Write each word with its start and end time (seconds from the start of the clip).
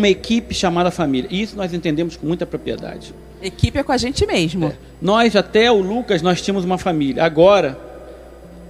uma 0.00 0.08
equipe 0.08 0.54
chamada 0.54 0.90
família. 0.90 1.28
E 1.30 1.40
isso 1.40 1.56
nós 1.56 1.72
entendemos 1.72 2.16
com 2.16 2.26
muita 2.26 2.44
propriedade. 2.44 3.14
Equipe 3.40 3.78
é 3.78 3.82
com 3.82 3.92
a 3.92 3.96
gente 3.96 4.26
mesmo. 4.26 4.66
É. 4.66 4.72
Nós, 5.00 5.36
até 5.36 5.70
o 5.70 5.80
Lucas, 5.80 6.20
nós 6.22 6.42
tínhamos 6.42 6.64
uma 6.64 6.76
família. 6.76 7.24
Agora, 7.24 7.78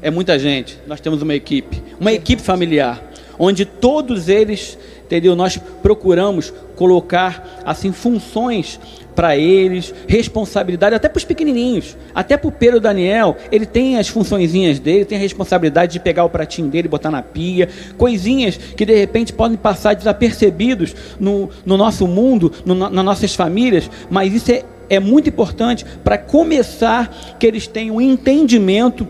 é 0.03 0.11
muita 0.11 0.39
gente. 0.39 0.79
Nós 0.87 1.01
temos 1.01 1.23
uma 1.23 1.35
equipe. 1.35 1.83
Uma 1.99 2.13
equipe 2.13 2.43
familiar. 2.43 3.03
Onde 3.39 3.65
todos 3.65 4.29
eles, 4.29 4.79
entendeu? 5.11 5.35
Nós 5.35 5.59
procuramos 5.83 6.55
colocar, 6.77 7.61
assim, 7.65 7.91
funções 7.91 8.79
para 9.13 9.37
eles, 9.37 9.93
responsabilidade 10.07 10.95
até 10.95 11.09
para 11.09 11.19
os 11.19 11.25
pequenininhos, 11.25 11.97
até 12.15 12.37
para 12.37 12.49
o 12.49 12.53
Pedro 12.53 12.81
Daniel, 12.81 13.37
ele 13.51 13.67
tem 13.67 13.99
as 13.99 14.07
funçõezinhas 14.07 14.79
dele, 14.79 15.05
tem 15.05 15.19
a 15.19 15.21
responsabilidade 15.21 15.93
de 15.93 16.01
pegar 16.01 16.25
o 16.25 16.31
pratinho 16.31 16.69
dele, 16.69 16.87
botar 16.87 17.11
na 17.11 17.21
pia, 17.21 17.69
coisinhas 17.99 18.57
que 18.57 18.87
de 18.87 18.95
repente 18.95 19.33
podem 19.33 19.59
passar 19.59 19.95
desapercebidos 19.95 20.95
no, 21.19 21.51
no 21.67 21.77
nosso 21.77 22.07
mundo, 22.07 22.53
no, 22.65 22.75
nas 22.75 23.05
nossas 23.05 23.35
famílias, 23.35 23.91
mas 24.09 24.33
isso 24.33 24.53
é, 24.53 24.63
é 24.89 25.01
muito 25.01 25.29
importante 25.29 25.85
para 26.05 26.17
começar 26.17 27.37
que 27.39 27.47
eles 27.47 27.67
tenham 27.67 27.97
um 27.97 28.01
entendimento 28.01 29.07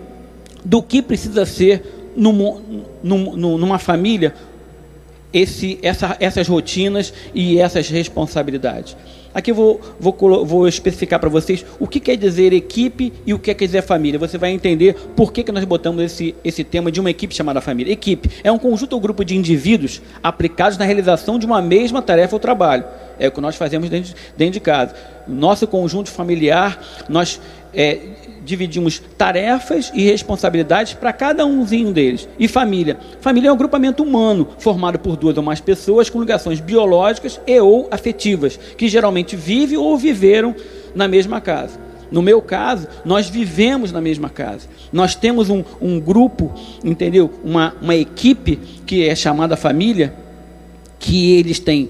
do 0.65 0.83
que 0.83 1.03
precisa 1.03 1.45
ser 1.45 1.83
numa 2.17 3.79
família 3.79 4.35
esse, 5.33 5.79
essa, 5.83 6.17
essas 6.21 6.49
rotinas 6.49 7.13
e 7.35 7.59
essas 7.59 7.89
responsabilidades. 7.89 8.97
Aqui 9.33 9.53
vou, 9.53 9.81
vou, 10.01 10.45
vou 10.45 10.67
especificar 10.67 11.21
para 11.21 11.29
vocês 11.29 11.65
o 11.79 11.87
que 11.87 12.01
quer 12.01 12.17
dizer 12.17 12.53
equipe 12.53 13.13
e 13.25 13.33
o 13.33 13.39
que 13.39 13.55
quer 13.55 13.65
dizer 13.65 13.83
família. 13.83 14.19
Você 14.19 14.37
vai 14.37 14.51
entender 14.51 14.95
por 15.15 15.33
que, 15.33 15.45
que 15.45 15.53
nós 15.53 15.65
botamos 15.65 16.03
esse, 16.03 16.35
esse 16.43 16.65
tema 16.65 16.91
de 16.91 16.99
uma 16.99 17.11
equipe 17.11 17.33
chamada 17.33 17.61
família. 17.61 17.93
Equipe 17.93 18.29
é 18.43 18.51
um 18.51 18.59
conjunto 18.59 18.95
ou 18.95 19.01
grupo 19.01 19.25
de 19.25 19.37
indivíduos 19.37 20.03
aplicados 20.21 20.77
na 20.77 20.85
realização 20.85 21.39
de 21.39 21.47
uma 21.47 21.63
mesma 21.63 22.03
tarefa 22.03 22.35
ou 22.35 22.41
trabalho. 22.41 22.85
É 23.21 23.29
o 23.29 23.31
que 23.31 23.41
nós 23.41 23.55
fazemos 23.55 23.89
dentro, 23.89 24.15
dentro 24.37 24.55
de 24.55 24.61
casa. 24.61 24.97
Nosso 25.29 25.65
conjunto 25.69 26.11
familiar, 26.11 26.83
nós 27.09 27.41
é, 27.75 27.99
dividimos 28.45 29.01
tarefas 29.17 29.91
e 29.95 30.03
responsabilidades 30.03 30.95
para 30.95 31.13
cada 31.13 31.47
umzinho 31.47 31.93
deles. 31.93 32.29
E 32.39 32.49
família? 32.49 32.99
Família 33.21 33.49
é 33.49 33.51
um 33.51 33.55
agrupamento 33.55 34.03
humano 34.03 34.49
formado 34.59 34.99
por 34.99 35.17
duas 35.17 35.37
ou 35.37 35.43
mais 35.43 35.61
pessoas 35.61 36.11
com 36.11 36.21
ligações 36.21 36.61
biológicas 36.61 37.41
e 37.47 37.61
ou 37.61 37.89
afetivas, 37.91 38.59
que 38.77 38.89
geralmente 38.89 39.37
vivem 39.37 39.77
ou 39.77 39.97
viveram 39.97 40.55
na 40.95 41.07
mesma 41.07 41.41
casa. 41.41 41.79
No 42.11 42.23
meu 42.23 42.43
caso, 42.43 42.89
nós 43.05 43.29
vivemos 43.29 43.93
na 43.93 44.01
mesma 44.01 44.29
casa. 44.29 44.69
Nós 44.93 45.15
temos 45.15 45.49
um, 45.49 45.63
um 45.81 46.01
grupo, 46.01 46.53
entendeu? 46.83 47.31
Uma, 47.45 47.75
uma 47.81 47.95
equipe 47.95 48.59
que 48.85 49.09
é 49.09 49.15
chamada 49.15 49.57
família, 49.57 50.13
que 50.99 51.39
eles 51.39 51.61
têm 51.61 51.89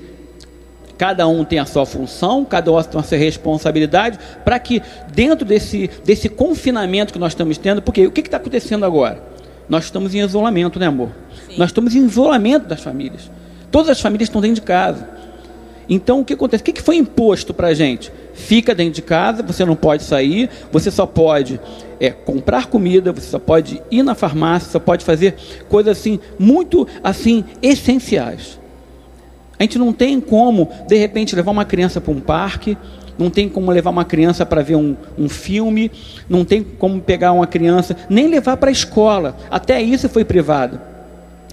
Cada 1.01 1.27
um 1.27 1.47
tem 1.47 1.59
a 1.59 1.65
sua 1.65 1.87
função, 1.87 2.45
cada 2.45 2.70
um 2.70 2.83
tem 2.83 3.01
a 3.01 3.03
sua 3.03 3.17
responsabilidade, 3.17 4.19
para 4.45 4.59
que 4.59 4.83
dentro 5.15 5.47
desse, 5.47 5.89
desse 6.05 6.29
confinamento 6.29 7.11
que 7.11 7.19
nós 7.19 7.33
estamos 7.33 7.56
tendo, 7.56 7.81
porque 7.81 8.06
o 8.06 8.11
que 8.11 8.20
está 8.20 8.37
acontecendo 8.37 8.84
agora? 8.84 9.23
Nós 9.67 9.84
estamos 9.84 10.15
em 10.15 10.19
isolamento, 10.19 10.78
né, 10.78 10.89
amor? 10.89 11.09
Sim. 11.48 11.55
Nós 11.56 11.71
estamos 11.71 11.95
em 11.95 12.05
isolamento 12.05 12.67
das 12.67 12.83
famílias. 12.83 13.31
Todas 13.71 13.89
as 13.89 13.98
famílias 14.03 14.28
estão 14.28 14.43
dentro 14.43 14.56
de 14.56 14.61
casa. 14.61 15.09
Então, 15.89 16.21
o 16.21 16.25
que 16.25 16.34
acontece? 16.34 16.62
O 16.62 16.67
que 16.67 16.83
foi 16.83 16.97
imposto 16.97 17.55
para 17.55 17.69
a 17.69 17.75
gente? 17.75 18.12
Fica 18.34 18.75
dentro 18.75 18.93
de 18.93 19.03
casa, 19.03 19.43
você 19.43 19.65
não 19.65 19.77
pode 19.77 20.03
sair, 20.03 20.51
você 20.71 20.91
só 20.91 21.06
pode 21.06 21.59
é, 21.98 22.11
comprar 22.11 22.66
comida, 22.66 23.10
você 23.10 23.31
só 23.31 23.39
pode 23.39 23.83
ir 23.91 24.03
na 24.03 24.15
farmácia, 24.15 24.71
só 24.71 24.78
pode 24.78 25.03
fazer 25.03 25.34
coisas 25.66 25.97
assim, 25.97 26.21
muito 26.39 26.87
assim, 27.03 27.43
essenciais. 27.62 28.59
A 29.60 29.62
gente 29.62 29.78
não 29.78 29.93
tem 29.93 30.19
como, 30.19 30.71
de 30.88 30.97
repente, 30.97 31.37
levar 31.37 31.50
uma 31.50 31.66
criança 31.66 32.00
para 32.00 32.10
um 32.10 32.19
parque, 32.19 32.78
não 33.19 33.28
tem 33.28 33.47
como 33.47 33.71
levar 33.71 33.91
uma 33.91 34.06
criança 34.06 34.47
para 34.47 34.62
ver 34.62 34.76
um, 34.76 34.97
um, 35.19 35.28
filme, 35.28 35.93
não 36.26 36.47
tem 36.47 36.62
como 36.62 36.98
pegar 36.98 37.32
uma 37.32 37.47
criança, 37.47 37.94
nem 38.09 38.26
levar 38.26 38.56
para 38.56 38.71
a 38.71 38.72
escola. 38.72 39.37
Até 39.50 39.82
isso 39.82 40.09
foi 40.09 40.25
privado. 40.25 40.81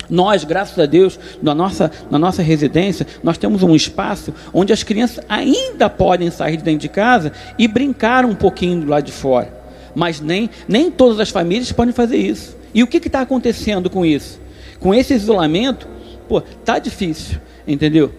Nós, 0.09 0.45
graças 0.45 0.79
a 0.79 0.85
Deus, 0.85 1.19
na 1.41 1.53
nossa, 1.53 1.91
na 2.09 2.17
nossa 2.17 2.41
residência, 2.41 3.05
nós 3.21 3.37
temos 3.37 3.61
um 3.61 3.75
espaço 3.75 4.33
onde 4.53 4.71
as 4.71 4.83
crianças 4.83 5.21
ainda 5.27 5.89
podem 5.89 6.31
sair 6.31 6.55
de 6.55 6.63
dentro 6.63 6.79
de 6.79 6.89
casa 6.89 7.33
e 7.59 7.67
brincar 7.67 8.23
um 8.23 8.35
pouquinho 8.35 8.79
do 8.79 8.89
lado 8.89 9.03
de 9.03 9.11
fora. 9.11 9.53
Mas 9.93 10.21
nem, 10.21 10.49
nem 10.65 10.89
todas 10.89 11.19
as 11.19 11.29
famílias 11.29 11.73
podem 11.73 11.93
fazer 11.93 12.15
isso. 12.15 12.55
E 12.73 12.81
o 12.83 12.87
que 12.87 13.05
está 13.05 13.19
acontecendo 13.19 13.89
com 13.89 14.05
isso? 14.05 14.39
Com 14.79 14.95
esse 14.95 15.13
isolamento, 15.13 15.96
pô, 16.27 16.41
tá 16.41 16.79
difícil 16.79 17.39
entendeu? 17.67 18.11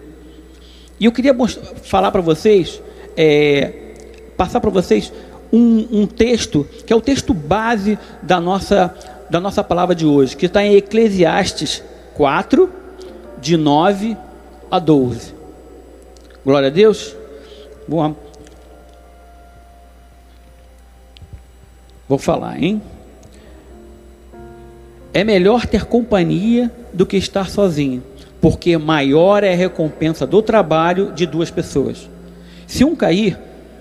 E 0.99 1.05
eu 1.05 1.11
queria 1.11 1.35
falar 1.83 2.11
para 2.11 2.21
vocês, 2.21 2.81
é, 3.17 3.73
passar 4.37 4.59
para 4.59 4.69
vocês 4.69 5.11
um, 5.51 6.01
um, 6.01 6.07
texto 6.07 6.67
que 6.85 6.93
é 6.93 6.95
o 6.95 7.01
texto 7.01 7.33
base 7.33 7.97
da 8.21 8.39
nossa, 8.39 8.93
da 9.29 9.39
nossa 9.39 9.63
palavra 9.63 9.95
de 9.95 10.05
hoje, 10.05 10.35
que 10.35 10.45
está 10.45 10.63
em 10.63 10.75
Eclesiastes 10.75 11.83
4, 12.15 12.69
de 13.39 13.57
9 13.57 14.15
a 14.69 14.77
12. 14.77 15.33
Glória 16.45 16.67
a 16.67 16.71
Deus. 16.71 17.15
Vou, 17.87 18.15
vou 22.07 22.17
falar, 22.17 22.61
hein? 22.61 22.81
É 25.13 25.23
melhor 25.23 25.65
ter 25.65 25.85
companhia 25.85 26.71
do 26.93 27.05
que 27.05 27.17
estar 27.17 27.49
sozinho 27.49 28.03
porque 28.41 28.77
maior 28.77 29.43
é 29.43 29.53
a 29.53 29.55
recompensa 29.55 30.25
do 30.25 30.41
trabalho 30.41 31.11
de 31.13 31.25
duas 31.25 31.51
pessoas. 31.51 32.09
Se 32.65 32.83
um 32.83 32.95
cair, 32.95 33.37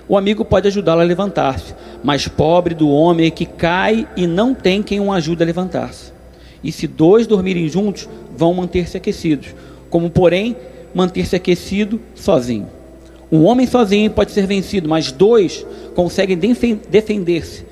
o 0.09 0.17
amigo 0.17 0.45
pode 0.45 0.69
ajudá-lo 0.69 1.01
a 1.01 1.05
levantar-se, 1.05 1.75
mas 2.03 2.27
pobre 2.27 2.75
do 2.75 2.89
homem 2.89 3.27
é 3.27 3.31
que 3.31 3.47
cai 3.47 4.09
e 4.17 4.27
não 4.27 4.55
tem 4.55 4.83
quem 4.83 5.01
o 5.01 5.13
ajude 5.13 5.43
a 5.43 5.47
levantar-se. 5.47 6.13
E 6.63 6.73
se 6.73 6.87
dois 6.87 7.27
dormirem 7.27 7.69
juntos, 7.69 8.09
vão 8.37 8.55
manter-se 8.55 8.97
aquecidos, 8.97 9.55
como 9.91 10.11
porém 10.11 10.57
manter-se 10.95 11.37
aquecido 11.37 12.01
sozinho. 12.15 12.69
Um 13.31 13.45
homem 13.45 13.67
sozinho 13.67 14.11
pode 14.11 14.33
ser 14.33 14.47
vencido, 14.47 14.89
mas 14.89 15.13
dois 15.13 15.65
conseguem 15.95 16.37
defender-se. 16.37 17.68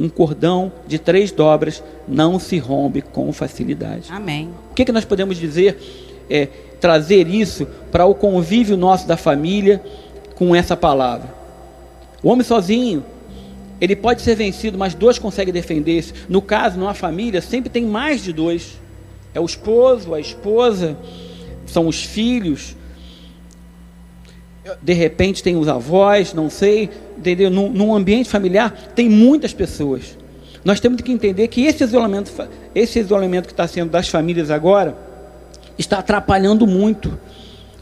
Um 0.00 0.08
cordão 0.08 0.72
de 0.86 0.98
três 0.98 1.30
dobras 1.30 1.82
não 2.08 2.38
se 2.38 2.58
rompe 2.58 3.02
com 3.02 3.30
facilidade. 3.34 4.06
Amém. 4.10 4.48
O 4.70 4.74
que, 4.74 4.86
que 4.86 4.92
nós 4.92 5.04
podemos 5.04 5.36
dizer 5.36 5.76
é, 6.30 6.48
trazer 6.80 7.28
isso 7.28 7.66
para 7.92 8.06
o 8.06 8.14
convívio 8.14 8.76
nosso 8.76 9.06
da 9.06 9.16
família 9.16 9.82
com 10.34 10.56
essa 10.56 10.74
palavra. 10.74 11.34
O 12.22 12.30
homem 12.30 12.42
sozinho, 12.44 13.04
ele 13.80 13.94
pode 13.94 14.22
ser 14.22 14.34
vencido, 14.34 14.78
mas 14.78 14.94
dois 14.94 15.18
conseguem 15.18 15.52
defender-se. 15.52 16.14
No 16.28 16.40
caso, 16.40 16.78
numa 16.78 16.94
família, 16.94 17.42
sempre 17.42 17.68
tem 17.68 17.84
mais 17.84 18.22
de 18.22 18.32
dois. 18.32 18.78
É 19.34 19.40
o 19.40 19.44
esposo, 19.44 20.14
a 20.14 20.20
esposa, 20.20 20.96
são 21.66 21.86
os 21.86 22.02
filhos. 22.02 22.74
De 24.82 24.92
repente 24.92 25.42
tem 25.42 25.56
os 25.56 25.68
avós, 25.68 26.34
não 26.34 26.50
sei, 26.50 26.90
entendeu? 27.16 27.50
Num, 27.50 27.70
num 27.70 27.94
ambiente 27.94 28.28
familiar 28.28 28.92
tem 28.94 29.08
muitas 29.08 29.52
pessoas. 29.52 30.16
Nós 30.64 30.80
temos 30.80 31.00
que 31.00 31.10
entender 31.10 31.48
que 31.48 31.64
esse 31.64 31.82
isolamento, 31.82 32.30
esse 32.74 32.98
isolamento 32.98 33.46
que 33.46 33.52
está 33.52 33.66
sendo 33.66 33.90
das 33.90 34.08
famílias 34.08 34.50
agora, 34.50 34.96
está 35.78 35.98
atrapalhando 35.98 36.66
muito 36.66 37.18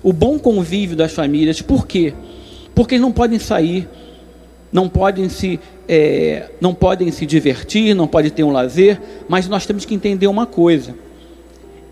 o 0.02 0.12
bom 0.12 0.38
convívio 0.38 0.96
das 0.96 1.12
famílias. 1.12 1.60
Por 1.60 1.86
quê? 1.86 2.14
Porque 2.74 2.94
eles 2.94 3.02
não 3.02 3.12
podem 3.12 3.38
sair, 3.38 3.88
não 4.72 4.88
podem 4.88 5.28
se, 5.28 5.58
é, 5.88 6.50
não 6.60 6.72
podem 6.72 7.10
se 7.10 7.26
divertir, 7.26 7.94
não 7.94 8.06
podem 8.06 8.30
ter 8.30 8.44
um 8.44 8.52
lazer, 8.52 9.00
mas 9.28 9.48
nós 9.48 9.66
temos 9.66 9.84
que 9.84 9.94
entender 9.94 10.28
uma 10.28 10.46
coisa. 10.46 10.94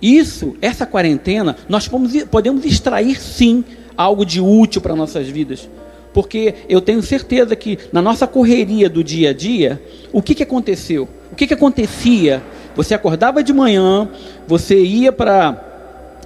Isso, 0.00 0.54
essa 0.60 0.86
quarentena, 0.86 1.56
nós 1.68 1.88
podemos, 1.88 2.24
podemos 2.24 2.64
extrair 2.64 3.20
sim 3.20 3.64
algo 3.96 4.24
de 4.24 4.40
útil 4.40 4.80
para 4.80 4.94
nossas 4.94 5.28
vidas. 5.28 5.68
Porque 6.12 6.54
eu 6.68 6.80
tenho 6.80 7.02
certeza 7.02 7.54
que 7.54 7.78
na 7.92 8.00
nossa 8.00 8.26
correria 8.26 8.88
do 8.88 9.04
dia 9.04 9.30
a 9.30 9.32
dia, 9.32 9.82
o 10.12 10.22
que, 10.22 10.34
que 10.34 10.42
aconteceu? 10.42 11.08
O 11.30 11.36
que, 11.36 11.46
que 11.46 11.54
acontecia? 11.54 12.42
Você 12.74 12.94
acordava 12.94 13.42
de 13.42 13.52
manhã, 13.52 14.08
você 14.46 14.80
ia 14.82 15.12
para 15.12 15.62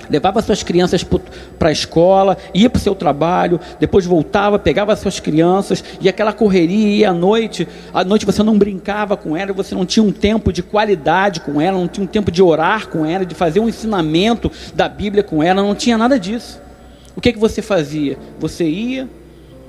levava 0.08 0.43
suas 0.43 0.62
crianças 0.62 1.05
para 1.58 1.69
a 1.69 1.72
escola, 1.72 2.37
ia 2.52 2.69
para 2.69 2.78
o 2.78 2.82
seu 2.82 2.94
trabalho, 2.94 3.61
depois 3.78 4.05
voltava, 4.05 4.58
pegava 4.58 4.94
suas 4.96 5.20
crianças, 5.20 5.84
e 6.00 6.08
aquela 6.08 6.32
correria, 6.32 6.88
ia 6.88 7.11
à 7.11 7.12
noite, 7.12 7.66
à 7.93 8.02
noite 8.02 8.26
você 8.26 8.43
não 8.43 8.58
brincava 8.58 9.16
com 9.16 9.37
ela, 9.37 9.52
você 9.52 9.75
não 9.75 9.87
tinha 9.87 10.02
um 10.02 10.11
tempo 10.11 10.52
de 10.52 10.62
qualidade 10.62 11.40
com 11.40 11.61
ela, 11.61 11.78
não 11.78 11.87
tinha 11.87 12.05
um 12.05 12.08
tempo 12.08 12.31
de 12.31 12.43
orar 12.43 12.88
com 12.88 13.06
ela, 13.06 13.25
de 13.25 13.34
fazer 13.34 13.61
um 13.61 13.69
ensinamento 13.69 14.50
da 14.75 14.88
Bíblia 14.88 15.23
com 15.23 15.43
ela, 15.43 15.62
não 15.62 15.75
tinha 15.75 15.96
nada 15.96 16.19
disso. 16.19 16.61
O 17.20 17.22
que, 17.22 17.34
que 17.34 17.38
você 17.38 17.61
fazia? 17.61 18.17
Você 18.38 18.64
ia, 18.64 19.06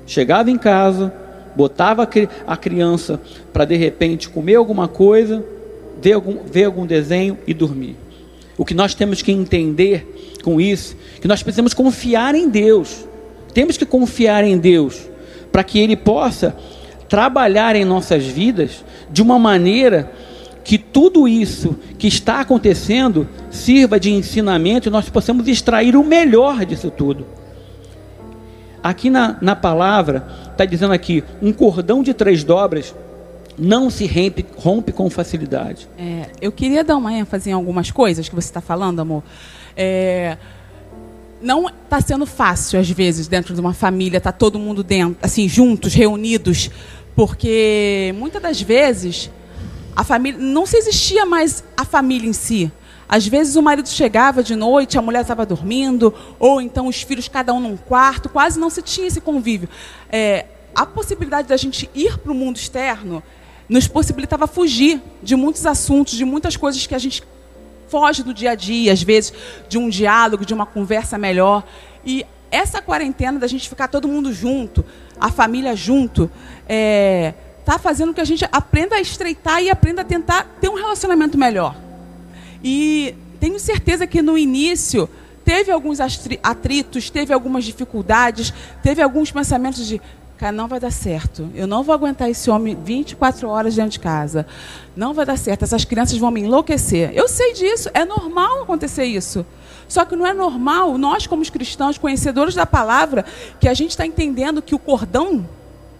chegava 0.07 0.50
em 0.50 0.57
casa, 0.57 1.13
botava 1.53 2.07
a 2.48 2.56
criança 2.56 3.19
para 3.51 3.65
de 3.65 3.75
repente 3.75 4.30
comer 4.30 4.56
alguma 4.56 4.88
coisa, 4.88 5.44
ver 6.01 6.13
algum, 6.13 6.38
ver 6.45 6.63
algum 6.63 6.86
desenho 6.86 7.38
e 7.45 7.53
dormir. 7.53 7.98
O 8.57 8.63
que 8.63 8.74
nós 8.74 8.95
temos 8.95 9.21
que 9.21 9.33
entender 9.33 10.38
com 10.45 10.62
isso? 10.62 10.95
Que 11.19 11.27
nós 11.27 11.44
precisamos 11.44 11.74
confiar 11.74 12.36
em 12.36 12.48
Deus. 12.48 13.06
Temos 13.54 13.75
que 13.75 13.86
confiar 13.86 14.45
em 14.45 14.57
Deus 14.57 15.09
para 15.51 15.62
que 15.62 15.77
Ele 15.77 15.97
possa 15.97 16.56
trabalhar 17.09 17.75
em 17.75 17.83
nossas 17.83 18.24
vidas 18.24 18.81
de 19.12 19.21
uma 19.21 19.38
maneira 19.38 20.09
que 20.63 20.77
tudo 20.77 21.27
isso 21.27 21.75
que 22.00 22.07
está 22.07 22.39
acontecendo 22.39 23.27
sirva 23.50 24.00
de 24.00 24.09
ensinamento 24.09 24.88
e 24.88 24.89
nós 24.89 25.09
possamos 25.09 25.50
extrair 25.50 25.97
o 25.97 26.04
melhor 26.06 26.65
disso 26.65 26.89
tudo. 26.89 27.40
Aqui 28.83 29.10
na, 29.10 29.38
na 29.42 29.56
palavra, 29.56 30.28
está 30.51 30.66
dizendo 30.66 30.94
aqui: 30.94 31.24
um 31.42 31.54
cordão 31.54 32.01
de 32.01 32.13
três 32.13 32.44
dobras 32.44 32.95
não 33.57 33.89
se 33.89 34.07
rompe, 34.07 34.45
rompe 34.57 34.92
com 34.92 35.10
facilidade. 35.10 35.88
É, 35.98 36.28
eu 36.42 36.51
queria 36.51 36.83
dar 36.83 36.98
uma 36.98 37.13
ênfase 37.13 37.50
em 37.50 37.54
algumas 37.54 37.92
coisas 37.92 38.28
que 38.28 38.36
você 38.36 38.48
está 38.48 38.62
falando, 38.62 39.00
amor. 39.00 39.24
É, 39.75 40.38
não 41.42 41.68
está 41.68 42.00
sendo 42.01 42.25
fácil, 42.25 42.80
às 42.80 42.89
vezes, 42.89 43.28
dentro 43.28 43.54
de 43.54 43.60
uma 43.60 43.74
família, 43.74 44.22
tá 44.22 44.31
todo 44.31 44.60
mundo 44.60 44.83
dentro, 44.83 45.18
assim, 45.22 45.48
juntos, 45.50 45.94
reunidos, 45.94 46.69
porque 47.16 48.13
muitas 48.18 48.42
das 48.42 48.62
vezes 48.62 49.30
a 49.95 50.04
família 50.04 50.39
não 50.39 50.66
se 50.66 50.78
existia 50.78 51.25
mais 51.25 51.63
a 51.75 51.83
família 51.83 52.30
em 52.30 52.33
si. 52.33 52.72
Às 53.11 53.27
vezes 53.27 53.57
o 53.57 53.61
marido 53.61 53.89
chegava 53.89 54.41
de 54.41 54.55
noite, 54.55 54.97
a 54.97 55.01
mulher 55.01 55.23
estava 55.23 55.45
dormindo, 55.45 56.13
ou 56.39 56.61
então 56.61 56.87
os 56.87 57.01
filhos 57.01 57.27
cada 57.27 57.53
um 57.53 57.59
num 57.59 57.75
quarto, 57.75 58.29
quase 58.29 58.57
não 58.57 58.69
se 58.69 58.81
tinha 58.81 59.05
esse 59.05 59.19
convívio. 59.19 59.67
É, 60.09 60.45
a 60.73 60.85
possibilidade 60.85 61.45
da 61.49 61.57
gente 61.57 61.89
ir 61.93 62.17
para 62.19 62.31
o 62.31 62.35
mundo 62.35 62.55
externo 62.55 63.21
nos 63.67 63.85
possibilitava 63.85 64.47
fugir 64.47 65.01
de 65.21 65.35
muitos 65.35 65.65
assuntos, 65.65 66.13
de 66.13 66.23
muitas 66.23 66.55
coisas 66.55 66.87
que 66.87 66.95
a 66.95 66.97
gente 66.97 67.21
foge 67.89 68.23
do 68.23 68.33
dia 68.33 68.51
a 68.51 68.55
dia, 68.55 68.93
às 68.93 69.03
vezes 69.03 69.33
de 69.67 69.77
um 69.77 69.89
diálogo, 69.89 70.45
de 70.45 70.53
uma 70.53 70.65
conversa 70.65 71.17
melhor. 71.17 71.65
E 72.05 72.25
essa 72.49 72.81
quarentena 72.81 73.37
da 73.37 73.47
gente 73.47 73.67
ficar 73.67 73.89
todo 73.89 74.07
mundo 74.07 74.31
junto, 74.31 74.85
a 75.19 75.29
família 75.29 75.75
junto, 75.75 76.31
é, 76.65 77.33
tá 77.65 77.77
fazendo 77.77 78.13
que 78.13 78.21
a 78.21 78.25
gente 78.25 78.47
aprenda 78.53 78.95
a 78.95 79.01
estreitar 79.01 79.61
e 79.61 79.69
aprenda 79.69 80.01
a 80.01 80.05
tentar 80.05 80.45
ter 80.61 80.69
um 80.69 80.75
relacionamento 80.75 81.37
melhor. 81.37 81.90
E 82.63 83.15
tenho 83.39 83.59
certeza 83.59 84.05
que 84.05 84.21
no 84.21 84.37
início 84.37 85.09
teve 85.43 85.71
alguns 85.71 85.99
atritos, 85.99 87.09
teve 87.09 87.33
algumas 87.33 87.65
dificuldades, 87.65 88.53
teve 88.83 89.01
alguns 89.01 89.31
pensamentos 89.31 89.87
de 89.87 89.99
cara, 90.41 90.51
não 90.51 90.67
vai 90.67 90.79
dar 90.79 90.91
certo. 90.91 91.51
Eu 91.53 91.67
não 91.67 91.83
vou 91.83 91.93
aguentar 91.93 92.27
esse 92.27 92.49
homem 92.49 92.75
24 92.75 93.47
horas 93.47 93.75
dentro 93.75 93.91
de 93.91 93.99
casa. 93.99 94.47
Não 94.95 95.13
vai 95.13 95.23
dar 95.23 95.37
certo. 95.37 95.61
Essas 95.61 95.85
crianças 95.85 96.17
vão 96.17 96.31
me 96.31 96.41
enlouquecer. 96.41 97.11
Eu 97.13 97.27
sei 97.27 97.53
disso. 97.53 97.91
É 97.93 98.03
normal 98.03 98.63
acontecer 98.63 99.05
isso. 99.05 99.45
Só 99.87 100.03
que 100.03 100.15
não 100.15 100.25
é 100.25 100.33
normal, 100.33 100.97
nós, 100.97 101.27
como 101.27 101.45
cristãos, 101.51 101.97
conhecedores 101.97 102.55
da 102.55 102.65
palavra, 102.65 103.23
que 103.59 103.67
a 103.67 103.73
gente 103.73 103.91
está 103.91 104.05
entendendo 104.05 104.61
que 104.61 104.73
o 104.73 104.79
cordão 104.79 105.47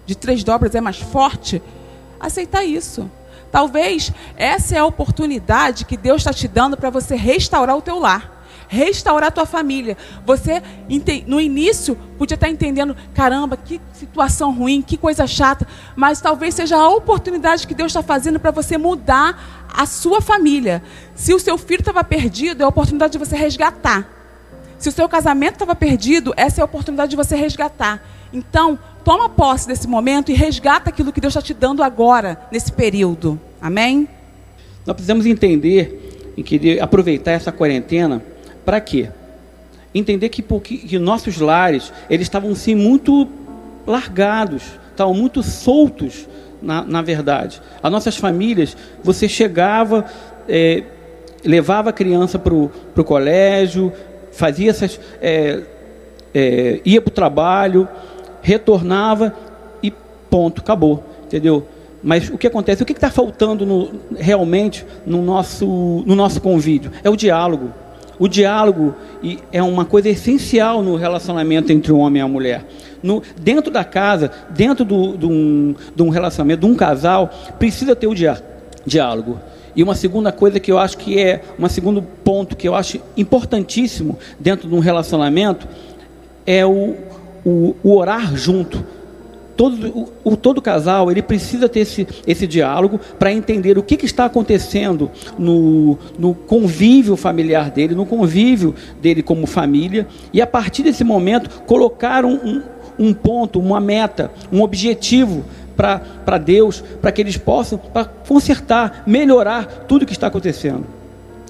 de 0.06 0.16
três 0.16 0.44
dobras 0.44 0.74
é 0.74 0.82
mais 0.82 0.98
forte, 0.98 1.62
aceitar 2.20 2.64
isso. 2.64 3.12
Talvez 3.52 4.12
essa 4.38 4.76
é 4.76 4.80
a 4.80 4.86
oportunidade 4.86 5.86
que 5.86 5.98
Deus 5.98 6.22
está 6.22 6.34
te 6.34 6.48
dando 6.48 6.78
para 6.78 6.90
você 6.90 7.16
restaurar 7.16 7.78
o 7.78 7.82
teu 7.82 8.00
lar 8.00 8.42
restaurar 8.72 9.28
a 9.28 9.32
tua 9.32 9.46
família. 9.46 9.98
Você, 10.26 10.64
no 11.28 11.42
início, 11.42 11.98
podia 12.18 12.36
estar 12.36 12.50
entendendo: 12.50 12.96
caramba, 13.14 13.58
que 13.58 13.82
situação 13.92 14.56
ruim, 14.56 14.82
que 14.82 14.96
coisa 14.96 15.28
chata, 15.28 15.68
mas 15.94 16.22
talvez 16.22 16.56
seja 16.56 16.78
a 16.78 16.90
oportunidade 16.90 17.68
que 17.68 17.76
Deus 17.76 17.92
está 17.92 18.02
fazendo 18.02 18.40
para 18.40 18.50
você 18.50 18.78
mudar 18.78 19.68
a 19.68 19.86
sua 19.86 20.22
família. 20.22 20.82
Se 21.14 21.34
o 21.34 21.40
seu 21.40 21.58
filho 21.58 21.82
estava 21.82 22.02
perdido, 22.02 22.62
é 22.62 22.64
a 22.64 22.70
oportunidade 22.70 23.12
de 23.12 23.20
você 23.20 23.36
resgatar. 23.36 24.08
Se 24.78 24.88
o 24.88 24.92
seu 24.92 25.08
casamento 25.10 25.56
estava 25.56 25.76
perdido, 25.76 26.34
essa 26.38 26.62
é 26.62 26.64
a 26.64 26.66
oportunidade 26.66 27.10
de 27.12 27.18
você 27.18 27.36
resgatar. 27.36 28.02
Então, 28.34 28.80
toma 29.04 29.30
posse 29.30 29.68
desse 29.68 29.88
momento 29.88 30.32
e 30.32 30.36
resgata 30.36 30.90
aquilo 30.90 31.12
que 31.12 31.22
Deus 31.22 31.32
está 31.36 31.42
te 31.42 31.54
dando 31.54 31.84
agora, 31.84 32.48
nesse 32.52 32.72
período. 32.72 33.40
Amém? 33.62 34.08
Nós 34.86 34.96
precisamos 34.96 35.26
entender 35.26 36.34
e 36.36 36.44
querer 36.44 36.82
aproveitar 36.82 37.32
essa 37.32 37.52
quarentena 37.52 38.24
para 38.66 38.80
quê? 38.80 39.10
Entender 39.94 40.30
que, 40.30 40.42
porque, 40.42 40.78
que 40.78 40.98
nossos 40.98 41.38
lares 41.38 41.92
eles 42.10 42.26
estavam 42.26 42.56
sim 42.56 42.76
muito 42.76 43.28
largados, 43.86 44.64
estavam 44.90 45.14
muito 45.14 45.44
soltos, 45.44 46.28
na, 46.62 46.84
na 46.84 47.02
verdade. 47.02 47.62
As 47.82 47.92
nossas 47.92 48.16
famílias, 48.16 48.78
você 49.04 49.28
chegava, 49.28 50.06
é, 50.48 50.84
levava 51.44 51.90
a 51.90 51.94
criança 51.94 52.40
para 52.40 52.54
o 52.54 52.70
colégio, 53.04 53.92
fazia 54.32 54.70
essas. 54.70 55.00
É, 55.22 55.62
é, 56.34 56.80
ia 56.86 57.02
para 57.02 57.12
o 57.12 57.14
trabalho, 57.14 57.90
retornava 58.42 59.34
e 59.82 59.92
ponto, 60.30 60.62
acabou. 60.62 61.04
Entendeu? 61.26 61.66
Mas 62.04 62.30
o 62.30 62.38
que 62.38 62.48
acontece? 62.48 62.82
O 62.82 62.86
que 62.86 62.94
está 62.94 63.12
faltando 63.12 63.66
no, 63.66 63.92
realmente 64.18 64.86
no 65.06 65.22
nosso, 65.22 65.66
no 66.06 66.16
nosso 66.16 66.42
convívio? 66.42 66.92
É 67.04 67.10
o 67.10 67.16
diálogo. 67.16 67.72
O 68.18 68.28
diálogo 68.28 68.94
é 69.52 69.64
uma 69.64 69.86
coisa 69.86 70.10
essencial 70.10 70.82
no 70.82 70.96
relacionamento 70.96 71.72
entre 71.72 71.92
o 71.92 71.98
homem 71.98 72.22
e 72.22 72.24
a 72.24 72.28
mulher. 72.28 72.66
No, 73.02 73.22
dentro 73.40 73.72
da 73.72 73.84
casa, 73.84 74.32
dentro 74.52 74.86
do, 74.86 75.28
um, 75.28 75.74
de 75.96 76.04
um 76.04 76.10
relacionamento, 76.10 76.62
de 76.62 76.72
um 76.72 76.76
casal, 76.76 77.32
precisa 77.58 77.96
ter 77.96 78.08
o 78.08 78.14
dia, 78.14 78.40
diálogo. 78.86 79.40
E 79.76 79.82
uma 79.82 79.96
segunda 79.96 80.32
coisa 80.32 80.60
que 80.60 80.72
eu 80.72 80.78
acho 80.78 80.98
que 80.98 81.20
é, 81.20 81.42
um 81.58 81.68
segundo 81.68 82.02
ponto 82.02 82.56
que 82.56 82.68
eu 82.68 82.76
acho 82.76 83.00
importantíssimo 83.16 84.20
dentro 84.40 84.68
de 84.68 84.76
um 84.76 84.80
relacionamento 84.80 85.68
é 86.46 86.66
o, 86.66 86.96
o, 87.46 87.76
o 87.84 87.96
orar 87.96 88.36
junto 88.36 88.84
todo, 89.62 90.10
o, 90.24 90.36
todo 90.36 90.60
casal 90.60 91.12
ele 91.12 91.22
precisa 91.22 91.70
ter 91.70 91.82
esse, 91.82 92.08
esse 92.26 92.48
diálogo 92.48 93.00
para 93.20 93.32
entender 93.32 93.78
o 93.78 93.84
que, 93.84 93.96
que 93.96 94.08
está 94.08 94.26
acontecendo 94.26 95.12
no, 95.38 96.00
no 96.18 96.34
convívio 96.34 97.16
familiar 97.16 97.70
dele, 97.70 97.94
no 97.94 98.06
convívio 98.06 98.74
dele 99.00 99.22
como 99.22 99.46
família, 99.46 100.08
e 100.34 100.42
a 100.42 100.48
partir 100.48 100.82
desse 100.82 101.04
momento 101.04 101.62
colocar 101.68 102.26
um, 102.26 102.34
um, 102.34 102.62
um 102.98 103.14
ponto, 103.14 103.60
uma 103.60 103.80
meta, 103.80 104.32
um 104.52 104.64
objetivo 104.64 105.46
para 105.76 106.38
Deus, 106.38 106.84
para 107.00 107.12
que 107.12 107.22
eles 107.22 107.38
possam 107.38 107.78
pra 107.78 108.06
consertar, 108.06 109.04
melhorar 109.06 109.86
tudo 109.88 110.06
que 110.08 110.14
está 110.14 110.28
acontecendo. 110.28 110.86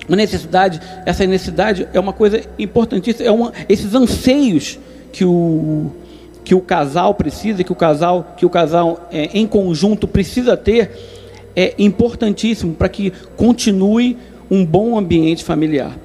Uma 0.08 0.18
necessidade, 0.18 0.82
essa 1.06 1.25
necessidade 1.25 1.88
é 1.94 2.00
uma 2.00 2.12
coisa 2.12 2.42
importantíssima, 2.60 3.25
é 3.25 3.32
uma, 3.32 3.54
esses 3.70 3.94
anseios 3.94 4.77
que 5.12 5.25
o, 5.25 5.91
que 6.44 6.56
o 6.56 6.62
casal 6.62 7.13
precisa, 7.13 7.63
que 7.63 7.72
o 7.72 7.75
casal, 7.75 8.34
que 8.38 8.46
o 8.46 8.50
casal 8.50 9.08
é, 9.12 9.30
em 9.34 9.46
conjunto 9.46 10.08
precisa 10.08 10.58
ter, 10.58 10.91
é 11.56 11.74
importantíssimo 11.77 12.74
para 12.74 12.89
que 12.89 13.12
continue 13.36 14.18
um 14.50 14.65
bom 14.65 14.98
ambiente 14.98 15.44
familiar. 15.44 15.98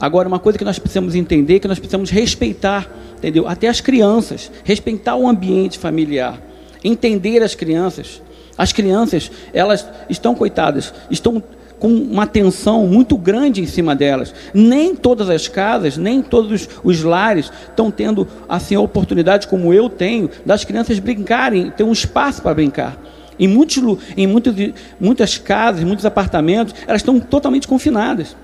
Agora, 0.00 0.26
uma 0.26 0.38
coisa 0.38 0.58
que 0.58 0.64
nós 0.64 0.78
precisamos 0.78 1.14
entender 1.14 1.60
que 1.60 1.68
nós 1.68 1.78
precisamos 1.78 2.08
respeitar, 2.10 2.90
entendeu? 3.18 3.46
Até 3.46 3.68
as 3.68 3.80
crianças, 3.80 4.50
respeitar 4.64 5.14
o 5.14 5.28
ambiente 5.28 5.78
familiar, 5.78 6.40
entender 6.82 7.42
as 7.42 7.54
crianças. 7.54 8.22
As 8.56 8.72
crianças, 8.72 9.30
elas 9.52 9.86
estão 10.08 10.34
coitadas, 10.34 10.92
estão 11.10 11.42
com 11.80 11.88
uma 11.88 12.26
tensão 12.26 12.86
muito 12.86 13.16
grande 13.16 13.60
em 13.62 13.66
cima 13.66 13.96
delas. 13.96 14.32
Nem 14.52 14.94
todas 14.94 15.30
as 15.30 15.48
casas, 15.48 15.96
nem 15.96 16.22
todos 16.22 16.68
os 16.84 17.02
lares 17.02 17.50
estão 17.70 17.90
tendo 17.90 18.28
assim 18.46 18.74
a 18.74 18.80
oportunidade 18.80 19.48
como 19.48 19.72
eu 19.72 19.88
tenho 19.88 20.30
das 20.44 20.62
crianças 20.62 20.98
brincarem, 20.98 21.70
ter 21.70 21.82
um 21.82 21.90
espaço 21.90 22.42
para 22.42 22.54
brincar. 22.54 23.02
Em, 23.38 23.48
muitos, 23.48 23.78
em 24.14 24.26
muitos, 24.26 24.54
muitas 25.00 25.38
casas, 25.38 25.82
muitos 25.82 26.04
apartamentos, 26.04 26.74
elas 26.86 27.00
estão 27.00 27.18
totalmente 27.18 27.66
confinadas. 27.66 28.36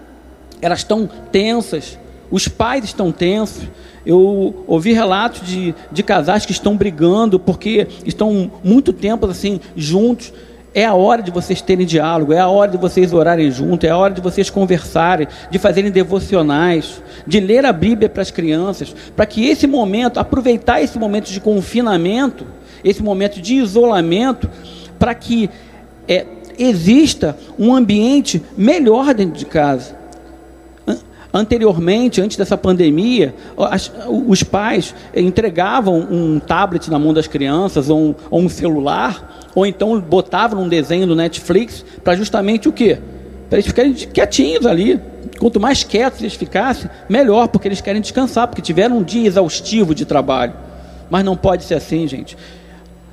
Elas 0.63 0.79
estão 0.79 1.07
tensas, 1.31 1.99
os 2.31 2.49
pais 2.49 2.87
estão 2.87 3.13
tensos. 3.13 3.65
Eu 4.07 4.65
ouvi 4.67 4.95
relatos 4.95 5.47
de, 5.47 5.75
de 5.93 6.03
casais 6.03 6.47
que 6.47 6.53
estão 6.53 6.75
brigando 6.75 7.39
porque 7.39 7.87
estão 8.07 8.51
muito 8.65 8.93
tempo 8.93 9.27
assim 9.27 9.61
juntos 9.77 10.33
é 10.77 10.85
a 10.85 10.93
hora 10.93 11.23
de 11.23 11.31
vocês 11.31 11.63
terem 11.63 11.87
diálogo, 11.87 12.35
é 12.35 12.39
a 12.39 12.49
hora 12.49 12.71
de 12.71 12.77
vocês 12.77 13.15
orarem 13.15 13.51
junto, 13.51 13.87
é 13.87 13.89
a 13.89 13.97
hora 13.97 14.13
de 14.13 14.21
vocês 14.21 14.51
conversarem, 14.51 15.27
de 15.51 15.59
fazerem 15.59 15.91
devocionais, 15.91 17.03
de 17.27 17.41
ler 17.41 17.65
a 17.65 17.73
Bíblia 17.73 18.11
para 18.11 18.21
as 18.21 18.31
crianças, 18.31 18.95
para 19.17 19.25
que 19.25 19.49
esse 19.49 19.67
momento, 19.67 20.21
aproveitar 20.21 20.83
esse 20.83 20.99
momento 20.99 21.33
de 21.33 21.41
confinamento, 21.41 22.47
esse 22.85 23.03
momento 23.03 23.41
de 23.41 23.55
isolamento, 23.55 24.51
para 24.99 25.15
que 25.15 25.49
é, 26.07 26.27
exista 26.59 27.39
um 27.59 27.75
ambiente 27.75 28.43
melhor 28.55 29.15
dentro 29.15 29.39
de 29.39 29.47
casa. 29.47 29.97
Anteriormente, 31.37 32.21
antes 32.21 32.37
dessa 32.37 32.57
pandemia, 32.57 33.35
as, 33.57 33.93
os 34.09 34.43
pais 34.43 34.95
entregavam 35.15 35.99
um 36.11 36.39
tablet 36.39 36.91
na 36.91 36.99
mão 36.99 37.13
das 37.13 37.27
crianças 37.27 37.91
ou 37.91 37.99
um, 37.99 38.15
ou 38.31 38.41
um 38.41 38.49
celular 38.49 39.49
ou 39.55 39.67
então 39.67 40.01
botava 40.01 40.55
num 40.55 40.69
desenho 40.69 41.07
do 41.07 41.17
Netflix 41.17 41.85
para 42.03 42.17
justamente 42.17 42.69
o 42.69 42.73
quê? 42.73 42.99
para 43.49 43.59
eles 43.59 43.67
ficarem 43.67 43.93
quietinhos 43.93 44.67
ali. 44.67 45.01
Quanto 45.39 45.61
mais 45.61 45.85
quietos 45.85 46.21
eles 46.21 46.35
ficassem, 46.35 46.91
melhor, 47.09 47.49
porque 47.49 47.69
eles 47.69 47.81
querem 47.81 48.01
descansar, 48.01 48.49
porque 48.49 48.63
tiveram 48.63 48.99
um 48.99 49.03
dia 49.03 49.27
exaustivo 49.27 49.95
de 49.95 50.05
trabalho. 50.05 50.55
Mas 51.11 51.25
não 51.25 51.37
pode 51.37 51.65
ser 51.65 51.75
assim, 51.75 52.09
gente. 52.09 52.37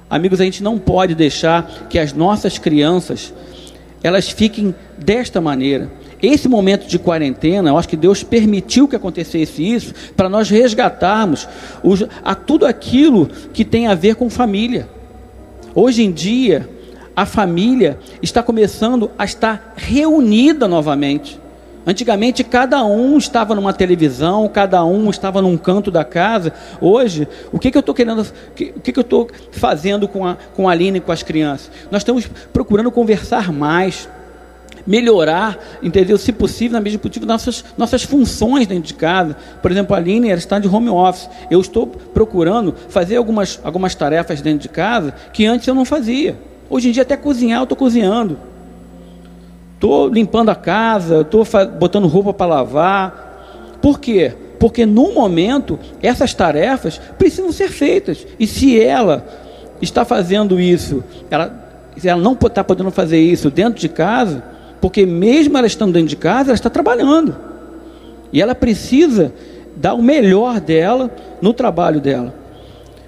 Amigos, 0.10 0.40
a 0.40 0.44
gente 0.44 0.64
não 0.64 0.80
pode 0.80 1.16
deixar 1.16 1.88
que 1.90 2.00
as 2.00 2.14
nossas 2.14 2.58
crianças 2.58 3.34
elas 4.02 4.30
fiquem 4.30 4.74
desta 4.98 5.42
maneira. 5.42 5.90
Esse 6.24 6.48
momento 6.48 6.88
de 6.88 6.98
quarentena, 6.98 7.70
eu 7.70 7.78
acho 7.78 7.90
que 7.90 7.98
Deus 7.98 8.24
permitiu 8.24 8.88
que 8.88 8.96
acontecesse 8.96 9.62
isso 9.62 9.94
para 10.16 10.30
nós 10.30 10.50
resgatarmos 10.50 11.50
os, 11.84 12.06
a 12.24 12.34
tudo 12.34 12.66
aquilo 12.66 13.28
que 13.52 13.66
tem 13.66 13.88
a 13.88 13.94
ver 13.94 14.16
com 14.16 14.30
família. 14.30 14.88
Hoje 15.76 16.02
em 16.02 16.14
dia, 16.14 16.70
a 17.14 17.26
família 17.26 18.00
está 18.22 18.42
começando 18.42 19.12
a 19.20 19.26
estar 19.26 19.74
reunida 19.76 20.66
novamente. 20.66 21.38
Antigamente 21.86 22.42
cada 22.42 22.86
um 22.86 23.18
estava 23.18 23.54
numa 23.54 23.74
televisão, 23.74 24.48
cada 24.48 24.86
um 24.86 25.10
estava 25.10 25.42
num 25.42 25.58
canto 25.58 25.92
da 25.92 26.06
casa. 26.06 26.54
Hoje, 26.80 27.28
o 27.52 27.60
que, 27.60 27.70
que 27.70 27.78
eu 27.78 27.82
estou 27.82 27.94
querendo, 27.94 28.22
o 28.22 28.54
que, 28.54 28.94
que 28.94 28.98
eu 28.98 29.02
estou 29.02 29.28
fazendo 29.52 30.08
com 30.08 30.26
a, 30.26 30.38
com 30.56 30.70
a 30.70 30.72
Aline 30.72 31.00
e 31.00 31.02
com 31.02 31.12
as 31.12 31.22
crianças? 31.22 31.70
Nós 31.92 32.00
estamos 32.02 32.30
procurando 32.54 32.90
conversar 32.90 33.52
mais 33.52 34.08
melhorar, 34.86 35.58
entendeu? 35.82 36.18
Se 36.18 36.32
possível, 36.32 36.74
na 36.74 36.82
medida 36.82 37.02
possível, 37.02 37.28
nossas, 37.28 37.64
nossas 37.78 38.04
funções 38.04 38.68
dentro 38.68 38.84
de 38.84 38.94
casa. 38.94 39.36
Por 39.62 39.72
exemplo, 39.72 39.96
a 39.96 40.00
Aline 40.00 40.30
ela 40.30 40.38
está 40.38 40.60
de 40.60 40.68
home 40.68 40.90
office. 40.90 41.30
Eu 41.50 41.62
estou 41.62 41.88
procurando 41.88 42.74
fazer 42.90 43.16
algumas, 43.16 43.60
algumas 43.64 43.96
tarefas 43.96 44.42
dentro 44.42 44.60
de 44.60 44.70
casa 44.70 45.14
que 45.32 45.46
antes 45.46 45.68
eu 45.68 45.76
não 45.76 45.86
fazia. 45.86 46.38
Hoje 46.70 46.90
em 46.90 46.92
dia, 46.92 47.04
até 47.04 47.16
cozinhar, 47.16 47.60
eu 47.60 47.64
estou 47.64 47.78
cozinhando. 47.78 48.38
Estou 49.76 50.08
limpando 50.08 50.50
a 50.50 50.56
casa, 50.56 51.22
estou 51.22 51.46
botando 51.78 52.08
roupa 52.08 52.34
para 52.34 52.46
lavar. 52.46 53.78
Por 53.82 54.00
quê? 54.00 54.34
Porque 54.60 54.86
no 54.86 55.14
momento, 55.14 55.78
essas 56.02 56.34
tarefas 56.34 57.00
precisam 57.18 57.52
ser 57.52 57.68
feitas. 57.68 58.26
E 58.40 58.48
se 58.48 58.82
ela 58.82 59.28
está 59.82 60.06
fazendo 60.06 60.60
isso, 60.60 61.04
ela, 61.30 61.54
se 61.98 62.08
ela 62.08 62.22
não 62.22 62.32
está 62.32 62.64
podendo 62.64 62.92
fazer 62.92 63.20
isso 63.20 63.52
dentro 63.52 63.80
de 63.80 63.90
casa, 63.90 64.42
porque 64.84 65.06
mesmo 65.06 65.58
ela 65.58 65.66
estando 65.66 65.94
dentro 65.94 66.10
de 66.10 66.18
casa, 66.18 66.50
ela 66.50 66.56
está 66.56 66.70
trabalhando. 66.70 67.34
E 68.34 68.42
ela 68.42 68.54
precisa 68.54 69.34
dar 69.78 69.94
o 69.94 70.04
melhor 70.04 70.60
dela 70.60 71.10
no 71.42 71.54
trabalho 71.54 72.02
dela. 72.02 72.36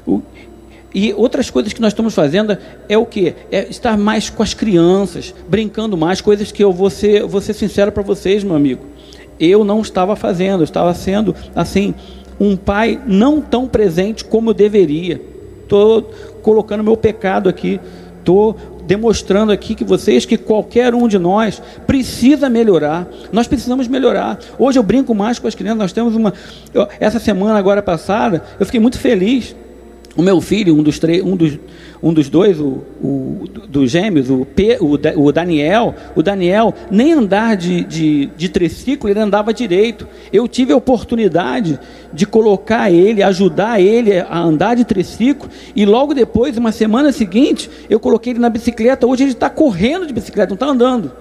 O, 0.08 0.22
e 0.94 1.12
outras 1.12 1.50
coisas 1.50 1.74
que 1.74 1.82
nós 1.82 1.92
estamos 1.92 2.16
fazendo 2.16 2.58
é 2.88 2.98
o 2.98 3.06
que? 3.06 3.36
É 3.52 3.68
estar 3.70 3.98
mais 3.98 4.30
com 4.30 4.42
as 4.42 4.54
crianças, 4.54 5.36
brincando 5.50 5.98
mais, 5.98 6.22
coisas 6.22 6.50
que 6.50 6.64
eu 6.64 6.72
vou 6.72 6.90
ser, 6.90 7.26
vou 7.26 7.42
ser 7.42 7.52
sincero 7.52 7.92
para 7.92 8.04
vocês, 8.04 8.42
meu 8.42 8.56
amigo. 8.56 8.86
Eu 9.38 9.66
não 9.66 9.82
estava 9.82 10.16
fazendo, 10.16 10.62
eu 10.62 10.64
estava 10.64 10.94
sendo 10.94 11.36
assim, 11.54 11.94
um 12.40 12.56
pai 12.56 13.02
não 13.06 13.42
tão 13.42 13.68
presente 13.68 14.24
como 14.24 14.52
eu 14.52 14.54
deveria. 14.54 15.20
Estou 15.62 16.04
colocando 16.42 16.86
meu 16.86 16.96
pecado 16.96 17.50
aqui, 17.50 17.82
estou 18.20 18.56
demonstrando 18.86 19.52
aqui 19.52 19.76
que 19.76 19.84
vocês 19.84 20.26
que 20.26 20.38
qualquer 20.38 20.94
um 20.94 21.08
de 21.08 21.18
nós 21.18 21.62
precisa 21.86 22.50
melhorar. 22.50 23.08
Nós 23.32 23.48
precisamos 23.48 23.88
melhorar. 23.88 24.40
Hoje 24.58 24.80
eu 24.80 24.84
brinco 24.84 25.14
mais 25.14 25.40
com 25.40 25.48
as 25.48 25.56
crianças. 25.56 25.80
Nós 25.80 25.94
temos 25.94 26.16
uma 26.16 26.34
essa 27.00 27.20
semana 27.20 27.58
agora 27.58 27.82
passada, 27.82 28.44
eu 28.60 28.66
fiquei 28.66 28.80
muito 28.80 29.00
feliz. 29.00 29.56
O 30.16 30.22
meu 30.22 30.40
filho, 30.40 30.78
um 30.78 30.82
dos 30.82 30.98
três, 30.98 31.22
um 31.22 31.36
dos 31.36 31.60
um 32.06 32.14
dos 32.14 32.30
dois, 32.30 32.60
o, 32.60 32.84
o 33.04 33.46
dos 33.68 33.90
gêmeos, 33.90 34.30
o, 34.30 34.46
P, 34.46 34.78
o, 34.80 34.92
o, 35.26 35.32
Daniel, 35.32 35.96
o 36.16 36.22
Daniel 36.22 36.72
nem 36.92 37.14
andar 37.14 37.58
de, 37.58 37.84
de, 37.84 38.28
de 38.28 38.48
triciclo, 38.48 39.10
ele 39.10 39.20
andava 39.20 39.52
direito. 39.52 40.08
Eu 40.32 40.48
tive 40.48 40.72
a 40.72 40.78
oportunidade 40.78 41.80
de 42.14 42.28
colocar 42.28 42.92
ele, 42.92 43.24
ajudar 43.24 43.82
ele 43.82 44.20
a 44.20 44.40
andar 44.40 44.76
de 44.76 44.86
triciclo, 44.86 45.50
e 45.76 45.84
logo 45.84 46.14
depois, 46.14 46.56
uma 46.60 46.72
semana 46.72 47.12
seguinte, 47.12 47.72
eu 47.90 48.00
coloquei 48.00 48.34
ele 48.34 48.40
na 48.40 48.52
bicicleta. 48.52 49.08
Hoje 49.08 49.24
ele 49.24 49.32
está 49.32 49.50
correndo 49.50 50.06
de 50.06 50.14
bicicleta, 50.14 50.50
não 50.50 50.56
está 50.56 50.68
andando. 50.68 51.12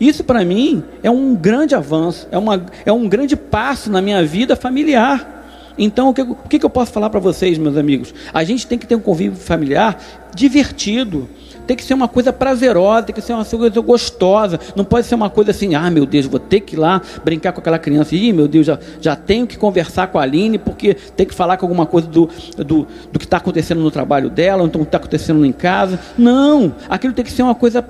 Isso 0.00 0.24
para 0.24 0.42
mim 0.46 0.82
é 1.02 1.10
um 1.10 1.34
grande 1.34 1.74
avanço, 1.74 2.26
é, 2.30 2.38
uma, 2.38 2.64
é 2.86 2.92
um 2.92 3.06
grande 3.06 3.36
passo 3.36 3.90
na 3.90 4.00
minha 4.00 4.24
vida 4.24 4.56
familiar. 4.56 5.35
Então, 5.78 6.08
o 6.08 6.14
que, 6.14 6.22
o 6.22 6.34
que 6.34 6.64
eu 6.64 6.70
posso 6.70 6.92
falar 6.92 7.10
para 7.10 7.20
vocês, 7.20 7.58
meus 7.58 7.76
amigos? 7.76 8.14
A 8.32 8.42
gente 8.44 8.66
tem 8.66 8.78
que 8.78 8.86
ter 8.86 8.94
um 8.94 9.00
convívio 9.00 9.38
familiar 9.38 9.98
divertido. 10.34 11.28
Tem 11.66 11.76
que 11.76 11.82
ser 11.82 11.94
uma 11.94 12.06
coisa 12.06 12.32
prazerosa, 12.32 13.06
tem 13.06 13.14
que 13.14 13.20
ser 13.20 13.32
uma 13.32 13.44
coisa 13.44 13.80
gostosa. 13.80 14.60
Não 14.76 14.84
pode 14.84 15.06
ser 15.06 15.16
uma 15.16 15.28
coisa 15.28 15.50
assim, 15.50 15.74
ah, 15.74 15.90
meu 15.90 16.06
Deus, 16.06 16.26
vou 16.26 16.38
ter 16.38 16.60
que 16.60 16.76
ir 16.76 16.78
lá 16.78 17.02
brincar 17.24 17.52
com 17.52 17.60
aquela 17.60 17.78
criança. 17.78 18.14
Ih, 18.14 18.32
meu 18.32 18.46
Deus, 18.46 18.66
já, 18.66 18.78
já 19.00 19.16
tenho 19.16 19.46
que 19.46 19.58
conversar 19.58 20.06
com 20.06 20.18
a 20.18 20.22
Aline, 20.22 20.58
porque 20.58 20.94
tem 20.94 21.26
que 21.26 21.34
falar 21.34 21.56
com 21.56 21.66
alguma 21.66 21.84
coisa 21.84 22.06
do, 22.06 22.30
do, 22.56 22.86
do 23.12 23.18
que 23.18 23.24
está 23.24 23.38
acontecendo 23.38 23.80
no 23.80 23.90
trabalho 23.90 24.30
dela, 24.30 24.62
ou 24.62 24.68
então 24.68 24.82
está 24.82 24.98
acontecendo 24.98 25.44
em 25.44 25.52
casa. 25.52 25.98
Não, 26.16 26.72
aquilo 26.88 27.12
tem 27.12 27.24
que 27.24 27.32
ser 27.32 27.42
uma 27.42 27.54
coisa, 27.54 27.84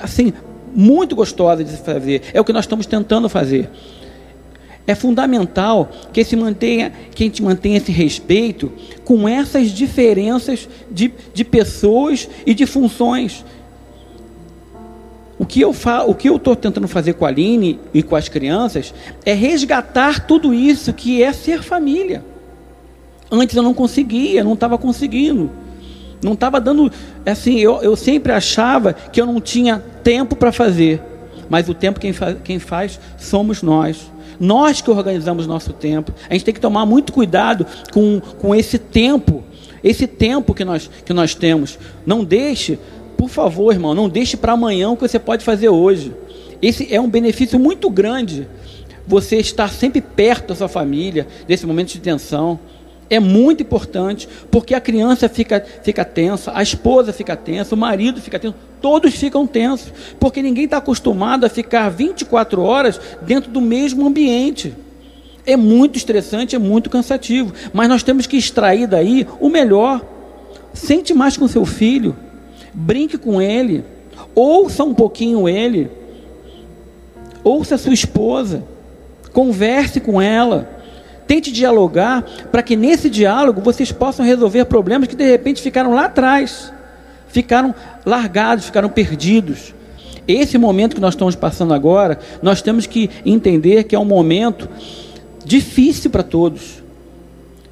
assim, 0.00 0.32
muito 0.74 1.16
gostosa 1.16 1.64
de 1.64 1.70
se 1.70 1.78
fazer. 1.78 2.22
É 2.32 2.40
o 2.40 2.44
que 2.44 2.52
nós 2.52 2.64
estamos 2.64 2.86
tentando 2.86 3.28
fazer. 3.28 3.68
É 4.86 4.94
fundamental 4.94 5.90
que, 6.12 6.24
se 6.24 6.34
mantenha, 6.34 6.92
que 7.14 7.22
a 7.22 7.26
gente 7.26 7.42
mantenha 7.42 7.76
esse 7.76 7.92
respeito 7.92 8.72
com 9.04 9.28
essas 9.28 9.70
diferenças 9.70 10.68
de, 10.90 11.12
de 11.32 11.44
pessoas 11.44 12.28
e 12.44 12.52
de 12.52 12.66
funções. 12.66 13.44
O 15.38 15.46
que 15.46 15.60
eu 15.60 15.74
o 16.06 16.14
que 16.14 16.28
eu 16.28 16.36
estou 16.36 16.54
tentando 16.54 16.86
fazer 16.86 17.14
com 17.14 17.24
a 17.24 17.28
Aline 17.28 17.80
e 17.92 18.02
com 18.02 18.14
as 18.14 18.28
crianças 18.28 18.94
é 19.24 19.32
resgatar 19.32 20.26
tudo 20.26 20.52
isso 20.52 20.92
que 20.92 21.22
é 21.22 21.32
ser 21.32 21.62
família. 21.62 22.24
Antes 23.30 23.56
eu 23.56 23.62
não 23.62 23.72
conseguia, 23.72 24.44
não 24.44 24.52
estava 24.52 24.76
conseguindo. 24.76 25.50
Não 26.22 26.34
estava 26.34 26.60
dando. 26.60 26.92
Assim, 27.26 27.58
eu, 27.58 27.82
eu 27.82 27.96
sempre 27.96 28.30
achava 28.30 28.92
que 28.92 29.20
eu 29.20 29.26
não 29.26 29.40
tinha 29.40 29.82
tempo 30.04 30.36
para 30.36 30.52
fazer. 30.52 31.00
Mas 31.48 31.68
o 31.68 31.74
tempo 31.74 31.98
quem, 31.98 32.12
fa 32.12 32.34
quem 32.34 32.58
faz 32.58 33.00
somos 33.18 33.62
nós. 33.62 34.11
Nós 34.42 34.80
que 34.80 34.90
organizamos 34.90 35.46
nosso 35.46 35.72
tempo. 35.72 36.12
A 36.28 36.32
gente 36.32 36.44
tem 36.44 36.52
que 36.52 36.58
tomar 36.58 36.84
muito 36.84 37.12
cuidado 37.12 37.64
com, 37.92 38.20
com 38.40 38.52
esse 38.52 38.76
tempo, 38.76 39.44
esse 39.84 40.04
tempo 40.08 40.52
que 40.52 40.64
nós, 40.64 40.90
que 41.04 41.12
nós 41.12 41.32
temos. 41.32 41.78
Não 42.04 42.24
deixe, 42.24 42.76
por 43.16 43.28
favor, 43.28 43.72
irmão, 43.72 43.94
não 43.94 44.08
deixe 44.08 44.36
para 44.36 44.54
amanhã 44.54 44.90
o 44.90 44.96
que 44.96 45.06
você 45.06 45.20
pode 45.20 45.44
fazer 45.44 45.68
hoje. 45.68 46.12
Esse 46.60 46.92
é 46.92 47.00
um 47.00 47.08
benefício 47.08 47.56
muito 47.56 47.88
grande. 47.88 48.48
Você 49.06 49.36
estar 49.36 49.68
sempre 49.68 50.00
perto 50.00 50.48
da 50.48 50.56
sua 50.56 50.68
família, 50.68 51.28
desse 51.46 51.64
momento 51.64 51.92
de 51.92 52.00
tensão 52.00 52.58
é 53.12 53.20
muito 53.20 53.62
importante, 53.62 54.26
porque 54.50 54.74
a 54.74 54.80
criança 54.80 55.28
fica, 55.28 55.62
fica 55.82 56.02
tensa, 56.02 56.50
a 56.54 56.62
esposa 56.62 57.12
fica 57.12 57.36
tensa, 57.36 57.74
o 57.74 57.78
marido 57.78 58.22
fica 58.22 58.38
tenso, 58.38 58.54
todos 58.80 59.14
ficam 59.14 59.46
tensos, 59.46 59.92
porque 60.18 60.40
ninguém 60.40 60.64
está 60.64 60.78
acostumado 60.78 61.44
a 61.44 61.50
ficar 61.50 61.90
24 61.90 62.62
horas 62.62 62.98
dentro 63.20 63.50
do 63.50 63.60
mesmo 63.60 64.06
ambiente. 64.06 64.74
É 65.44 65.58
muito 65.58 65.98
estressante, 65.98 66.56
é 66.56 66.58
muito 66.58 66.88
cansativo, 66.88 67.52
mas 67.70 67.86
nós 67.86 68.02
temos 68.02 68.26
que 68.26 68.38
extrair 68.38 68.86
daí 68.86 69.26
o 69.38 69.50
melhor. 69.50 70.00
Sente 70.72 71.12
mais 71.12 71.36
com 71.36 71.46
seu 71.46 71.66
filho, 71.66 72.16
brinque 72.72 73.18
com 73.18 73.42
ele, 73.42 73.84
ouça 74.34 74.84
um 74.84 74.94
pouquinho 74.94 75.46
ele, 75.46 75.90
ouça 77.44 77.74
a 77.74 77.78
sua 77.78 77.92
esposa, 77.92 78.64
converse 79.34 80.00
com 80.00 80.18
ela 80.18 80.81
Tente 81.26 81.52
dialogar 81.52 82.22
para 82.50 82.62
que 82.62 82.76
nesse 82.76 83.08
diálogo 83.08 83.60
vocês 83.60 83.92
possam 83.92 84.24
resolver 84.24 84.64
problemas 84.66 85.08
que 85.08 85.16
de 85.16 85.24
repente 85.24 85.62
ficaram 85.62 85.94
lá 85.94 86.06
atrás, 86.06 86.72
ficaram 87.28 87.74
largados, 88.04 88.66
ficaram 88.66 88.88
perdidos. 88.88 89.74
Esse 90.26 90.56
momento 90.56 90.94
que 90.94 91.00
nós 91.00 91.14
estamos 91.14 91.34
passando 91.34 91.74
agora, 91.74 92.18
nós 92.42 92.62
temos 92.62 92.86
que 92.86 93.10
entender 93.24 93.84
que 93.84 93.94
é 93.94 93.98
um 93.98 94.04
momento 94.04 94.68
difícil 95.44 96.10
para 96.10 96.22
todos. 96.22 96.82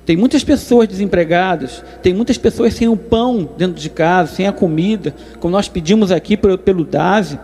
Tem 0.04 0.16
muitas 0.16 0.42
pessoas 0.42 0.88
desempregadas, 0.88 1.85
tem 2.02 2.12
muitas 2.12 2.37
pessoas 2.37 2.75
sem 2.75 2.88
o 2.88 2.97
pão 2.97 3.49
dentro 3.57 3.80
de 3.80 3.88
casa, 3.88 4.35
sem 4.35 4.47
a 4.47 4.52
comida, 4.52 5.14
como 5.38 5.52
nós 5.52 5.69
pedimos 5.69 6.11
aqui 6.11 6.37
pelo, 6.37 6.85
DASE. 6.85 7.38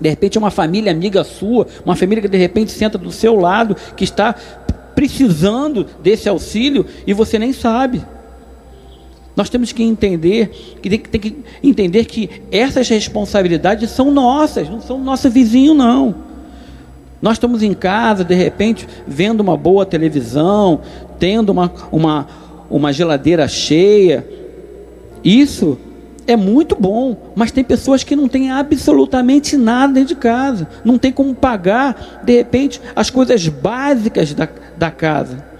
De 0.00 0.08
repente 0.08 0.36
é 0.36 0.40
uma 0.40 0.50
família 0.50 0.90
amiga 0.90 1.22
sua, 1.22 1.64
uma 1.84 1.94
família 1.94 2.20
que 2.20 2.28
de 2.28 2.38
repente 2.38 2.72
senta 2.72 2.98
do 2.98 3.12
seu 3.12 3.36
lado, 3.36 3.76
que 3.96 4.02
está 4.02 4.34
precisando 5.02 5.84
desse 6.00 6.28
auxílio 6.28 6.86
e 7.04 7.12
você 7.12 7.36
nem 7.36 7.52
sabe. 7.52 8.00
Nós 9.34 9.50
temos 9.50 9.72
que 9.72 9.82
entender 9.82 10.78
que 10.80 10.88
tem, 10.88 10.98
tem, 11.00 11.20
que 11.20 11.36
entender 11.60 12.04
que 12.04 12.30
essas 12.52 12.88
responsabilidades 12.88 13.90
são 13.90 14.12
nossas, 14.12 14.68
não 14.68 14.80
são 14.80 15.02
nosso 15.02 15.28
vizinho 15.28 15.74
não. 15.74 16.14
Nós 17.20 17.32
estamos 17.34 17.64
em 17.64 17.74
casa, 17.74 18.22
de 18.22 18.34
repente, 18.34 18.86
vendo 19.04 19.40
uma 19.40 19.56
boa 19.56 19.84
televisão, 19.84 20.82
tendo 21.18 21.50
uma, 21.50 21.72
uma, 21.90 22.28
uma 22.70 22.92
geladeira 22.92 23.48
cheia. 23.48 24.24
Isso 25.24 25.78
é 26.26 26.36
muito 26.36 26.76
bom, 26.78 27.16
mas 27.34 27.50
tem 27.50 27.64
pessoas 27.64 28.04
que 28.04 28.14
não 28.14 28.28
têm 28.28 28.50
absolutamente 28.50 29.56
nada 29.56 29.92
dentro 29.92 30.14
de 30.14 30.20
casa, 30.20 30.68
não 30.84 30.98
tem 30.98 31.12
como 31.12 31.34
pagar, 31.34 32.22
de 32.24 32.36
repente, 32.36 32.80
as 32.94 33.10
coisas 33.10 33.46
básicas 33.48 34.32
da, 34.34 34.48
da 34.76 34.90
casa. 34.90 35.52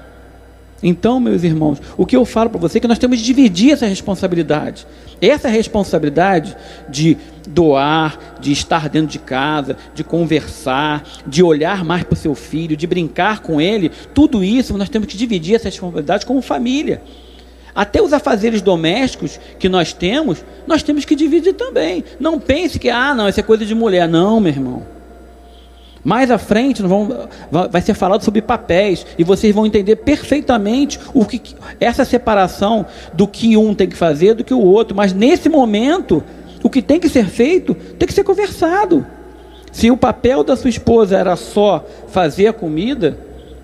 Então, 0.83 1.21
meus 1.21 1.45
irmãos, 1.45 1.81
o 1.97 2.04
que 2.04 2.16
eu 2.16 2.25
falo 2.25 2.50
para 2.50 2.59
você 2.59 2.78
é 2.78 2.81
que 2.81 2.88
nós 2.88 2.99
temos 2.99 3.19
que 3.19 3.25
dividir 3.25 3.73
essa 3.73 3.87
responsabilidade. 3.87 4.85
Essa 5.21 5.49
responsabilidade 5.49 6.57
de 6.88 7.16
doar, 7.49 8.19
de 8.40 8.50
estar 8.50 8.88
dentro 8.88 9.09
de 9.09 9.21
casa, 9.21 9.76
de 9.95 10.02
conversar, 10.02 11.04
de 11.25 11.42
olhar 11.42 11.85
mais 11.85 12.02
para 12.02 12.14
o 12.14 12.16
seu 12.16 12.35
filho, 12.35 12.76
de 12.76 12.87
brincar 12.87 13.40
com 13.40 13.61
ele, 13.61 13.92
tudo 14.12 14.42
isso 14.42 14.76
nós 14.76 14.88
temos 14.88 15.07
que 15.07 15.16
dividir 15.16 15.54
essa 15.54 15.69
responsabilidade 15.69 16.26
como 16.26 16.42
família. 16.42 17.00
Até 17.75 18.02
os 18.02 18.12
afazeres 18.12 18.61
domésticos 18.61 19.41
que 19.59 19.69
nós 19.69 19.93
temos, 19.93 20.45
nós 20.67 20.83
temos 20.83 21.05
que 21.05 21.17
dividir 21.17 21.55
também. 21.55 22.05
Não 22.21 22.38
pense 22.38 22.79
que, 22.79 22.91
ah, 22.91 23.14
não, 23.14 23.29
isso 23.29 23.41
é 23.41 23.43
coisa 23.43 23.64
de 23.64 23.75
mulher. 23.75 24.07
Não, 24.09 24.41
meu 24.41 24.52
irmão. 24.52 24.83
Mais 26.05 26.31
à 26.33 26.38
frente 26.38 26.83
vamos, 26.83 27.14
vai 27.50 27.81
ser 27.81 27.95
falado 27.95 28.25
sobre 28.25 28.43
papéis 28.43 29.07
e 29.17 29.23
vocês 29.23 29.55
vão 29.55 29.64
entender 29.64 29.97
perfeitamente 29.97 30.99
o 31.14 31.25
que 31.25 31.41
essa 31.79 32.05
separação 32.05 32.85
do 33.14 33.29
que 33.29 33.57
um 33.57 33.73
tem 33.73 33.88
que 33.88 33.97
fazer 33.97 34.35
do 34.35 34.43
que 34.43 34.52
o 34.52 34.61
outro. 34.61 34.97
Mas 34.97 35.12
nesse 35.12 35.49
momento, 35.49 36.23
o 36.62 36.69
que 36.69 36.83
tem 36.83 36.99
que 36.99 37.09
ser 37.09 37.26
feito 37.26 37.75
tem 37.99 38.07
que 38.07 38.14
ser 38.14 38.25
conversado. 38.25 39.07
Se 39.71 39.91
o 39.91 39.97
papel 39.97 40.45
da 40.45 40.57
sua 40.57 40.71
esposa 40.71 41.17
era 41.17 41.37
só 41.37 41.87
fazer 42.09 42.49
a 42.49 42.52
comida, 42.52 43.17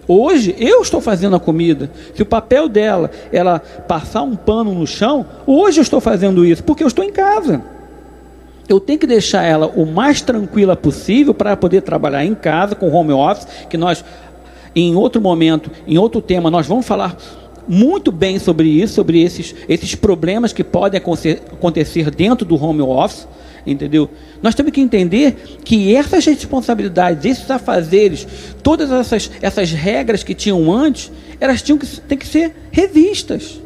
hoje 0.09 0.57
eu 0.59 0.83
estou 0.83 1.00
fazendo 1.00 1.37
a 1.37 1.41
comida. 1.41 1.91
Se 2.15 2.23
o 2.23 2.27
papel 2.27 2.69
dela 2.69 3.11
era 3.31 3.61
passar 3.61 4.23
um 4.23 4.35
pano 4.35 4.75
no 4.75 4.87
chão, 4.87 5.25
hoje 5.47 5.79
eu 5.79 5.83
estou 5.83 6.00
fazendo 6.00 6.45
isso 6.45 6.65
porque 6.65 6.83
eu 6.83 6.88
estou 6.88 7.05
em 7.05 7.12
casa 7.12 7.62
eu 8.69 8.79
tenho 8.79 8.99
que 8.99 9.07
deixar 9.07 9.45
ela 9.45 9.67
o 9.67 9.87
mais 9.87 10.21
tranquila 10.21 10.77
possível 10.77 11.33
para 11.33 11.57
poder 11.57 11.81
trabalhar 11.81 12.25
em 12.25 12.35
casa 12.35 12.75
com 12.75 12.91
home 12.91 13.12
office, 13.12 13.47
que 13.69 13.79
nós 13.79 14.05
em 14.77 14.95
outro 14.95 15.21
momento, 15.21 15.71
em 15.87 15.97
outro 15.99 16.21
tema, 16.21 16.50
nós 16.50 16.67
vamos 16.67 16.87
falar 16.87 17.17
muito 17.67 18.12
bem 18.12 18.38
sobre 18.38 18.69
isso, 18.69 18.95
sobre 18.95 19.21
esses, 19.23 19.55
esses 19.69 19.95
problemas 19.95 20.53
que 20.53 20.62
podem 20.62 21.00
acontecer 21.00 22.11
dentro 22.11 22.47
do 22.47 22.62
home 22.62 22.83
office, 22.83 23.27
entendeu? 23.67 24.11
Nós 24.43 24.55
temos 24.55 24.73
que 24.73 24.81
entender 24.81 25.59
que 25.65 25.95
essas 25.95 26.25
responsabilidades, 26.25 27.25
esses 27.25 27.50
afazeres, 27.50 28.27
todas 28.62 28.91
essas, 28.91 29.31
essas 29.41 29.73
regras 29.73 30.23
que 30.23 30.35
tinham 30.35 30.73
antes, 30.73 31.11
elas 31.41 31.62
tinham 31.62 31.79
que, 31.79 31.87
ter 32.00 32.17
que 32.17 32.27
ser 32.27 32.55
revistas. 32.71 33.61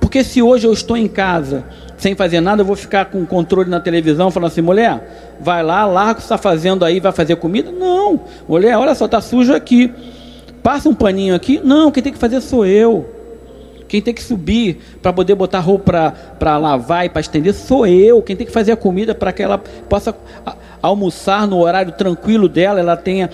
Porque 0.00 0.24
se 0.24 0.42
hoje 0.42 0.66
eu 0.66 0.72
estou 0.72 0.96
em 0.96 1.06
casa 1.06 1.64
sem 1.96 2.14
fazer 2.14 2.40
nada, 2.40 2.62
eu 2.62 2.66
vou 2.66 2.76
ficar 2.76 3.06
com 3.06 3.22
o 3.22 3.26
controle 3.26 3.68
na 3.68 3.78
televisão 3.78 4.30
falando 4.30 4.50
assim, 4.50 4.62
mulher, 4.62 5.36
vai 5.38 5.62
lá, 5.62 5.84
larga 5.84 6.12
o 6.12 6.14
que 6.16 6.22
está 6.22 6.38
fazendo 6.38 6.84
aí, 6.84 6.98
vai 6.98 7.12
fazer 7.12 7.36
comida? 7.36 7.70
Não, 7.70 8.20
mulher, 8.48 8.76
olha 8.78 8.94
só, 8.94 9.04
está 9.04 9.20
sujo 9.20 9.54
aqui. 9.54 9.92
Passa 10.62 10.88
um 10.88 10.94
paninho 10.94 11.34
aqui. 11.34 11.60
Não, 11.62 11.90
quem 11.90 12.02
tem 12.02 12.12
que 12.12 12.18
fazer 12.18 12.40
sou 12.40 12.64
eu. 12.66 13.19
Quem 13.90 14.00
tem 14.00 14.14
que 14.14 14.22
subir 14.22 14.78
para 15.02 15.12
poder 15.12 15.34
botar 15.34 15.58
roupa 15.58 16.14
para 16.38 16.56
lavar 16.56 17.06
e 17.06 17.08
para 17.08 17.20
estender 17.20 17.52
sou 17.52 17.84
eu. 17.84 18.22
Quem 18.22 18.36
tem 18.36 18.46
que 18.46 18.52
fazer 18.52 18.70
a 18.70 18.76
comida 18.76 19.16
para 19.16 19.32
que 19.32 19.42
ela 19.42 19.58
possa 19.58 20.14
almoçar 20.80 21.44
no 21.44 21.58
horário 21.58 21.90
tranquilo 21.90 22.48
dela, 22.48 22.78
ela 22.78 22.96
tenha 22.96 23.28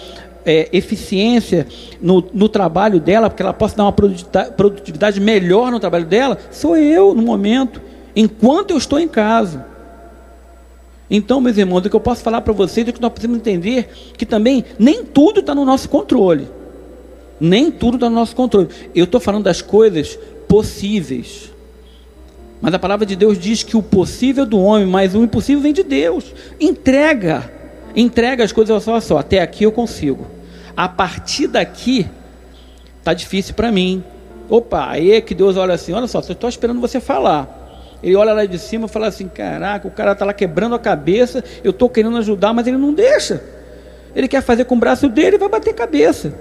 é, 0.47 0.67
eficiência 0.73 1.67
no, 2.01 2.25
no, 2.33 2.49
trabalho 2.49 2.99
dela, 2.99 3.29
porque 3.29 3.43
ela 3.43 3.53
possa 3.53 3.77
dar 3.77 3.83
uma 3.85 3.93
produtividade 3.93 5.21
melhor 5.21 5.71
no 5.71 5.79
trabalho 5.79 6.07
dela, 6.07 6.39
sou 6.51 6.75
eu 6.75 7.15
no 7.15 7.21
momento 7.21 7.83
enquanto 8.17 8.71
eu 8.71 8.79
estou 8.79 8.99
em 8.99 9.09
casa. 9.09 9.67
Então, 11.11 11.39
meus 11.39 11.59
irmãos, 11.59 11.85
o 11.85 11.91
que 11.91 11.95
eu 11.95 12.01
posso 12.01 12.23
falar 12.23 12.41
para 12.41 12.55
vocês 12.55 12.89
é 12.89 12.93
que 12.93 13.03
nós 13.03 13.13
precisamos 13.13 13.37
entender 13.37 13.91
que 14.17 14.25
também 14.25 14.65
nem 14.79 15.05
tudo 15.05 15.41
está 15.41 15.55
no 15.55 15.67
nosso 15.67 15.87
controle. 15.87 16.49
Nem 17.39 17.71
tudo 17.71 17.97
está 17.97 18.09
no 18.09 18.17
nosso 18.17 18.35
controle. 18.35 18.69
Eu 18.95 19.05
estou 19.05 19.21
falando 19.21 19.45
das 19.45 19.61
coisas 19.61 20.19
possíveis. 20.49 21.53
Mas 22.61 22.73
a 22.73 22.79
palavra 22.79 23.05
de 23.05 23.15
Deus 23.15 23.39
diz 23.39 23.63
que 23.63 23.77
o 23.77 23.83
possível 23.83 24.45
é 24.45 24.47
do 24.47 24.61
homem, 24.61 24.87
mas 24.87 25.15
o 25.15 25.23
impossível 25.23 25.63
vem 25.63 25.73
de 25.73 25.83
Deus. 25.83 26.35
Entrega. 26.59 27.51
Entrega 27.95 28.45
as 28.45 28.53
coisas 28.53 28.83
só, 28.83 29.01
só. 29.01 29.19
Até 29.19 29.41
aqui 29.41 29.65
eu 29.65 29.73
consigo. 29.73 30.27
A 30.77 30.89
partir 30.89 31.47
daqui, 31.47 32.07
está 32.99 33.15
difícil 33.15 33.55
para 33.55 33.71
mim. 33.71 34.03
Opa, 34.49 34.91
aí 34.91 35.13
é 35.13 35.21
que 35.21 35.35
Deus 35.35 35.57
olha 35.57 35.75
assim: 35.75 35.93
olha 35.93 36.07
só, 36.07 36.21
estou 36.21 36.49
esperando 36.49 36.81
você 36.81 37.01
falar. 37.01 37.65
Ele 38.03 38.15
olha 38.15 38.33
lá 38.33 38.45
de 38.45 38.59
cima 38.59 38.87
e 38.87 38.89
fala 38.89 39.07
assim: 39.07 39.29
Caraca, 39.29 39.89
o 39.89 39.91
cara 39.91 40.13
está 40.13 40.25
lá 40.25 40.33
quebrando 40.33 40.75
a 40.75 40.79
cabeça, 40.79 41.43
eu 41.65 41.71
estou 41.71 41.89
querendo 41.89 42.17
ajudar, 42.19 42.53
mas 42.53 42.67
ele 42.67 42.77
não 42.77 42.93
deixa. 42.93 43.43
Ele 44.15 44.29
quer 44.29 44.43
fazer 44.43 44.65
com 44.65 44.77
o 44.77 44.79
braço 44.79 45.09
dele 45.09 45.37
e 45.37 45.39
vai 45.39 45.49
bater 45.49 45.75
cabeça. 45.75 46.35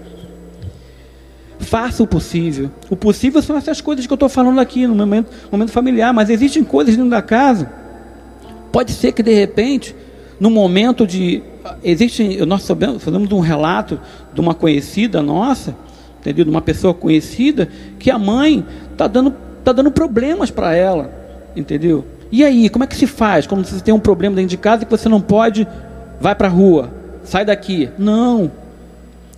Faça 1.60 2.04
o 2.04 2.08
possível. 2.08 2.70
O 2.89 2.96
possível 2.96 3.41
são 3.41 3.58
essas 3.58 3.82
coisas 3.82 4.06
que 4.06 4.13
eu 4.13 4.15
estou 4.15 4.30
falando 4.30 4.60
aqui 4.60 4.86
no 4.88 4.96
momento, 4.96 5.32
momento 5.52 5.72
familiar, 5.72 6.13
mas 6.13 6.30
existem 6.30 6.63
coisas 6.63 6.96
dentro 6.96 7.10
da 7.10 7.22
casa. 7.22 7.72
Pode 8.72 8.91
ser 8.91 9.12
que 9.13 9.24
de 9.24 9.34
repente, 9.34 9.96
no 10.39 10.50
momento 10.50 11.08
de. 11.08 11.41
Existe, 11.84 12.46
nós 12.46 12.63
sabemos, 12.63 13.04
fazemos 13.04 13.32
um 13.32 13.39
relato 13.39 14.00
de 14.34 14.39
uma 14.39 14.54
conhecida 14.54 15.22
nossa, 15.22 15.76
entendeu? 16.20 16.46
De 16.46 16.52
uma 16.52 16.62
pessoa 16.62 16.94
conhecida, 16.94 17.70
que 17.98 18.12
a 18.12 18.20
mãe 18.20 18.63
está 18.91 19.08
dando, 19.08 19.34
tá 19.63 19.72
dando 19.72 19.89
problemas 19.89 20.52
para 20.52 20.76
ela 20.76 21.26
Entendeu? 21.56 22.04
E 22.32 22.44
aí, 22.44 22.70
como 22.70 22.84
é 22.84 22.88
que 22.88 22.96
se 22.96 23.08
faz? 23.08 23.48
Como 23.48 23.63
você 23.63 23.80
tem 23.80 23.94
um 23.94 24.00
problema 24.00 24.36
dentro 24.36 24.50
de 24.50 24.58
casa 24.58 24.84
que 24.84 24.91
você 24.91 25.08
não 25.08 25.22
pode, 25.22 25.65
vai 26.20 26.36
para 26.36 26.48
a 26.48 26.52
rua, 26.52 26.91
sai 27.24 27.46
daqui. 27.46 27.89
Não. 27.98 28.52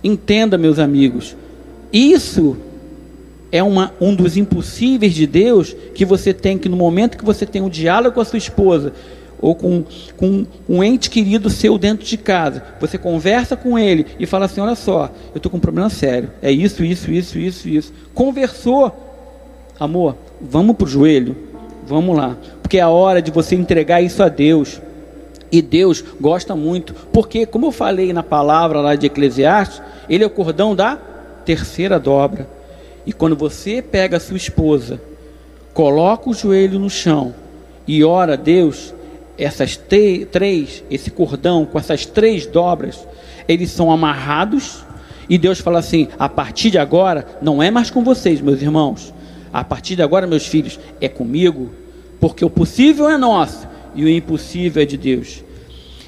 Entenda, 0.02 0.58
meus 0.58 0.78
amigos. 0.78 1.36
Isso 1.92 2.56
é 3.50 3.62
uma, 3.62 3.92
um 4.00 4.14
dos 4.14 4.36
impossíveis 4.36 5.14
de 5.14 5.26
Deus 5.26 5.74
que 5.94 6.04
você 6.04 6.34
tem 6.34 6.58
que, 6.58 6.68
no 6.68 6.76
momento 6.76 7.16
que 7.16 7.24
você 7.24 7.46
tem 7.46 7.62
um 7.62 7.68
diálogo 7.68 8.14
com 8.14 8.20
a 8.20 8.24
sua 8.24 8.38
esposa, 8.38 8.92
ou 9.40 9.54
com, 9.54 9.84
com 10.16 10.44
um 10.68 10.82
ente 10.82 11.08
querido 11.08 11.48
seu 11.48 11.78
dentro 11.78 12.04
de 12.04 12.16
casa, 12.16 12.62
você 12.80 12.98
conversa 12.98 13.56
com 13.56 13.78
ele 13.78 14.04
e 14.18 14.26
fala 14.26 14.46
assim: 14.46 14.60
Olha 14.60 14.74
só, 14.74 15.12
eu 15.32 15.36
estou 15.36 15.48
com 15.48 15.58
um 15.58 15.60
problema 15.60 15.88
sério, 15.88 16.30
é 16.42 16.50
isso, 16.50 16.84
isso, 16.84 17.10
isso, 17.10 17.38
isso, 17.38 17.68
isso. 17.68 17.92
Conversou, 18.12 18.92
amor, 19.78 20.16
vamos 20.40 20.74
para 20.74 20.86
o 20.86 20.88
joelho, 20.88 21.36
Vamos 21.88 22.14
lá. 22.14 22.36
Porque 22.60 22.76
é 22.76 22.82
a 22.82 22.90
hora 22.90 23.22
de 23.22 23.30
você 23.30 23.56
entregar 23.56 24.02
isso 24.02 24.22
a 24.22 24.28
Deus. 24.28 24.80
E 25.50 25.62
Deus 25.62 26.04
gosta 26.20 26.54
muito. 26.54 26.94
Porque, 27.10 27.46
como 27.46 27.66
eu 27.66 27.72
falei 27.72 28.12
na 28.12 28.22
palavra 28.22 28.82
lá 28.82 28.94
de 28.94 29.06
Eclesiastes, 29.06 29.80
ele 30.06 30.22
é 30.22 30.26
o 30.26 30.30
cordão 30.30 30.76
da 30.76 30.98
terceira 31.48 31.98
dobra. 31.98 32.46
E 33.06 33.12
quando 33.12 33.34
você 33.34 33.80
pega 33.80 34.18
a 34.18 34.20
sua 34.20 34.36
esposa, 34.36 35.00
coloca 35.72 36.28
o 36.28 36.34
joelho 36.34 36.78
no 36.78 36.90
chão 36.90 37.34
e 37.86 38.04
ora 38.04 38.34
a 38.34 38.36
Deus, 38.36 38.92
essas 39.38 39.74
três, 40.30 40.84
esse 40.90 41.10
cordão 41.10 41.64
com 41.64 41.78
essas 41.78 42.04
três 42.04 42.44
dobras, 42.44 43.08
eles 43.48 43.70
são 43.70 43.90
amarrados. 43.90 44.84
E 45.26 45.38
Deus 45.38 45.58
fala 45.58 45.78
assim: 45.78 46.08
a 46.18 46.28
partir 46.28 46.70
de 46.70 46.76
agora, 46.76 47.26
não 47.40 47.62
é 47.62 47.70
mais 47.70 47.90
com 47.90 48.04
vocês, 48.04 48.42
meus 48.42 48.60
irmãos, 48.60 49.14
a 49.50 49.64
partir 49.64 49.96
de 49.96 50.02
agora, 50.02 50.26
meus 50.26 50.46
filhos, 50.46 50.78
é 51.00 51.08
comigo, 51.08 51.70
porque 52.20 52.44
o 52.44 52.50
possível 52.50 53.08
é 53.08 53.16
nosso 53.16 53.66
e 53.94 54.04
o 54.04 54.08
impossível 54.08 54.82
é 54.82 54.86
de 54.86 54.98
Deus. 54.98 55.42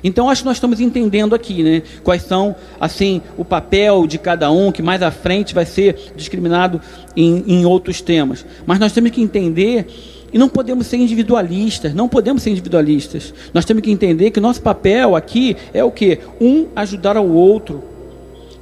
Então 0.02 0.30
acho 0.30 0.42
que 0.42 0.46
nós 0.46 0.56
estamos 0.56 0.80
entendendo 0.80 1.34
aqui, 1.34 1.62
né, 1.62 1.82
quais 2.02 2.22
são 2.22 2.56
assim 2.80 3.20
o 3.36 3.44
papel 3.44 4.06
de 4.06 4.18
cada 4.18 4.50
um, 4.50 4.72
que 4.72 4.82
mais 4.82 5.02
à 5.02 5.10
frente 5.10 5.54
vai 5.54 5.66
ser 5.66 6.12
discriminado 6.16 6.80
em, 7.16 7.44
em 7.46 7.64
outros 7.66 8.00
temas. 8.00 8.44
Mas 8.66 8.78
nós 8.78 8.92
temos 8.92 9.10
que 9.10 9.20
entender 9.20 9.86
e 10.32 10.38
não 10.38 10.48
podemos 10.48 10.86
ser 10.86 10.96
individualistas, 10.96 11.92
não 11.92 12.08
podemos 12.08 12.42
ser 12.42 12.50
individualistas. 12.50 13.34
Nós 13.52 13.64
temos 13.64 13.82
que 13.82 13.90
entender 13.90 14.30
que 14.30 14.40
nosso 14.40 14.62
papel 14.62 15.16
aqui 15.16 15.56
é 15.74 15.82
o 15.82 15.90
que? 15.90 16.20
Um 16.40 16.68
ajudar 16.76 17.16
ao 17.16 17.28
outro. 17.28 17.82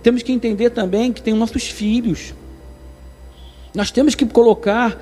Temos 0.02 0.22
que 0.22 0.32
entender 0.32 0.70
também 0.70 1.12
que 1.12 1.20
tem 1.20 1.34
nossos 1.34 1.64
filhos. 1.64 2.32
Nós 3.74 3.90
temos 3.90 4.14
que 4.14 4.24
colocar, 4.24 4.96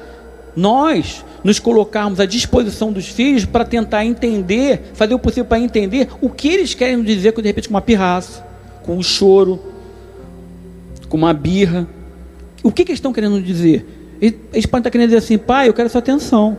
nós, 0.57 1.25
nos 1.45 1.59
colocarmos 1.59 2.19
à 2.19 2.25
disposição 2.25 2.91
dos 2.91 3.07
filhos 3.07 3.45
para 3.45 3.65
tentar 3.65 4.05
entender, 4.05 4.91
fazer 4.95 5.15
o 5.15 5.19
possível 5.19 5.45
para 5.45 5.61
entender 5.61 6.09
o 6.21 6.31
que 6.31 6.49
eles 6.49 6.75
querem 6.75 7.03
dizer, 7.03 7.33
de 7.33 7.43
repente, 7.43 7.69
com 7.69 7.75
uma 7.75 7.83
pirraça, 7.83 8.45
com 8.83 8.97
um 8.97 9.03
choro, 9.03 9.61
com 11.09 11.17
uma 11.17 11.35
birra. 11.35 11.87
O 12.63 12.73
que, 12.73 12.85
que 12.85 12.93
eles 12.93 12.99
estão 12.99 13.13
querendo 13.13 13.41
dizer? 13.41 13.87
Eles 14.21 14.67
podem 14.67 14.81
estar 14.81 14.91
querendo 14.91 15.09
dizer 15.09 15.19
assim: 15.19 15.37
pai, 15.37 15.69
eu 15.69 15.75
quero 15.75 15.89
sua 15.91 15.99
atenção. 15.99 16.59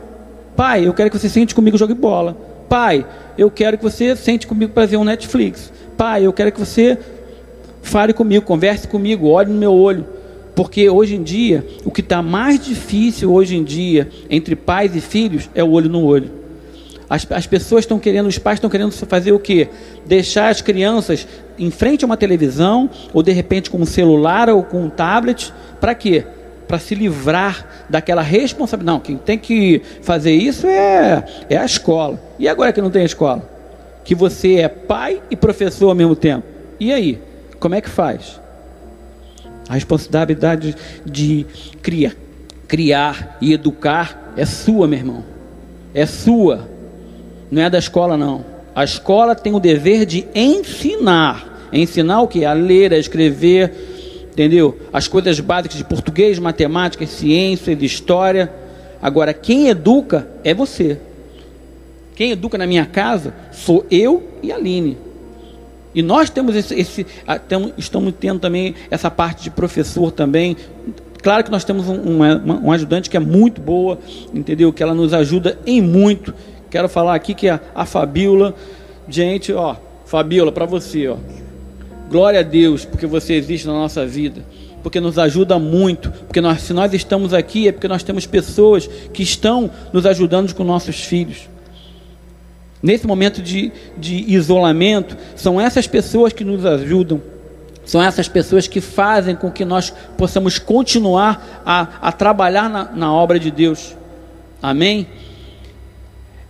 Pai, 0.56 0.86
eu 0.86 0.94
quero 0.94 1.10
que 1.10 1.18
você 1.18 1.28
sente 1.28 1.54
comigo 1.54 1.76
e 1.76 1.78
jogue 1.78 1.94
bola. 1.94 2.36
Pai, 2.68 3.04
eu 3.36 3.50
quero 3.50 3.76
que 3.78 3.84
você 3.84 4.14
sente 4.14 4.46
comigo 4.46 4.72
para 4.72 4.86
ver 4.86 4.96
um 4.96 5.04
Netflix. 5.04 5.72
Pai, 5.96 6.24
eu 6.24 6.32
quero 6.32 6.52
que 6.52 6.60
você 6.60 6.98
fale 7.82 8.12
comigo, 8.12 8.44
converse 8.44 8.86
comigo, 8.86 9.28
olhe 9.28 9.50
no 9.50 9.58
meu 9.58 9.72
olho. 9.72 10.04
Porque 10.58 10.90
hoje 10.90 11.14
em 11.14 11.22
dia, 11.22 11.64
o 11.84 11.90
que 11.92 12.00
está 12.00 12.20
mais 12.20 12.58
difícil 12.58 13.32
hoje 13.32 13.56
em 13.56 13.62
dia 13.62 14.08
entre 14.28 14.56
pais 14.56 14.96
e 14.96 15.00
filhos 15.00 15.48
é 15.54 15.62
o 15.62 15.70
olho 15.70 15.88
no 15.88 16.02
olho. 16.02 16.32
As, 17.08 17.24
as 17.30 17.46
pessoas 17.46 17.84
estão 17.84 17.96
querendo, 17.96 18.26
os 18.26 18.40
pais 18.40 18.56
estão 18.56 18.68
querendo 18.68 18.90
fazer 18.90 19.30
o 19.30 19.38
quê? 19.38 19.68
Deixar 20.04 20.48
as 20.48 20.60
crianças 20.60 21.28
em 21.56 21.70
frente 21.70 22.04
a 22.04 22.06
uma 22.06 22.16
televisão, 22.16 22.90
ou 23.14 23.22
de 23.22 23.30
repente 23.30 23.70
com 23.70 23.78
um 23.78 23.86
celular 23.86 24.48
ou 24.48 24.64
com 24.64 24.82
um 24.82 24.90
tablet, 24.90 25.54
para 25.80 25.94
quê? 25.94 26.26
Para 26.66 26.80
se 26.80 26.96
livrar 26.96 27.86
daquela 27.88 28.20
responsabilidade. 28.20 28.96
Não, 28.96 29.00
quem 29.00 29.16
tem 29.16 29.38
que 29.38 29.80
fazer 30.02 30.32
isso 30.32 30.66
é, 30.66 31.24
é 31.48 31.56
a 31.56 31.64
escola. 31.64 32.20
E 32.36 32.48
agora 32.48 32.72
que 32.72 32.82
não 32.82 32.90
tem 32.90 33.04
escola? 33.04 33.48
Que 34.02 34.12
você 34.12 34.56
é 34.56 34.66
pai 34.66 35.22
e 35.30 35.36
professor 35.36 35.88
ao 35.88 35.94
mesmo 35.94 36.16
tempo. 36.16 36.44
E 36.80 36.92
aí? 36.92 37.20
Como 37.60 37.76
é 37.76 37.80
que 37.80 37.88
faz? 37.88 38.40
A 39.68 39.74
responsabilidade 39.74 40.74
de 41.04 41.46
criar, 41.82 42.14
criar 42.66 43.36
e 43.40 43.52
educar 43.52 44.32
é 44.36 44.44
sua, 44.46 44.88
meu 44.88 44.98
irmão. 44.98 45.24
É 45.92 46.06
sua 46.06 46.78
não 47.50 47.62
é 47.62 47.70
da 47.70 47.78
escola, 47.78 48.16
não. 48.16 48.44
A 48.74 48.84
escola 48.84 49.34
tem 49.34 49.54
o 49.54 49.60
dever 49.60 50.04
de 50.04 50.26
ensinar. 50.34 51.68
Ensinar 51.72 52.22
o 52.22 52.28
que? 52.28 52.44
A 52.44 52.52
ler, 52.52 52.92
a 52.92 52.98
escrever, 52.98 54.28
entendeu? 54.30 54.78
As 54.92 55.08
coisas 55.08 55.40
básicas 55.40 55.78
de 55.78 55.84
português, 55.84 56.38
matemática, 56.38 57.06
ciência, 57.06 57.74
de 57.74 57.86
história. 57.86 58.52
Agora, 59.00 59.32
quem 59.32 59.68
educa 59.68 60.28
é 60.44 60.52
você. 60.52 60.98
Quem 62.14 62.32
educa 62.32 62.58
na 62.58 62.66
minha 62.66 62.84
casa 62.84 63.34
sou 63.52 63.86
eu 63.90 64.28
e 64.42 64.52
a 64.52 64.56
Aline. 64.56 64.98
E 65.94 66.02
nós 66.02 66.30
temos 66.30 66.54
esse, 66.54 66.74
esse 66.74 67.06
estamos 67.76 68.12
tendo 68.18 68.38
também 68.38 68.74
essa 68.90 69.10
parte 69.10 69.44
de 69.44 69.50
professor 69.50 70.10
também. 70.12 70.56
Claro 71.22 71.42
que 71.42 71.50
nós 71.50 71.64
temos 71.64 71.88
um, 71.88 71.94
um, 71.94 72.66
um 72.66 72.72
ajudante 72.72 73.10
que 73.10 73.16
é 73.16 73.20
muito 73.20 73.60
boa, 73.60 73.98
entendeu? 74.32 74.72
Que 74.72 74.82
ela 74.82 74.94
nos 74.94 75.12
ajuda 75.12 75.58
em 75.66 75.80
muito. 75.80 76.34
Quero 76.70 76.88
falar 76.88 77.14
aqui 77.14 77.34
que 77.34 77.48
a, 77.48 77.60
a 77.74 77.84
Fabiola, 77.86 78.54
gente, 79.08 79.52
ó, 79.52 79.76
Fabiola, 80.04 80.52
para 80.52 80.66
você, 80.66 81.08
ó. 81.08 81.16
Glória 82.10 82.40
a 82.40 82.42
Deus, 82.42 82.84
porque 82.84 83.06
você 83.06 83.34
existe 83.34 83.66
na 83.66 83.74
nossa 83.74 84.06
vida, 84.06 84.42
porque 84.82 85.00
nos 85.00 85.18
ajuda 85.18 85.58
muito, 85.58 86.10
porque 86.10 86.40
nós, 86.40 86.62
se 86.62 86.72
nós 86.72 86.94
estamos 86.94 87.34
aqui 87.34 87.68
é 87.68 87.72
porque 87.72 87.88
nós 87.88 88.02
temos 88.02 88.26
pessoas 88.26 88.86
que 89.12 89.22
estão 89.22 89.70
nos 89.92 90.06
ajudando 90.06 90.54
com 90.54 90.64
nossos 90.64 91.04
filhos. 91.04 91.48
Nesse 92.82 93.06
momento 93.06 93.42
de, 93.42 93.72
de 93.96 94.24
isolamento, 94.32 95.16
são 95.34 95.60
essas 95.60 95.86
pessoas 95.86 96.32
que 96.32 96.44
nos 96.44 96.64
ajudam, 96.64 97.20
são 97.84 98.02
essas 98.02 98.28
pessoas 98.28 98.68
que 98.68 98.80
fazem 98.80 99.34
com 99.34 99.50
que 99.50 99.64
nós 99.64 99.92
possamos 100.16 100.58
continuar 100.58 101.62
a, 101.64 101.88
a 102.02 102.12
trabalhar 102.12 102.68
na, 102.68 102.84
na 102.84 103.12
obra 103.12 103.38
de 103.38 103.50
Deus. 103.50 103.96
Amém? 104.62 105.08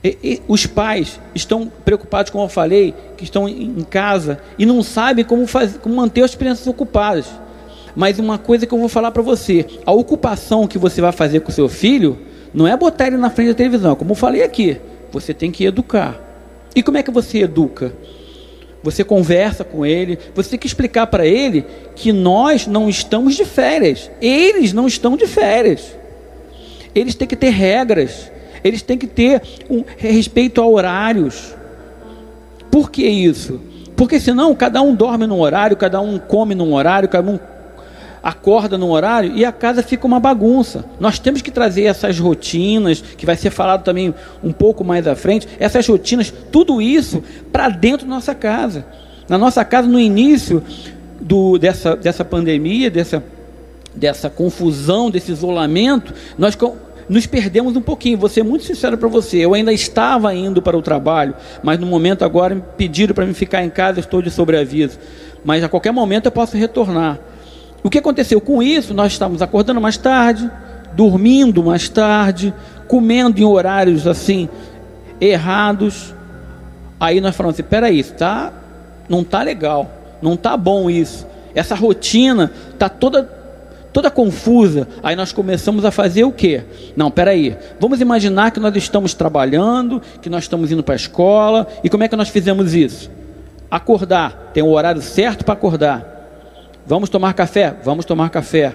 E, 0.02 0.18
e, 0.22 0.42
os 0.46 0.66
pais 0.66 1.20
estão 1.34 1.70
preocupados, 1.84 2.30
como 2.30 2.44
eu 2.44 2.48
falei, 2.48 2.94
que 3.16 3.24
estão 3.24 3.48
em 3.48 3.82
casa 3.82 4.40
e 4.58 4.66
não 4.66 4.82
sabem 4.82 5.24
como, 5.24 5.46
fazer, 5.46 5.78
como 5.78 5.96
manter 5.96 6.22
as 6.22 6.34
crianças 6.34 6.66
ocupadas. 6.66 7.26
Mas 7.96 8.18
uma 8.18 8.38
coisa 8.38 8.66
que 8.66 8.72
eu 8.72 8.78
vou 8.78 8.88
falar 8.88 9.10
para 9.10 9.22
você: 9.22 9.66
a 9.84 9.92
ocupação 9.92 10.68
que 10.68 10.78
você 10.78 11.00
vai 11.00 11.12
fazer 11.12 11.40
com 11.40 11.50
seu 11.50 11.68
filho 11.68 12.18
não 12.54 12.66
é 12.66 12.76
botar 12.76 13.06
ele 13.08 13.16
na 13.16 13.30
frente 13.30 13.48
da 13.48 13.54
televisão, 13.54 13.96
como 13.96 14.12
eu 14.12 14.14
falei 14.14 14.42
aqui. 14.42 14.80
Você 15.20 15.34
tem 15.34 15.50
que 15.50 15.64
educar. 15.64 16.20
E 16.74 16.82
como 16.82 16.98
é 16.98 17.02
que 17.02 17.10
você 17.10 17.38
educa? 17.38 17.92
Você 18.82 19.02
conversa 19.02 19.64
com 19.64 19.84
ele, 19.84 20.18
você 20.34 20.50
tem 20.50 20.58
que 20.58 20.66
explicar 20.66 21.08
para 21.08 21.26
ele 21.26 21.64
que 21.96 22.12
nós 22.12 22.66
não 22.66 22.88
estamos 22.88 23.34
de 23.34 23.44
férias, 23.44 24.08
eles 24.22 24.72
não 24.72 24.86
estão 24.86 25.16
de 25.16 25.26
férias. 25.26 25.96
Eles 26.94 27.14
têm 27.14 27.26
que 27.26 27.36
ter 27.36 27.50
regras 27.50 28.30
eles 28.62 28.82
têm 28.82 28.98
que 28.98 29.06
ter 29.06 29.42
um 29.68 29.84
respeito 29.96 30.60
a 30.60 30.66
horários. 30.66 31.54
Por 32.70 32.90
que 32.90 33.06
isso? 33.06 33.60
Porque 33.96 34.20
senão 34.20 34.54
cada 34.54 34.80
um 34.82 34.94
dorme 34.94 35.26
num 35.26 35.40
horário, 35.40 35.76
cada 35.76 36.00
um 36.00 36.18
come 36.18 36.54
num 36.54 36.72
horário, 36.74 37.08
cada 37.08 37.30
um 37.30 37.38
acorda 38.28 38.76
num 38.76 38.90
horário 38.90 39.32
e 39.34 39.44
a 39.44 39.50
casa 39.50 39.82
fica 39.82 40.06
uma 40.06 40.20
bagunça. 40.20 40.84
Nós 41.00 41.18
temos 41.18 41.40
que 41.40 41.50
trazer 41.50 41.84
essas 41.84 42.18
rotinas, 42.18 43.00
que 43.00 43.24
vai 43.24 43.36
ser 43.36 43.50
falado 43.50 43.82
também 43.82 44.14
um 44.42 44.52
pouco 44.52 44.84
mais 44.84 45.06
à 45.06 45.16
frente, 45.16 45.48
essas 45.58 45.86
rotinas, 45.88 46.32
tudo 46.52 46.80
isso 46.82 47.22
para 47.50 47.68
dentro 47.68 48.06
da 48.06 48.14
nossa 48.14 48.34
casa. 48.34 48.84
Na 49.28 49.38
nossa 49.38 49.64
casa, 49.64 49.88
no 49.88 49.98
início 49.98 50.62
do, 51.20 51.58
dessa, 51.58 51.96
dessa 51.96 52.24
pandemia, 52.24 52.90
dessa, 52.90 53.22
dessa 53.94 54.28
confusão, 54.28 55.10
desse 55.10 55.32
isolamento, 55.32 56.12
nós 56.36 56.56
nos 57.08 57.26
perdemos 57.26 57.76
um 57.76 57.82
pouquinho. 57.82 58.18
Vou 58.18 58.28
ser 58.28 58.42
muito 58.42 58.64
sincero 58.64 58.98
para 58.98 59.08
você. 59.08 59.38
Eu 59.38 59.54
ainda 59.54 59.72
estava 59.72 60.34
indo 60.34 60.60
para 60.60 60.76
o 60.76 60.82
trabalho, 60.82 61.34
mas 61.62 61.78
no 61.78 61.86
momento 61.86 62.24
agora 62.24 62.54
me 62.54 62.62
pediram 62.76 63.14
para 63.14 63.24
me 63.24 63.32
ficar 63.32 63.64
em 63.64 63.70
casa, 63.70 64.00
estou 64.00 64.20
de 64.20 64.30
sobreaviso. 64.30 64.98
Mas 65.44 65.64
a 65.64 65.68
qualquer 65.68 65.92
momento 65.92 66.26
eu 66.26 66.32
posso 66.32 66.56
retornar. 66.56 67.18
O 67.88 67.90
que 67.90 67.96
aconteceu 67.96 68.38
com 68.38 68.62
isso? 68.62 68.92
Nós 68.92 69.12
estávamos 69.12 69.40
acordando 69.40 69.80
mais 69.80 69.96
tarde, 69.96 70.50
dormindo 70.92 71.64
mais 71.64 71.88
tarde, 71.88 72.52
comendo 72.86 73.40
em 73.40 73.44
horários 73.44 74.06
assim 74.06 74.46
errados. 75.18 76.14
Aí 77.00 77.18
nós 77.18 77.34
falamos 77.34 77.54
assim: 77.58 77.66
peraí, 77.66 78.04
tá, 78.04 78.52
não 79.08 79.24
tá 79.24 79.42
legal, 79.42 79.90
não 80.20 80.36
tá 80.36 80.54
bom 80.54 80.90
isso. 80.90 81.26
Essa 81.54 81.74
rotina 81.74 82.52
tá 82.78 82.90
toda 82.90 83.22
toda 83.90 84.10
confusa. 84.10 84.86
Aí 85.02 85.16
nós 85.16 85.32
começamos 85.32 85.82
a 85.86 85.90
fazer 85.90 86.24
o 86.24 86.30
quê? 86.30 86.64
Não, 86.94 87.10
peraí. 87.10 87.56
Vamos 87.80 88.02
imaginar 88.02 88.50
que 88.50 88.60
nós 88.60 88.76
estamos 88.76 89.14
trabalhando, 89.14 90.02
que 90.20 90.28
nós 90.28 90.44
estamos 90.44 90.70
indo 90.70 90.82
para 90.82 90.94
a 90.94 90.96
escola. 90.96 91.66
E 91.82 91.88
como 91.88 92.04
é 92.04 92.08
que 92.08 92.16
nós 92.16 92.28
fizemos 92.28 92.74
isso? 92.74 93.10
Acordar. 93.70 94.50
Tem 94.52 94.62
o 94.62 94.66
um 94.66 94.72
horário 94.72 95.00
certo 95.00 95.42
para 95.42 95.54
acordar. 95.54 96.17
Vamos 96.88 97.10
tomar 97.10 97.34
café? 97.34 97.76
Vamos 97.84 98.06
tomar 98.06 98.30
café. 98.30 98.74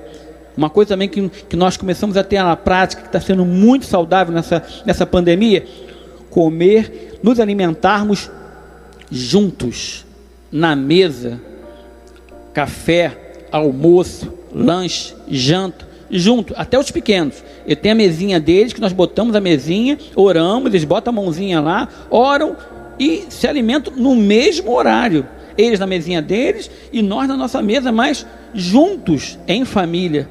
Uma 0.55 0.69
coisa 0.69 0.89
também 0.89 1.09
que, 1.09 1.27
que 1.29 1.55
nós 1.55 1.75
começamos 1.75 2.15
a 2.15 2.23
ter 2.23 2.43
na 2.43 2.55
prática, 2.55 3.01
que 3.01 3.07
está 3.07 3.19
sendo 3.19 3.43
muito 3.43 3.87
saudável 3.87 4.31
nessa, 4.31 4.63
nessa 4.85 5.03
pandemia, 5.03 5.65
comer, 6.29 7.19
nos 7.23 7.39
alimentarmos 7.39 8.29
juntos, 9.09 10.05
na 10.51 10.75
mesa, 10.75 11.41
café, 12.53 13.47
almoço, 13.51 14.31
lanche, 14.53 15.15
janta, 15.27 15.87
junto, 16.11 16.53
até 16.55 16.77
os 16.77 16.91
pequenos. 16.91 17.43
Eu 17.65 17.75
tenho 17.75 17.95
a 17.95 17.97
mesinha 17.97 18.39
deles, 18.39 18.73
que 18.73 18.81
nós 18.81 18.93
botamos 18.93 19.35
a 19.35 19.41
mesinha, 19.41 19.97
oramos, 20.15 20.67
eles 20.67 20.83
botam 20.83 21.11
a 21.11 21.15
mãozinha 21.15 21.59
lá, 21.59 21.89
oram 22.11 22.55
e 22.99 23.25
se 23.29 23.47
alimentam 23.47 23.91
no 23.95 24.15
mesmo 24.15 24.71
horário. 24.71 25.25
Eles 25.57 25.79
na 25.79 25.87
mesinha 25.87 26.21
deles 26.21 26.69
e 26.91 27.01
nós 27.01 27.27
na 27.27 27.37
nossa 27.37 27.61
mesa, 27.61 27.91
mas 27.91 28.25
juntos, 28.53 29.37
em 29.47 29.65
família. 29.65 30.27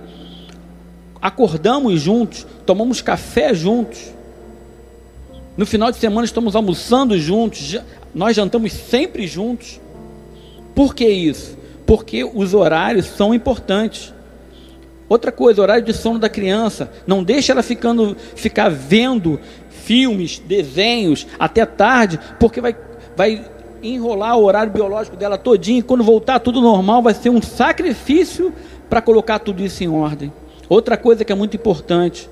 Acordamos 1.21 2.01
juntos, 2.01 2.47
tomamos 2.67 3.01
café 3.01 3.55
juntos. 3.55 4.13
No 5.57 5.67
final 5.67 5.91
de 5.91 5.99
semana 5.99 6.25
estamos 6.25 6.57
almoçando 6.57 7.19
juntos, 7.19 7.79
nós 8.15 8.35
jantamos 8.35 8.73
sempre 8.73 9.27
juntos. 9.27 9.81
Por 10.75 10.95
que 10.95 11.07
isso? 11.07 11.57
Porque 11.87 12.25
os 12.25 12.55
horários 12.55 13.07
são 13.07 13.35
importantes. 13.35 14.13
Outra 15.09 15.31
coisa, 15.31 15.61
horário 15.61 15.85
de 15.85 15.93
sono 15.93 16.19
da 16.19 16.29
criança. 16.29 16.91
Não 17.07 17.23
deixa 17.23 17.53
ela 17.53 17.63
ficando, 17.63 18.17
ficar 18.35 18.71
vendo 18.71 19.39
filmes, 19.69 20.39
desenhos 20.39 21.27
até 21.39 21.67
tarde, 21.67 22.19
porque 22.41 22.61
vai, 22.61 22.75
vai 23.15 23.45
enrolar 23.83 24.37
o 24.37 24.45
horário 24.45 24.73
biológico 24.73 25.17
dela 25.17 25.37
todinho. 25.37 25.81
E 25.81 25.83
quando 25.83 26.05
voltar 26.05 26.39
tudo 26.39 26.61
normal, 26.61 27.03
vai 27.03 27.15
ser 27.15 27.31
um 27.31 27.43
sacrifício 27.43 28.53
para 28.89 29.01
colocar 29.01 29.39
tudo 29.39 29.63
isso 29.63 29.83
em 29.83 29.89
ordem. 29.89 30.33
Outra 30.69 30.97
coisa 30.97 31.25
que 31.25 31.33
é 31.33 31.35
muito 31.35 31.57
importante: 31.57 32.29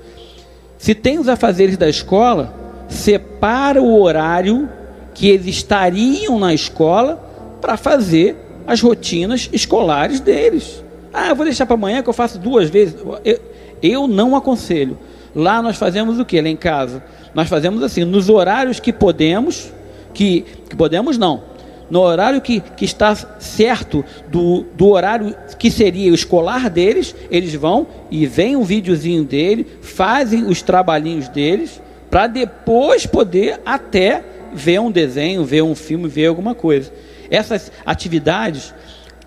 se 0.77 0.95
tem 0.95 1.19
os 1.19 1.27
afazeres 1.27 1.77
da 1.77 1.89
escola, 1.89 2.53
separa 2.87 3.81
o 3.81 4.01
horário 4.01 4.69
que 5.13 5.29
eles 5.29 5.47
estariam 5.47 6.39
na 6.39 6.53
escola 6.53 7.29
para 7.59 7.77
fazer 7.77 8.35
as 8.65 8.81
rotinas 8.81 9.49
escolares 9.51 10.19
deles. 10.19 10.83
Ah, 11.13 11.29
eu 11.29 11.35
vou 11.35 11.45
deixar 11.45 11.65
para 11.65 11.75
amanhã 11.75 12.01
que 12.01 12.09
eu 12.09 12.13
faço 12.13 12.39
duas 12.39 12.69
vezes. 12.69 12.95
Eu, 13.25 13.39
eu 13.81 14.07
não 14.07 14.35
aconselho. 14.35 14.97
Lá 15.35 15.61
nós 15.61 15.77
fazemos 15.77 16.19
o 16.19 16.25
que? 16.25 16.41
Lá 16.41 16.47
em 16.47 16.55
casa. 16.55 17.03
Nós 17.33 17.47
fazemos 17.49 17.83
assim, 17.83 18.03
nos 18.03 18.29
horários 18.29 18.79
que 18.79 18.91
podemos, 18.91 19.71
que, 20.13 20.41
que 20.69 20.75
podemos 20.75 21.17
não, 21.17 21.43
no 21.91 21.99
horário 21.99 22.39
que, 22.39 22.61
que 22.61 22.85
está 22.85 23.13
certo 23.37 24.03
do, 24.29 24.65
do 24.75 24.87
horário 24.87 25.35
que 25.59 25.69
seria 25.69 26.09
o 26.09 26.15
escolar 26.15 26.69
deles, 26.69 27.13
eles 27.29 27.53
vão 27.53 27.85
e 28.09 28.25
vem 28.25 28.55
um 28.55 28.63
videozinho 28.63 29.25
dele, 29.25 29.67
fazem 29.81 30.45
os 30.45 30.61
trabalhinhos 30.61 31.27
deles, 31.27 31.81
para 32.09 32.27
depois 32.27 33.05
poder 33.05 33.59
até 33.65 34.23
ver 34.53 34.79
um 34.79 34.89
desenho, 34.89 35.43
ver 35.43 35.63
um 35.63 35.75
filme, 35.75 36.07
ver 36.07 36.27
alguma 36.27 36.55
coisa. 36.55 36.91
Essas 37.29 37.71
atividades 37.85 38.73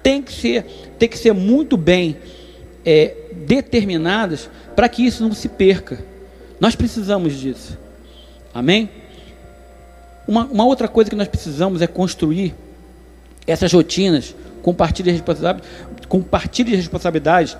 têm 0.02 0.22
que 0.22 0.32
ser, 0.32 0.64
têm 0.98 1.08
que 1.08 1.18
ser 1.18 1.34
muito 1.34 1.76
bem 1.76 2.16
é, 2.84 3.14
determinadas 3.46 4.48
para 4.74 4.88
que 4.88 5.04
isso 5.04 5.22
não 5.22 5.34
se 5.34 5.48
perca. 5.48 5.98
Nós 6.58 6.74
precisamos 6.74 7.38
disso. 7.38 7.78
Amém? 8.54 8.88
Uma, 10.26 10.44
uma 10.44 10.64
outra 10.64 10.88
coisa 10.88 11.10
que 11.10 11.16
nós 11.16 11.28
precisamos 11.28 11.82
é 11.82 11.86
construir 11.86 12.54
essas 13.46 13.72
rotinas, 13.72 14.34
responsabilidade, 14.64 15.62
compartilhe 16.08 16.70
de 16.70 16.76
responsabilidades 16.76 17.56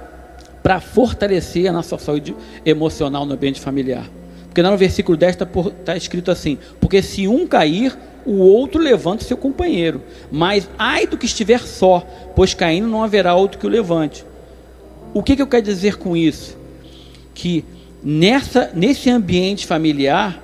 para 0.63 0.81
fortalecer 0.81 1.69
a 1.69 1.73
nossa 1.73 1.99
saúde 1.99 2.35
emocional 2.65 3.27
no 3.27 3.35
ambiente 3.35 3.61
familiar. 3.61 4.09
Porque 4.47 4.63
lá 4.63 4.71
no 4.71 4.79
versículo 4.79 5.17
10 5.17 5.35
está 5.35 5.47
tá 5.85 5.97
escrito 5.97 6.31
assim: 6.31 6.57
Porque 6.81 7.03
se 7.03 7.29
um 7.29 7.47
cair, 7.47 7.97
o 8.25 8.39
outro 8.39 8.81
levanta 8.81 9.25
seu 9.25 9.37
companheiro. 9.37 10.01
Mas 10.31 10.69
ai 10.79 11.07
do 11.07 11.19
que 11.19 11.27
estiver 11.27 11.61
só, 11.61 12.01
pois 12.35 12.55
caindo 12.55 12.89
não 12.89 13.03
haverá 13.03 13.35
outro 13.35 13.59
que 13.59 13.67
o 13.67 13.71
levante. 13.71 14.25
O 15.13 15.23
que, 15.23 15.37
que 15.37 15.43
eu 15.43 15.47
quero 15.47 15.63
dizer 15.63 15.97
com 15.97 16.17
isso? 16.17 16.57
Que 17.35 17.65
nessa, 18.03 18.71
nesse 18.75 19.11
ambiente 19.11 19.67
familiar, 19.67 20.41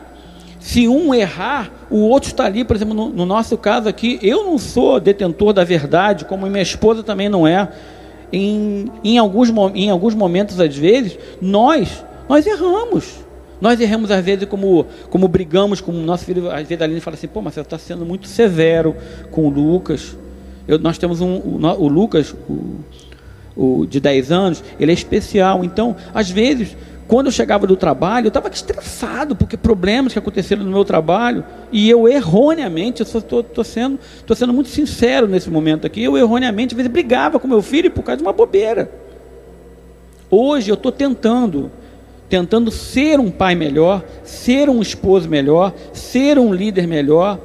se 0.61 0.87
um 0.87 1.15
errar, 1.15 1.73
o 1.91 2.01
outro 2.01 2.29
está 2.29 2.45
ali, 2.45 2.65
por 2.65 2.77
exemplo, 2.77 2.95
no, 2.95 3.09
no, 3.09 3.25
nosso 3.25 3.57
caso 3.57 3.89
aqui, 3.89 4.19
eu 4.23 4.45
não 4.45 4.59
sou 4.59 5.01
detentor 5.01 5.55
da 5.55 5.65
verdade, 5.65 6.27
como 6.27 6.47
minha 6.47 6.63
esposa 6.63 7.03
também 7.03 7.29
não 7.31 7.49
é. 7.49 7.69
Em, 8.33 8.93
em, 9.03 9.19
alguns, 9.19 9.49
em 9.75 9.91
alguns 9.91 10.15
momentos, 10.15 10.61
às 10.61 10.77
vezes, 10.77 11.19
nós, 11.41 12.05
nós 12.29 12.47
erramos. 12.47 13.25
Nós 13.61 13.81
erramos 13.81 14.11
às 14.11 14.25
vezes 14.25 14.47
como, 14.47 14.87
como 15.09 15.27
brigamos 15.27 15.81
com 15.81 15.93
o 15.93 15.95
nosso 15.95 16.25
filho. 16.25 16.51
Às 16.51 16.69
vezes 16.69 16.81
a 16.81 16.85
Aline 16.85 17.01
fala 17.01 17.15
assim, 17.17 17.27
pô, 17.27 17.43
Marcelo, 17.43 17.65
está 17.65 17.79
sendo 17.79 18.07
muito 18.07 18.29
severo 18.29 18.95
com 19.31 19.47
o 19.47 19.51
Lucas. 19.51 20.17
Eu, 20.69 20.79
nós 20.79 20.99
temos 20.99 21.21
um, 21.21 21.37
o, 21.37 21.59
o 21.79 21.89
Lucas, 21.89 22.35
o, 22.49 22.77
o, 23.57 23.87
de 23.87 23.99
10 23.99 24.31
anos, 24.31 24.65
ele 24.79 24.93
é 24.93 24.95
especial. 24.95 25.65
Então, 25.65 25.97
às 26.15 26.31
vezes, 26.31 26.77
quando 27.11 27.27
eu 27.27 27.33
chegava 27.33 27.67
do 27.67 27.75
trabalho, 27.75 28.27
eu 28.27 28.29
estava 28.29 28.49
estressado, 28.49 29.35
porque 29.35 29.57
problemas 29.57 30.13
que 30.13 30.19
aconteceram 30.21 30.63
no 30.63 30.71
meu 30.71 30.85
trabalho, 30.85 31.45
e 31.73 31.91
eu 31.91 32.07
erroneamente, 32.07 33.03
eu 33.03 33.19
estou 33.19 33.65
sendo, 33.65 33.99
sendo 34.37 34.53
muito 34.53 34.69
sincero 34.69 35.27
nesse 35.27 35.51
momento 35.51 35.89
aqui, 35.89 36.05
eu 36.05 36.17
erroneamente, 36.17 36.73
às 36.73 36.77
vezes, 36.77 36.93
brigava 36.93 37.41
com 37.41 37.49
meu 37.49 37.63
filho 37.63 37.91
por 37.91 38.05
causa 38.05 38.19
de 38.19 38.23
uma 38.23 38.33
bobeira. 38.33 38.93
Hoje 40.31 40.71
eu 40.71 40.75
estou 40.75 40.93
tentando 40.93 41.73
tentando 42.29 42.71
ser 42.71 43.19
um 43.19 43.29
pai 43.29 43.57
melhor, 43.57 44.05
ser 44.23 44.71
um 44.71 44.81
esposo 44.81 45.29
melhor, 45.29 45.75
ser 45.93 46.39
um 46.39 46.55
líder 46.55 46.87
melhor. 46.87 47.41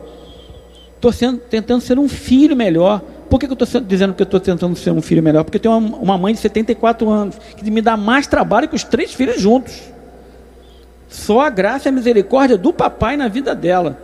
Estou 0.93 1.11
tentando 1.49 1.81
ser 1.81 1.97
um 1.97 2.07
filho 2.07 2.55
melhor. 2.55 3.01
Por 3.35 3.39
que, 3.39 3.47
que 3.47 3.51
eu 3.51 3.65
estou 3.65 3.81
dizendo 3.81 4.13
que 4.13 4.21
eu 4.21 4.23
estou 4.23 4.39
tentando 4.39 4.77
ser 4.77 4.91
um 4.91 5.01
filho 5.01 5.21
melhor? 5.21 5.43
Porque 5.43 5.57
eu 5.57 5.61
tenho 5.61 5.77
uma, 5.77 5.97
uma, 5.97 6.17
mãe 6.17 6.33
de 6.33 6.39
74 6.39 7.09
anos 7.09 7.35
que 7.57 7.69
me 7.69 7.81
dá 7.81 7.97
mais 7.97 8.27
trabalho 8.27 8.65
que 8.65 8.75
os 8.77 8.85
três 8.85 9.13
filhos 9.13 9.41
juntos. 9.41 9.77
Só 11.09 11.41
a 11.41 11.49
graça 11.49 11.89
e 11.89 11.89
a 11.89 11.91
misericórdia 11.91 12.57
do 12.57 12.71
papai 12.71 13.17
na 13.17 13.27
vida 13.27 13.53
dela. 13.53 13.99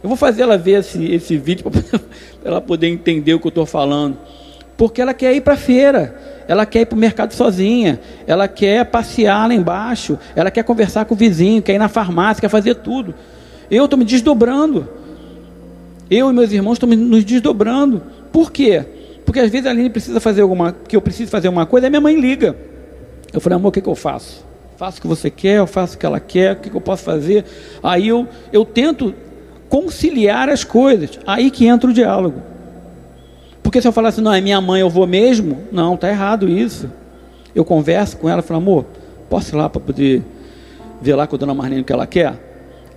Eu 0.00 0.08
vou 0.08 0.16
fazer 0.16 0.42
ela 0.42 0.56
ver 0.56 0.78
esse, 0.78 1.12
esse 1.12 1.36
vídeo 1.36 1.68
para 1.68 2.00
ela 2.44 2.60
poder 2.60 2.86
entender 2.86 3.34
o 3.34 3.40
que 3.40 3.48
eu 3.48 3.48
estou 3.48 3.66
falando. 3.66 4.16
Porque 4.76 5.02
ela 5.02 5.12
quer 5.12 5.34
ir 5.34 5.40
para 5.40 5.54
a 5.54 5.56
feira 5.56 6.14
ela 6.46 6.64
quer 6.64 6.82
ir 6.82 6.86
para 6.86 6.94
o 6.94 7.00
mercado 7.00 7.32
sozinha, 7.32 7.98
ela 8.28 8.46
quer 8.46 8.84
passear 8.84 9.48
lá 9.48 9.54
embaixo, 9.54 10.16
ela 10.36 10.48
quer 10.48 10.62
conversar 10.62 11.04
com 11.04 11.14
o 11.14 11.16
vizinho, 11.16 11.60
quer 11.60 11.74
ir 11.74 11.78
na 11.78 11.88
farmácia, 11.88 12.40
quer 12.40 12.48
fazer 12.48 12.76
tudo. 12.76 13.12
Eu 13.68 13.86
estou 13.86 13.98
me 13.98 14.04
desdobrando. 14.04 14.88
Eu 16.08 16.30
e 16.30 16.32
meus 16.32 16.52
irmãos 16.52 16.74
estamos 16.74 16.96
nos 16.96 17.24
desdobrando. 17.24 18.14
Por 18.36 18.52
quê? 18.52 18.84
Porque 19.24 19.40
às 19.40 19.50
vezes 19.50 19.66
a 19.66 19.70
Aline 19.70 19.88
precisa 19.88 20.20
fazer 20.20 20.42
alguma, 20.42 20.70
que 20.70 20.94
eu 20.94 21.00
preciso 21.00 21.30
fazer 21.30 21.48
uma 21.48 21.64
coisa, 21.64 21.86
e 21.86 21.88
minha 21.88 22.02
mãe 22.02 22.20
liga. 22.20 22.54
Eu 23.32 23.40
falei, 23.40 23.56
amor, 23.56 23.70
o 23.70 23.72
que, 23.72 23.80
que 23.80 23.88
eu 23.88 23.94
faço? 23.94 24.44
Faço 24.76 24.98
o 24.98 25.00
que 25.00 25.06
você 25.06 25.30
quer, 25.30 25.56
eu 25.56 25.66
faço 25.66 25.96
o 25.96 25.98
que 25.98 26.04
ela 26.04 26.20
quer, 26.20 26.52
o 26.52 26.56
que, 26.56 26.68
que 26.68 26.76
eu 26.76 26.80
posso 26.82 27.02
fazer? 27.02 27.46
Aí 27.82 28.08
eu, 28.08 28.28
eu 28.52 28.62
tento 28.62 29.14
conciliar 29.70 30.50
as 30.50 30.64
coisas. 30.64 31.18
Aí 31.26 31.50
que 31.50 31.66
entra 31.66 31.88
o 31.88 31.94
diálogo. 31.94 32.42
Porque 33.62 33.80
se 33.80 33.88
eu 33.88 33.92
falasse, 33.92 34.20
não, 34.20 34.34
é 34.34 34.40
minha 34.42 34.60
mãe, 34.60 34.82
eu 34.82 34.90
vou 34.90 35.06
mesmo, 35.06 35.62
não, 35.72 35.94
está 35.94 36.10
errado 36.10 36.46
isso. 36.46 36.92
Eu 37.54 37.64
converso 37.64 38.18
com 38.18 38.28
ela, 38.28 38.42
falo, 38.42 38.58
amor, 38.58 38.84
posso 39.30 39.54
ir 39.54 39.56
lá 39.56 39.70
para 39.70 39.80
poder 39.80 40.22
ver 41.00 41.14
lá 41.14 41.26
com 41.26 41.36
a 41.36 41.38
dona 41.38 41.54
Marlene 41.54 41.80
o 41.80 41.84
que 41.86 41.92
ela 41.94 42.06
quer? 42.06 42.45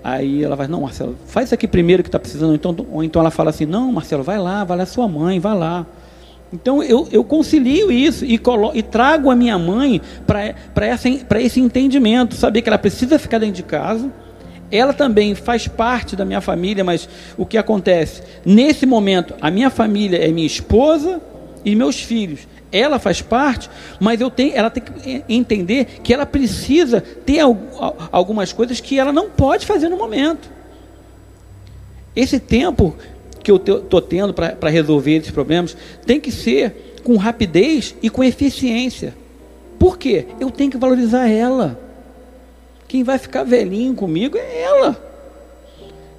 Aí 0.03 0.43
ela 0.43 0.55
vai, 0.55 0.67
não, 0.67 0.81
Marcelo, 0.81 1.15
faz 1.25 1.47
isso 1.47 1.53
aqui 1.53 1.67
primeiro 1.67 2.03
que 2.03 2.09
está 2.09 2.19
precisando. 2.19 2.55
Então, 2.55 2.75
ou 2.91 3.03
então 3.03 3.21
ela 3.21 3.31
fala 3.31 3.49
assim, 3.49 3.65
não, 3.65 3.91
Marcelo, 3.91 4.23
vai 4.23 4.37
lá, 4.37 4.63
vai 4.63 4.77
lá 4.77 4.85
sua 4.85 5.07
mãe, 5.07 5.39
vai 5.39 5.57
lá. 5.57 5.85
Então 6.51 6.81
eu, 6.81 7.07
eu 7.11 7.23
concilio 7.23 7.91
isso 7.91 8.25
e, 8.25 8.37
colo, 8.37 8.71
e 8.73 8.81
trago 8.81 9.29
a 9.29 9.35
minha 9.35 9.57
mãe 9.57 10.01
para 10.25 11.41
esse 11.41 11.59
entendimento, 11.59 12.35
saber 12.35 12.61
que 12.61 12.69
ela 12.69 12.77
precisa 12.77 13.19
ficar 13.19 13.37
dentro 13.37 13.55
de 13.55 13.63
casa, 13.63 14.11
ela 14.71 14.93
também 14.93 15.35
faz 15.35 15.67
parte 15.67 16.15
da 16.15 16.25
minha 16.25 16.41
família, 16.41 16.83
mas 16.83 17.07
o 17.37 17.45
que 17.45 17.57
acontece? 17.57 18.23
Nesse 18.45 18.85
momento, 18.85 19.35
a 19.41 19.51
minha 19.51 19.69
família 19.69 20.17
é 20.17 20.31
minha 20.31 20.47
esposa 20.47 21.21
e 21.65 21.75
meus 21.75 21.99
filhos. 21.99 22.47
Ela 22.71 22.99
faz 22.99 23.21
parte, 23.21 23.69
mas 23.99 24.21
eu 24.21 24.29
tenho, 24.29 24.55
ela 24.55 24.69
tem 24.69 24.83
que 24.83 25.23
entender 25.27 25.99
que 26.03 26.13
ela 26.13 26.25
precisa 26.25 27.01
ter 27.01 27.39
algumas 28.11 28.53
coisas 28.53 28.79
que 28.79 28.99
ela 28.99 29.11
não 29.11 29.29
pode 29.29 29.65
fazer 29.65 29.89
no 29.89 29.97
momento. 29.97 30.49
Esse 32.15 32.39
tempo 32.39 32.95
que 33.43 33.49
eu 33.49 33.55
estou 33.55 34.01
tendo 34.01 34.33
para 34.33 34.69
resolver 34.69 35.15
esses 35.15 35.31
problemas 35.31 35.75
tem 36.05 36.19
que 36.19 36.31
ser 36.31 37.01
com 37.03 37.15
rapidez 37.15 37.95
e 38.01 38.09
com 38.09 38.23
eficiência. 38.23 39.15
Por 39.79 39.97
quê? 39.97 40.27
Eu 40.39 40.51
tenho 40.51 40.69
que 40.69 40.77
valorizar 40.77 41.27
ela. 41.27 41.79
Quem 42.87 43.03
vai 43.03 43.17
ficar 43.17 43.43
velhinho 43.43 43.95
comigo 43.95 44.37
é 44.37 44.61
ela. 44.61 45.08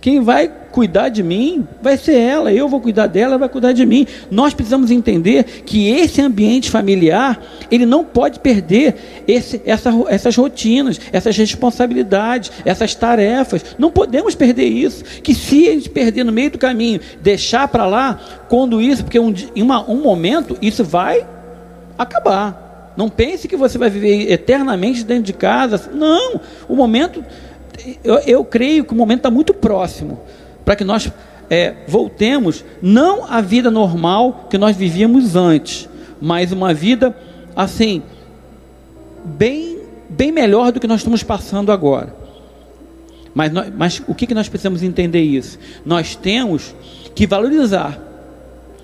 Quem 0.01 0.21
vai 0.21 0.51
cuidar 0.71 1.11
de 1.11 1.23
mim 1.23 1.67
vai 1.83 1.99
ser 1.99 2.15
ela. 2.15 2.53
Eu 2.53 2.69
vou 2.69 2.81
cuidar 2.81 3.07
dela, 3.07 3.33
ela 3.33 3.39
vai 3.39 3.49
cuidar 3.49 3.73
de 3.73 3.85
mim. 3.85 4.07
Nós 4.31 4.55
precisamos 4.55 4.91
entender 4.91 5.45
que 5.67 5.91
esse 5.91 6.23
ambiente 6.23 6.71
familiar, 6.71 7.43
ele 7.71 7.85
não 7.85 8.03
pode 8.03 8.41
perder 8.41 9.23
esse, 9.29 9.61
essa, 9.67 9.93
essas 10.09 10.35
rotinas, 10.37 10.99
essas 11.13 11.37
responsabilidades, 11.37 12.51
essas 12.65 12.95
tarefas. 12.95 13.77
Não 13.79 13.91
podemos 13.91 14.35
perder 14.35 14.67
isso. 14.67 15.05
Que 15.23 15.35
se 15.35 15.69
a 15.69 15.73
gente 15.73 15.91
perder 15.91 16.25
no 16.25 16.33
meio 16.33 16.51
do 16.51 16.59
caminho, 16.59 17.01
deixar 17.21 17.69
para 17.69 17.85
lá, 17.85 18.19
quando 18.49 18.81
isso, 18.81 19.05
porque 19.05 19.21
um, 19.21 19.35
em 19.55 19.63
uma, 19.63 19.89
um 19.91 20.01
momento 20.01 20.57
isso 20.63 20.83
vai 20.83 21.27
acabar. 21.99 22.93
Não 22.97 23.09
pense 23.09 23.47
que 23.47 23.57
você 23.57 23.79
vai 23.79 23.89
viver 23.89 24.31
eternamente 24.33 25.05
dentro 25.05 25.25
de 25.25 25.33
casa. 25.33 25.91
Não, 25.95 26.41
o 26.69 26.75
momento, 26.75 27.25
eu, 28.05 28.19
eu 28.21 28.45
creio 28.45 28.85
que 28.85 28.93
o 28.93 28.97
momento 28.97 29.19
está 29.19 29.31
muito 29.31 29.55
próximo 29.55 30.21
para 30.65 30.77
que 30.77 30.85
nós 30.85 31.11
é, 31.49 31.75
voltemos 31.87 32.65
não 32.81 33.25
à 33.25 33.41
vida 33.41 33.71
normal 33.71 34.47
que 34.49 34.59
nós 34.59 34.77
vivíamos 34.77 35.37
antes, 35.37 35.89
mas 36.21 36.53
uma 36.53 36.73
vida 36.73 37.17
assim 37.57 38.03
bem 39.25 39.81
bem 40.09 40.33
melhor 40.33 40.73
do 40.73 40.81
que 40.81 40.87
nós 40.87 41.01
estamos 41.01 41.23
passando 41.23 41.71
agora. 41.71 42.15
Mas, 43.33 43.53
nós, 43.53 43.73
mas 43.77 44.03
o 44.09 44.15
que, 44.15 44.27
que 44.27 44.35
nós 44.35 44.49
precisamos 44.49 44.83
entender 44.83 45.23
isso? 45.23 45.59
Nós 45.85 46.17
temos 46.17 46.75
que 47.15 47.27
valorizar, 47.27 47.99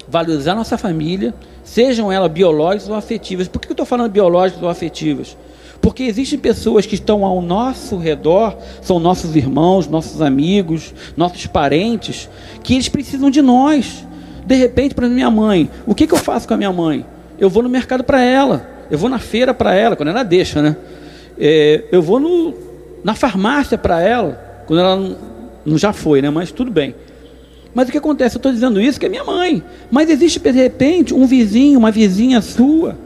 valorizar 0.09 0.55
nossa 0.55 0.79
família, 0.79 1.35
sejam 1.65 2.13
elas 2.13 2.31
biológicas 2.31 2.89
ou 2.89 2.95
afetivas. 2.95 3.49
Por 3.49 3.61
que 3.61 3.69
eu 3.69 3.73
estou 3.73 3.85
falando 3.85 4.13
biológicas 4.13 4.63
ou 4.63 4.69
afetivas? 4.69 5.37
Porque 5.81 6.05
existem 6.05 6.39
pessoas 6.39 6.87
que 6.87 6.95
estão 6.95 7.25
ao 7.25 7.41
nosso 7.41 7.97
redor, 7.97 8.57
são 8.83 8.99
nossos 8.99 9.37
irmãos, 9.37 9.87
nossos 9.87 10.21
amigos, 10.21 10.95
nossos 11.17 11.47
parentes, 11.47 12.29
que 12.63 12.75
eles 12.75 12.89
precisam 12.89 13.31
de 13.31 13.43
nós. 13.43 14.07
De 14.45 14.55
repente, 14.55 14.95
para 14.95 15.09
minha 15.09 15.31
mãe, 15.31 15.71
o 15.87 15.95
que, 15.95 16.07
que 16.07 16.15
eu 16.15 16.19
faço 16.19 16.47
com 16.47 16.55
a 16.55 16.57
minha 16.57 16.73
mãe? 16.73 17.05
Eu 17.39 17.51
vou 17.51 17.63
no 17.63 17.69
mercado 17.69 18.05
para 18.05 18.23
ela, 18.23 18.69
eu 18.91 18.99
vou 18.99 19.11
na 19.11 19.19
feira 19.19 19.53
para 19.53 19.75
ela, 19.75 19.97
quando 19.97 20.09
ela 20.09 20.23
deixa, 20.23 20.63
né? 20.63 20.77
É, 21.39 21.85
eu 21.93 22.01
vou 22.01 22.19
no, 22.19 22.55
na 23.05 23.15
farmácia 23.15 23.77
para 23.77 24.01
ela, 24.01 24.65
quando 24.67 24.81
ela 24.81 24.97
não, 24.97 25.17
não 25.65 25.79
já 25.79 25.93
foi, 25.93 26.23
né? 26.23 26.31
Mas 26.31 26.51
tudo 26.51 26.71
bem. 26.71 26.95
Mas 27.75 27.89
o 27.89 27.93
que 27.93 27.99
acontece? 27.99 28.37
Eu 28.37 28.39
estou 28.39 28.53
dizendo 28.53 28.81
isso 28.81 28.99
que 28.99 29.05
é 29.05 29.09
minha 29.09 29.25
mãe. 29.25 29.63
Mas 29.91 30.09
existe 30.09 30.39
de 30.39 30.51
repente 30.51 31.13
um 31.13 31.27
vizinho, 31.27 31.79
uma 31.79 31.91
vizinha 31.91 32.41
sua, 32.41 32.97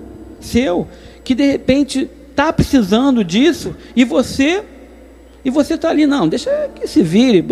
seu, 0.40 0.86
que 1.24 1.34
de 1.34 1.44
repente 1.44 2.08
está 2.30 2.52
precisando 2.52 3.22
disso 3.24 3.76
e 3.94 4.04
você 4.04 4.64
e 5.44 5.50
você 5.50 5.74
está 5.74 5.88
ali, 5.88 6.06
não, 6.06 6.28
deixa 6.28 6.68
que 6.74 6.86
se 6.86 7.02
vire. 7.02 7.44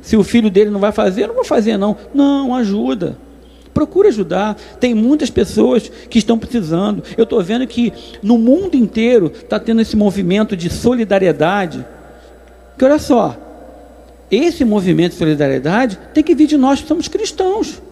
Se 0.00 0.16
o 0.16 0.22
filho 0.22 0.48
dele 0.48 0.70
não 0.70 0.78
vai 0.78 0.92
fazer, 0.92 1.24
eu 1.24 1.28
não 1.28 1.34
vou 1.34 1.44
fazer, 1.44 1.76
não. 1.76 1.96
Não, 2.14 2.54
ajuda. 2.54 3.18
Procura 3.74 4.08
ajudar. 4.08 4.56
Tem 4.78 4.94
muitas 4.94 5.28
pessoas 5.28 5.90
que 6.08 6.18
estão 6.18 6.38
precisando. 6.38 7.02
Eu 7.16 7.24
estou 7.24 7.42
vendo 7.42 7.66
que 7.66 7.92
no 8.22 8.38
mundo 8.38 8.76
inteiro 8.76 9.32
está 9.34 9.58
tendo 9.58 9.80
esse 9.80 9.96
movimento 9.96 10.56
de 10.56 10.70
solidariedade. 10.70 11.84
Que 12.78 12.84
olha 12.84 12.98
só, 12.98 13.36
esse 14.30 14.64
movimento 14.64 15.12
de 15.12 15.18
solidariedade 15.18 15.98
tem 16.14 16.22
que 16.22 16.34
vir 16.34 16.46
de 16.46 16.56
nós 16.56 16.80
que 16.80 16.86
somos 16.86 17.08
cristãos. 17.08 17.82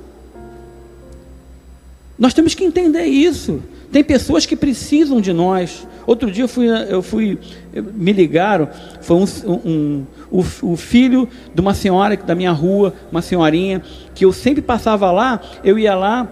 Nós 2.19 2.33
temos 2.33 2.55
que 2.55 2.65
entender 2.65 3.05
isso. 3.05 3.63
Tem 3.91 4.03
pessoas 4.03 4.47
que 4.47 4.57
precisam 4.57 5.21
de 5.21 5.33
nós. 5.33 5.87
Outro 6.07 6.31
dia 6.31 6.45
eu 6.45 6.49
fui, 6.49 6.67
eu 6.69 7.03
fui 7.03 7.39
me 7.73 8.13
ligaram, 8.13 8.69
foi 9.01 9.17
um, 9.17 9.25
um, 9.65 10.05
o, 10.31 10.45
o, 10.63 10.77
filho 10.77 11.29
de 11.55 11.61
uma 11.61 11.75
senhora 11.75 12.17
da 12.17 12.35
minha 12.35 12.53
rua, 12.53 12.93
uma 13.11 13.23
senhorinha, 13.23 13.83
que 14.15 14.25
eu 14.25 14.33
sempre 14.33 14.61
passava 14.61 15.11
lá, 15.11 15.41
eu 15.63 15.79
ia 15.79 15.95
lá, 15.95 16.29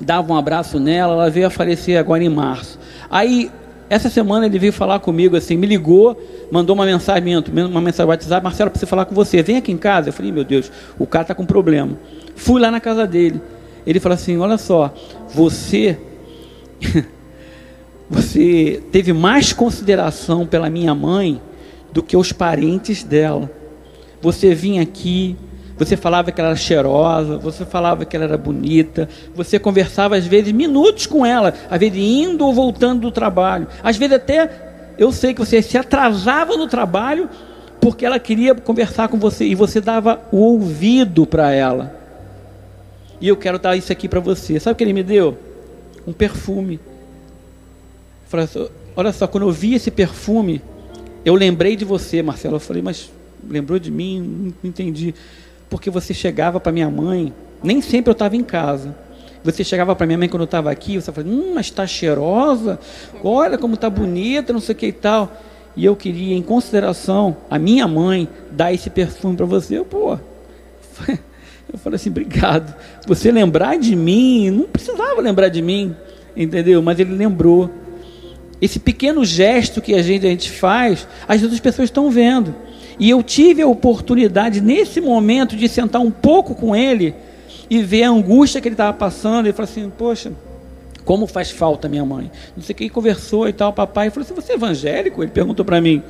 dava 0.00 0.32
um 0.32 0.36
abraço 0.36 0.78
nela, 0.78 1.14
ela 1.14 1.30
veio 1.30 1.46
a 1.46 1.50
falecer 1.50 1.98
agora 1.98 2.22
em 2.22 2.28
março. 2.28 2.78
Aí, 3.10 3.50
essa 3.88 4.08
semana 4.08 4.46
ele 4.46 4.58
veio 4.58 4.72
falar 4.72 5.00
comigo 5.00 5.36
assim, 5.36 5.56
me 5.56 5.66
ligou, 5.66 6.20
mandou 6.50 6.74
uma 6.74 6.86
mensagem, 6.86 7.36
uma 7.36 7.80
mensagem 7.80 8.06
no 8.06 8.10
WhatsApp, 8.10 8.44
Marcelo, 8.44 8.70
preciso 8.70 8.88
falar 8.88 9.04
com 9.04 9.14
você, 9.14 9.42
vem 9.42 9.56
aqui 9.56 9.72
em 9.72 9.76
casa. 9.76 10.10
Eu 10.10 10.12
falei, 10.12 10.30
meu 10.30 10.44
Deus, 10.44 10.70
o 10.98 11.06
cara 11.06 11.22
está 11.22 11.34
com 11.34 11.44
problema. 11.44 11.98
Fui 12.36 12.60
lá 12.60 12.70
na 12.70 12.80
casa 12.80 13.06
dele. 13.06 13.40
Ele 13.86 14.00
falou 14.00 14.14
assim: 14.14 14.36
olha 14.38 14.58
só, 14.58 14.92
você 15.32 15.98
você 18.08 18.82
teve 18.90 19.12
mais 19.12 19.52
consideração 19.52 20.46
pela 20.46 20.68
minha 20.68 20.94
mãe 20.94 21.40
do 21.92 22.02
que 22.02 22.16
os 22.16 22.32
parentes 22.32 23.02
dela. 23.02 23.50
Você 24.20 24.54
vinha 24.54 24.82
aqui, 24.82 25.36
você 25.78 25.96
falava 25.96 26.30
que 26.30 26.40
ela 26.40 26.50
era 26.50 26.58
cheirosa, 26.58 27.38
você 27.38 27.64
falava 27.64 28.04
que 28.04 28.14
ela 28.14 28.26
era 28.26 28.36
bonita, 28.36 29.08
você 29.34 29.58
conversava 29.58 30.16
às 30.16 30.26
vezes 30.26 30.52
minutos 30.52 31.06
com 31.06 31.24
ela, 31.24 31.54
às 31.70 31.80
vezes 31.80 31.96
indo 31.96 32.44
ou 32.44 32.52
voltando 32.52 33.00
do 33.00 33.10
trabalho. 33.10 33.66
Às 33.82 33.96
vezes 33.96 34.16
até 34.16 34.50
eu 34.98 35.10
sei 35.10 35.32
que 35.32 35.40
você 35.40 35.62
se 35.62 35.78
atrasava 35.78 36.56
no 36.56 36.66
trabalho 36.66 37.28
porque 37.80 38.04
ela 38.04 38.18
queria 38.18 38.54
conversar 38.54 39.08
com 39.08 39.18
você 39.18 39.46
e 39.46 39.54
você 39.54 39.80
dava 39.80 40.20
o 40.30 40.36
ouvido 40.36 41.26
para 41.26 41.50
ela. 41.52 41.99
E 43.20 43.28
eu 43.28 43.36
quero 43.36 43.58
dar 43.58 43.76
isso 43.76 43.92
aqui 43.92 44.08
para 44.08 44.20
você. 44.20 44.58
Sabe 44.58 44.74
o 44.74 44.76
que 44.76 44.84
ele 44.84 44.92
me 44.92 45.02
deu? 45.02 45.36
Um 46.06 46.12
perfume. 46.12 46.80
Falei, 48.26 48.48
olha 48.96 49.12
só, 49.12 49.26
quando 49.26 49.46
eu 49.46 49.52
vi 49.52 49.74
esse 49.74 49.90
perfume, 49.90 50.62
eu 51.24 51.34
lembrei 51.34 51.76
de 51.76 51.84
você, 51.84 52.22
Marcelo. 52.22 52.56
Eu 52.56 52.60
falei, 52.60 52.82
mas 52.82 53.10
lembrou 53.48 53.78
de 53.78 53.90
mim? 53.90 54.54
Não 54.62 54.70
entendi. 54.70 55.14
Porque 55.68 55.90
você 55.90 56.14
chegava 56.14 56.58
para 56.58 56.72
minha 56.72 56.88
mãe, 56.88 57.32
nem 57.62 57.82
sempre 57.82 58.10
eu 58.10 58.12
estava 58.12 58.36
em 58.36 58.42
casa. 58.42 58.94
Você 59.42 59.64
chegava 59.64 59.94
para 59.96 60.06
minha 60.06 60.18
mãe 60.18 60.28
quando 60.28 60.42
eu 60.42 60.46
estava 60.46 60.70
aqui, 60.70 61.00
você 61.00 61.10
falava, 61.10 61.32
hum, 61.32 61.52
mas 61.54 61.66
está 61.66 61.86
cheirosa, 61.86 62.78
olha 63.24 63.56
como 63.56 63.74
está 63.74 63.88
bonita, 63.88 64.52
não 64.52 64.60
sei 64.60 64.74
o 64.74 64.78
que 64.78 64.86
e 64.86 64.92
tal. 64.92 65.32
E 65.76 65.84
eu 65.84 65.96
queria, 65.96 66.34
em 66.34 66.42
consideração, 66.42 67.36
a 67.48 67.58
minha 67.58 67.86
mãe, 67.88 68.28
dar 68.50 68.72
esse 68.72 68.90
perfume 68.90 69.36
para 69.36 69.46
você. 69.46 69.78
Eu, 69.78 69.84
pô, 69.84 70.18
eu 71.72 71.78
falei 71.78 71.96
assim, 71.96 72.10
obrigado. 72.10 72.74
Você 73.06 73.30
lembrar 73.30 73.76
de 73.78 73.94
mim, 73.94 74.50
não 74.50 74.64
precisava 74.64 75.20
lembrar 75.20 75.48
de 75.48 75.62
mim, 75.62 75.94
entendeu? 76.36 76.82
Mas 76.82 76.98
ele 76.98 77.14
lembrou. 77.14 77.70
Esse 78.60 78.78
pequeno 78.78 79.24
gesto 79.24 79.80
que 79.80 79.94
a 79.94 80.02
gente, 80.02 80.26
a 80.26 80.30
gente 80.30 80.50
faz, 80.50 81.08
as 81.26 81.42
outras 81.42 81.60
pessoas 81.60 81.86
estão 81.86 82.10
vendo. 82.10 82.54
E 82.98 83.08
eu 83.08 83.22
tive 83.22 83.62
a 83.62 83.66
oportunidade, 83.66 84.60
nesse 84.60 85.00
momento, 85.00 85.56
de 85.56 85.66
sentar 85.68 86.02
um 86.02 86.10
pouco 86.10 86.54
com 86.54 86.76
ele 86.76 87.14
e 87.70 87.82
ver 87.82 88.02
a 88.02 88.10
angústia 88.10 88.60
que 88.60 88.68
ele 88.68 88.74
estava 88.74 88.92
passando. 88.92 89.48
E 89.48 89.52
falar 89.52 89.64
assim: 89.64 89.90
Poxa, 89.96 90.32
como 91.02 91.26
faz 91.26 91.50
falta 91.50 91.88
minha 91.88 92.04
mãe? 92.04 92.30
Não 92.54 92.62
sei 92.62 92.74
quem 92.74 92.90
conversou 92.90 93.48
e 93.48 93.54
tal. 93.54 93.72
Papai 93.72 94.10
falou 94.10 94.24
assim: 94.26 94.34
Você 94.34 94.52
é 94.52 94.54
evangélico? 94.56 95.22
Ele 95.22 95.30
perguntou 95.30 95.64
para 95.64 95.80
mim. 95.80 96.02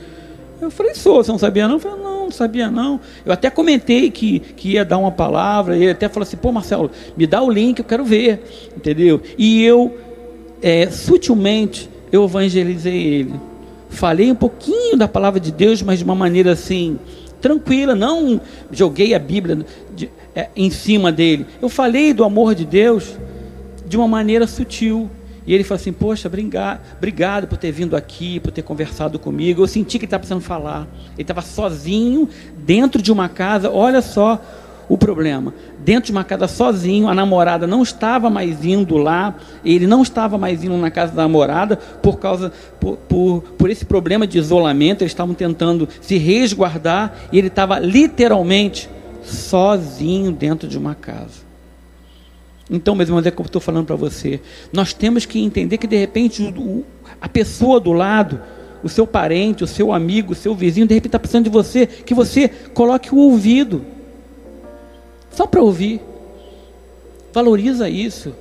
Eu 0.61 0.69
falei: 0.69 0.95
Sou, 0.97 1.23
você 1.23 1.31
não 1.31 1.39
sabia 1.39 1.69
não? 1.69 1.75
Eu 1.75 1.81
falei: 1.81 2.03
Não, 2.03 2.10
não 2.31 2.37
sabia 2.37 2.71
não. 2.71 3.01
Eu 3.25 3.33
até 3.33 3.51
comentei 3.51 4.11
que, 4.11 4.41
que 4.41 4.71
ia 4.71 4.85
dar 4.85 4.99
uma 4.99 5.11
palavra. 5.11 5.77
Ele 5.77 5.91
até 5.91 6.09
falou 6.09 6.23
assim: 6.23 6.37
Pô, 6.37 6.53
Marcelo, 6.53 6.91
me 7.17 7.27
dá 7.27 7.43
o 7.43 7.51
link, 7.51 7.79
eu 7.79 7.85
quero 7.85 8.05
ver. 8.05 8.71
Entendeu? 8.77 9.21
E 9.37 9.63
eu, 9.63 9.99
é, 10.63 10.89
sutilmente, 10.91 11.91
eu 12.11 12.25
evangelizei 12.25 13.07
ele. 13.07 13.35
Falei 13.91 14.31
um 14.31 14.37
pouquinho 14.37 14.97
da 14.97 15.09
palavra 15.09 15.41
de 15.41 15.51
Deus, 15.51 15.83
mas 15.83 15.99
de 15.99 16.05
uma 16.05 16.15
maneira 16.15 16.53
assim, 16.53 16.99
tranquila, 17.41 17.95
não 17.95 18.41
joguei 18.71 19.15
a 19.15 19.19
Bíblia 19.19 19.67
de, 19.95 20.09
é, 20.35 20.49
em 20.55 20.71
cima 20.71 21.11
dele. 21.11 21.45
Eu 21.61 21.69
falei 21.69 22.13
do 22.13 22.23
amor 22.23 22.55
de 22.55 22.65
Deus 22.65 23.17
de 23.87 23.97
uma 23.97 24.07
maneira 24.07 24.47
sutil. 24.47 25.11
E 25.47 25.55
ele 25.55 25.65
falou 25.65 25.81
assim: 25.81 25.93
Poxa, 25.93 26.29
obrigado, 26.29 27.49
por 27.49 27.57
ter 27.57 27.73
vindo 27.73 27.97
aqui, 27.97 28.41
por 28.41 28.51
ter 28.51 28.63
conversado 28.63 29.19
comigo. 29.19 29.63
Eu 29.63 29.67
senti 29.67 29.99
que 29.99 30.05
ele 30.05 30.07
estava 30.07 30.21
precisando 30.21 30.43
falar. 30.43 30.87
Ele 31.15 31.23
estava 31.23 31.43
sozinho, 31.43 32.29
dentro 32.59 33.01
de 33.01 33.11
uma 33.11 33.29
casa. 33.29 33.71
Olha 33.71 34.03
só 34.03 34.41
o 34.91 34.99
problema. 34.99 35.55
Dentro 35.79 36.07
de 36.07 36.13
uma 36.13 36.25
casa 36.25 36.49
sozinho, 36.49 37.09
a 37.09 37.15
namorada 37.15 37.65
não 37.65 37.81
estava 37.81 38.29
mais 38.29 38.65
indo 38.65 38.97
lá, 38.97 39.37
ele 39.65 39.87
não 39.87 40.03
estava 40.03 40.37
mais 40.37 40.65
indo 40.65 40.77
na 40.77 40.91
casa 40.91 41.13
da 41.13 41.23
namorada 41.23 41.77
por 41.77 42.19
causa 42.19 42.53
por, 42.81 42.97
por, 42.97 43.43
por 43.57 43.71
esse 43.71 43.85
problema 43.85 44.27
de 44.27 44.37
isolamento, 44.37 45.03
eles 45.03 45.13
estavam 45.13 45.33
tentando 45.33 45.89
se 46.01 46.19
resguardar 46.19 47.15
e 47.31 47.39
ele 47.39 47.47
estava 47.47 47.79
literalmente 47.79 48.91
sozinho 49.23 50.33
dentro 50.33 50.69
de 50.69 50.77
uma 50.77 50.97
casa. 50.97 51.50
Então, 52.71 52.95
meus 52.95 53.09
irmãos, 53.09 53.27
é 53.27 53.31
que 53.33 53.41
eu 53.41 53.45
estou 53.45 53.61
falando 53.61 53.87
para 53.87 53.97
você. 53.97 54.41
Nós 54.73 54.93
temos 54.95 55.27
que 55.27 55.41
entender 55.41 55.77
que 55.77 55.89
de 55.89 55.97
repente 55.97 56.43
o, 56.43 56.85
a 57.21 57.29
pessoa 57.29 57.81
do 57.81 57.93
lado, 57.93 58.41
o 58.83 58.89
seu 58.89 59.07
parente, 59.07 59.65
o 59.65 59.67
seu 59.67 59.93
amigo, 59.93 60.33
o 60.33 60.37
seu 60.37 60.55
vizinho, 60.55 60.87
de 60.87 60.95
repente 60.95 61.09
está 61.09 61.19
precisando 61.19 61.45
de 61.45 61.51
você, 61.51 61.87
que 61.87 62.15
você 62.15 62.49
coloque 62.73 63.13
o 63.13 63.19
ouvido 63.19 63.85
só 65.33 65.47
para 65.47 65.61
ouvir. 65.61 66.01
Valoriza 67.33 67.89
isso. 67.89 68.35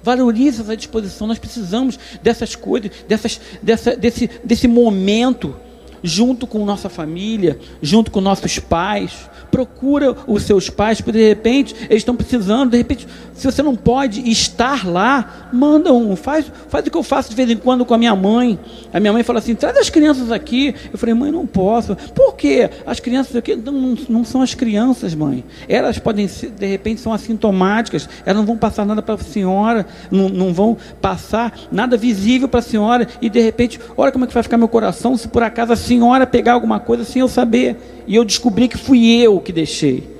Valoriza 0.00 0.62
essa 0.62 0.76
disposição. 0.76 1.26
Nós 1.26 1.38
precisamos 1.38 1.98
dessas 2.22 2.54
coisas, 2.54 2.92
dessas, 3.08 3.40
dessa, 3.60 3.96
desse, 3.96 4.30
desse 4.44 4.68
momento 4.68 5.56
junto 6.02 6.46
com 6.46 6.64
nossa 6.64 6.88
família, 6.88 7.58
junto 7.82 8.10
com 8.10 8.20
nossos 8.20 8.60
pais, 8.60 9.28
procura 9.50 10.14
os 10.26 10.42
seus 10.42 10.68
pais, 10.68 11.00
porque 11.00 11.18
de 11.18 11.28
repente 11.28 11.74
eles 11.88 11.98
estão 11.98 12.16
precisando, 12.16 12.70
de 12.70 12.76
repente, 12.76 13.06
se 13.32 13.44
você 13.44 13.62
não 13.62 13.76
pode 13.76 14.28
estar 14.30 14.86
lá, 14.86 15.48
manda 15.52 15.92
um, 15.92 16.16
faz, 16.16 16.50
faz 16.68 16.86
o 16.86 16.90
que 16.90 16.96
eu 16.96 17.02
faço 17.02 17.30
de 17.30 17.36
vez 17.36 17.50
em 17.50 17.56
quando 17.56 17.84
com 17.84 17.92
a 17.92 17.98
minha 17.98 18.16
mãe. 18.16 18.58
A 18.92 18.98
minha 18.98 19.12
mãe 19.12 19.22
fala 19.22 19.38
assim: 19.38 19.54
traz 19.54 19.76
as 19.76 19.90
crianças 19.90 20.32
aqui. 20.32 20.74
Eu 20.92 20.98
falei, 20.98 21.14
mãe, 21.14 21.30
não 21.30 21.46
posso. 21.46 21.96
Por 22.14 22.34
quê? 22.34 22.70
As 22.86 22.98
crianças 22.98 23.36
aqui 23.36 23.54
não, 23.54 23.72
não, 23.72 23.98
não 24.08 24.24
são 24.24 24.40
as 24.40 24.54
crianças, 24.54 25.14
mãe. 25.14 25.44
Elas 25.68 25.98
podem 25.98 26.26
ser, 26.28 26.50
de 26.50 26.66
repente, 26.66 27.00
são 27.00 27.12
assintomáticas, 27.12 28.08
elas 28.24 28.38
não 28.38 28.46
vão 28.46 28.56
passar 28.56 28.86
nada 28.86 29.02
para 29.02 29.14
a 29.14 29.18
senhora, 29.18 29.86
não, 30.10 30.28
não 30.28 30.54
vão 30.54 30.76
passar 31.00 31.58
nada 31.70 31.96
visível 31.96 32.48
para 32.48 32.60
a 32.60 32.62
senhora, 32.62 33.06
e 33.20 33.28
de 33.28 33.40
repente, 33.40 33.78
olha 33.96 34.10
como 34.10 34.24
é 34.24 34.28
que 34.28 34.34
vai 34.34 34.42
ficar 34.42 34.56
meu 34.56 34.68
coração 34.68 35.16
se 35.16 35.28
por 35.28 35.42
acaso 35.42 35.72
a 35.72 35.76
senhora 35.76 36.26
pegar 36.26 36.54
alguma 36.54 36.80
coisa 36.80 37.04
sem 37.04 37.20
eu 37.20 37.28
saber. 37.28 37.76
E 38.06 38.14
eu 38.14 38.24
descobri 38.24 38.68
que 38.68 38.78
fui 38.78 39.10
eu 39.10 39.35
que 39.40 39.52
deixei. 39.52 40.16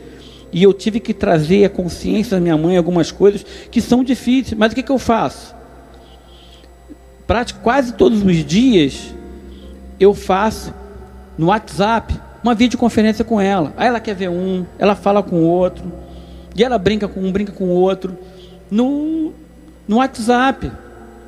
E 0.52 0.62
eu 0.62 0.72
tive 0.72 1.00
que 1.00 1.12
trazer 1.12 1.64
a 1.64 1.68
consciência 1.68 2.36
da 2.36 2.40
minha 2.40 2.56
mãe 2.56 2.76
algumas 2.76 3.10
coisas 3.10 3.44
que 3.70 3.80
são 3.80 4.02
difíceis. 4.02 4.58
Mas 4.58 4.72
o 4.72 4.74
que, 4.74 4.82
que 4.82 4.92
eu 4.92 4.98
faço? 4.98 5.54
Prático, 7.26 7.60
quase 7.60 7.92
todos 7.94 8.22
os 8.22 8.44
dias 8.44 9.14
eu 9.98 10.14
faço 10.14 10.72
no 11.36 11.46
WhatsApp 11.46 12.14
uma 12.42 12.54
videoconferência 12.54 13.24
com 13.24 13.40
ela. 13.40 13.74
Aí 13.76 13.88
ela 13.88 13.98
quer 13.98 14.14
ver 14.14 14.30
um, 14.30 14.64
ela 14.78 14.94
fala 14.94 15.22
com 15.22 15.36
o 15.36 15.46
outro, 15.46 15.84
e 16.54 16.62
ela 16.62 16.78
brinca 16.78 17.08
com 17.08 17.20
um, 17.20 17.32
brinca 17.32 17.52
com 17.52 17.64
o 17.64 17.70
outro 17.70 18.16
no, 18.70 19.32
no 19.86 19.96
WhatsApp. 19.96 20.70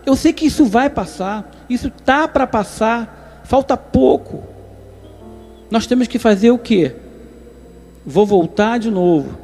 Eu 0.06 0.16
sei 0.16 0.32
que 0.32 0.46
isso 0.46 0.64
vai 0.64 0.88
passar, 0.88 1.50
isso 1.68 1.90
tá 1.90 2.26
para 2.28 2.46
passar, 2.46 3.42
falta 3.44 3.76
pouco. 3.76 4.42
Nós 5.70 5.86
temos 5.86 6.06
que 6.06 6.18
fazer 6.18 6.50
o 6.50 6.58
quê? 6.58 6.94
Vou 8.10 8.24
voltar 8.24 8.78
de 8.78 8.90
novo, 8.90 9.36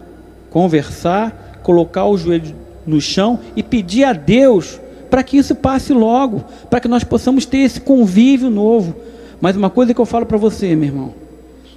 conversar, 0.48 1.60
colocar 1.62 2.06
o 2.06 2.16
joelho 2.16 2.56
no 2.86 2.98
chão 2.98 3.38
e 3.54 3.62
pedir 3.62 4.04
a 4.04 4.14
Deus 4.14 4.80
para 5.10 5.22
que 5.22 5.36
isso 5.36 5.54
passe 5.54 5.92
logo, 5.92 6.42
para 6.70 6.80
que 6.80 6.88
nós 6.88 7.04
possamos 7.04 7.44
ter 7.44 7.58
esse 7.58 7.78
convívio 7.78 8.48
novo. 8.48 8.96
Mas 9.38 9.54
uma 9.54 9.68
coisa 9.68 9.92
que 9.92 10.00
eu 10.00 10.06
falo 10.06 10.24
para 10.24 10.38
você, 10.38 10.74
meu 10.74 10.88
irmão, 10.88 11.14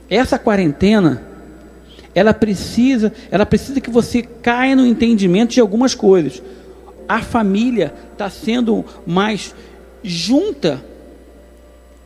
essa 0.10 0.40
quarentena, 0.40 1.22
ela 2.16 2.34
precisa, 2.34 3.12
ela 3.30 3.46
precisa 3.46 3.82
que 3.82 3.90
você 3.90 4.22
caia 4.22 4.74
no 4.74 4.86
entendimento 4.86 5.56
de 5.56 5.60
algumas 5.60 5.94
coisas. 5.94 6.42
A 7.06 7.22
família 7.22 7.94
está 8.14 8.30
sendo 8.30 8.86
mais 9.06 9.54
junta 10.02 10.82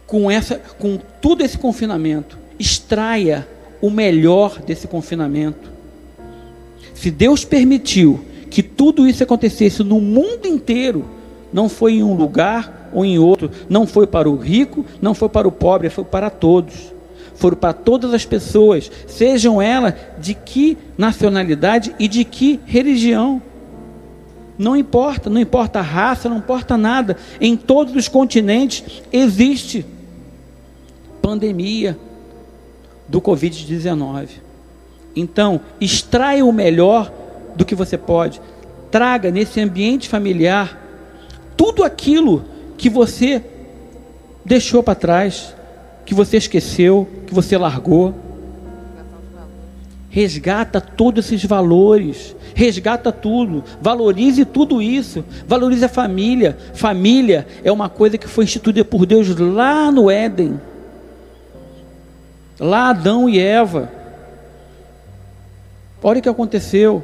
com, 0.08 0.32
essa, 0.32 0.60
com 0.80 0.98
todo 1.22 1.44
esse 1.44 1.60
confinamento. 1.60 2.36
Extraia 2.58 3.48
o 3.82 3.90
melhor 3.90 4.62
desse 4.62 4.88
confinamento. 4.88 5.72
Se 6.94 7.10
Deus 7.10 7.44
permitiu 7.44 8.20
que 8.50 8.62
tudo 8.62 9.08
isso 9.08 9.24
acontecesse 9.24 9.84
no 9.84 10.00
mundo 10.00 10.46
inteiro, 10.46 11.06
não 11.52 11.68
foi 11.68 11.94
em 11.94 12.04
um 12.04 12.14
lugar 12.14 12.90
ou 12.94 13.04
em 13.04 13.18
outro, 13.18 13.50
não 13.68 13.88
foi 13.88 14.06
para 14.06 14.30
o 14.30 14.36
rico, 14.36 14.86
não 15.02 15.14
foi 15.14 15.30
para 15.30 15.48
o 15.48 15.52
pobre, 15.52 15.90
foi 15.90 16.04
para 16.04 16.30
todos. 16.30 16.92
Foram 17.36 17.58
para 17.58 17.74
todas 17.74 18.14
as 18.14 18.24
pessoas, 18.24 18.92
sejam 19.08 19.60
elas 19.60 19.96
de 20.20 20.36
que 20.36 20.78
nacionalidade 20.96 21.96
e 21.98 22.08
de 22.08 22.24
que 22.24 22.60
religião. 22.66 23.42
Não 24.60 24.76
importa, 24.76 25.28
não 25.28 25.42
importa 25.42 25.80
a 25.80 25.82
raça, 25.82 26.30
não 26.30 26.38
importa 26.38 26.78
nada. 26.78 27.18
Em 27.40 27.58
todos 27.58 27.96
os 27.96 28.08
continentes 28.08 29.02
existe 29.12 29.84
pandemia 31.20 31.98
do 33.12 33.22
Covid-19. 33.22 34.30
Então, 35.14 35.60
extraia 35.80 36.46
o 36.46 36.54
melhor 36.54 37.12
do 37.56 37.66
que 37.66 37.76
você 37.76 37.98
pode. 37.98 38.42
Traga 38.90 39.30
nesse 39.30 39.60
ambiente 39.60 40.08
familiar 40.08 40.80
tudo 41.58 41.84
aquilo 41.84 42.46
que 42.78 42.90
você 42.90 43.44
deixou 44.46 44.82
para 44.82 44.96
trás, 44.96 45.54
que 46.06 46.16
você 46.16 46.38
esqueceu, 46.38 47.08
que 47.28 47.34
você 47.34 47.58
largou. 47.58 48.16
Resgata 50.10 50.82
todos 50.82 51.26
esses 51.26 51.46
valores, 51.46 52.36
resgata 52.54 53.12
tudo, 53.12 53.64
valorize 53.82 54.44
tudo 54.44 54.82
isso, 54.82 55.24
valorize 55.48 55.86
a 55.86 55.90
família. 55.90 56.58
Família 56.74 57.46
é 57.64 57.72
uma 57.72 57.90
coisa 57.90 58.18
que 58.18 58.28
foi 58.28 58.46
instituída 58.46 58.84
por 58.84 59.06
Deus 59.06 59.36
lá 59.38 59.92
no 59.92 60.10
Éden. 60.10 60.60
Lá 62.62 62.90
Adão 62.92 63.28
e 63.28 63.40
Eva. 63.40 63.92
Olha 66.04 66.20
o 66.20 66.22
que 66.22 66.30
aconteceu. 66.30 67.04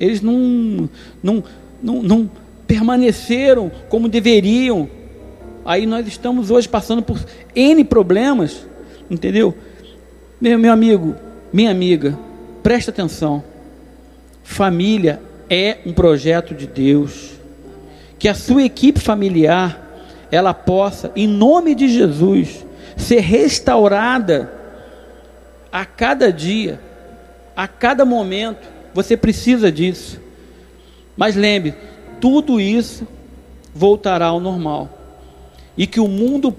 Eles 0.00 0.22
não, 0.22 0.88
não, 1.22 1.44
não, 1.82 2.02
não 2.02 2.30
permaneceram 2.66 3.70
como 3.90 4.08
deveriam. 4.08 4.88
Aí 5.62 5.84
nós 5.84 6.06
estamos 6.06 6.50
hoje 6.50 6.66
passando 6.66 7.02
por 7.02 7.22
N 7.54 7.84
problemas, 7.84 8.66
entendeu? 9.10 9.54
Meu, 10.40 10.58
meu 10.58 10.72
amigo, 10.72 11.14
minha 11.52 11.70
amiga, 11.70 12.18
presta 12.62 12.90
atenção. 12.90 13.44
Família 14.42 15.20
é 15.50 15.78
um 15.84 15.92
projeto 15.92 16.54
de 16.54 16.66
Deus. 16.66 17.32
Que 18.18 18.28
a 18.28 18.34
sua 18.34 18.62
equipe 18.62 19.00
familiar 19.00 19.82
ela 20.30 20.54
possa, 20.54 21.12
em 21.14 21.28
nome 21.28 21.74
de 21.74 21.88
Jesus, 21.88 22.64
ser 22.96 23.20
restaurada 23.20 24.52
a 25.72 25.84
cada 25.84 26.32
dia, 26.32 26.80
a 27.56 27.66
cada 27.66 28.04
momento. 28.04 28.68
Você 28.92 29.16
precisa 29.16 29.72
disso. 29.72 30.20
Mas 31.16 31.34
lembre, 31.34 31.74
tudo 32.20 32.60
isso 32.60 33.06
voltará 33.74 34.26
ao 34.26 34.40
normal. 34.40 34.88
E 35.76 35.86
que 35.86 35.98
o 35.98 36.06
mundo 36.06 36.52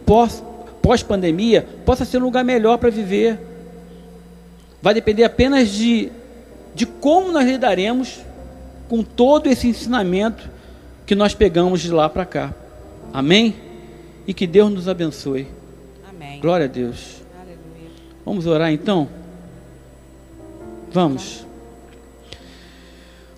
pós-pandemia 0.81 1.65
possa 1.86 2.03
ser 2.03 2.17
um 2.17 2.25
lugar 2.25 2.43
melhor 2.43 2.77
para 2.77 2.89
viver. 2.89 3.39
Vai 4.81 4.93
depender 4.93 5.23
apenas 5.23 5.69
de, 5.69 6.11
de 6.73 6.86
como 6.86 7.31
nós 7.31 7.45
lidaremos 7.45 8.19
com 8.89 9.01
todo 9.01 9.47
esse 9.47 9.67
ensinamento 9.67 10.49
que 11.05 11.15
nós 11.15 11.33
pegamos 11.33 11.81
de 11.81 11.91
lá 11.91 12.09
para 12.09 12.25
cá. 12.25 12.53
Amém? 13.13 13.55
E 14.27 14.33
que 14.33 14.45
Deus 14.45 14.71
nos 14.71 14.88
abençoe. 14.88 15.47
Glória 16.46 16.68
a 16.68 16.70
Deus. 16.70 17.24
Aleluia. 17.36 17.89
Vamos 18.24 18.46
orar 18.46 18.72
então? 18.72 19.10
Vamos. 20.93 21.43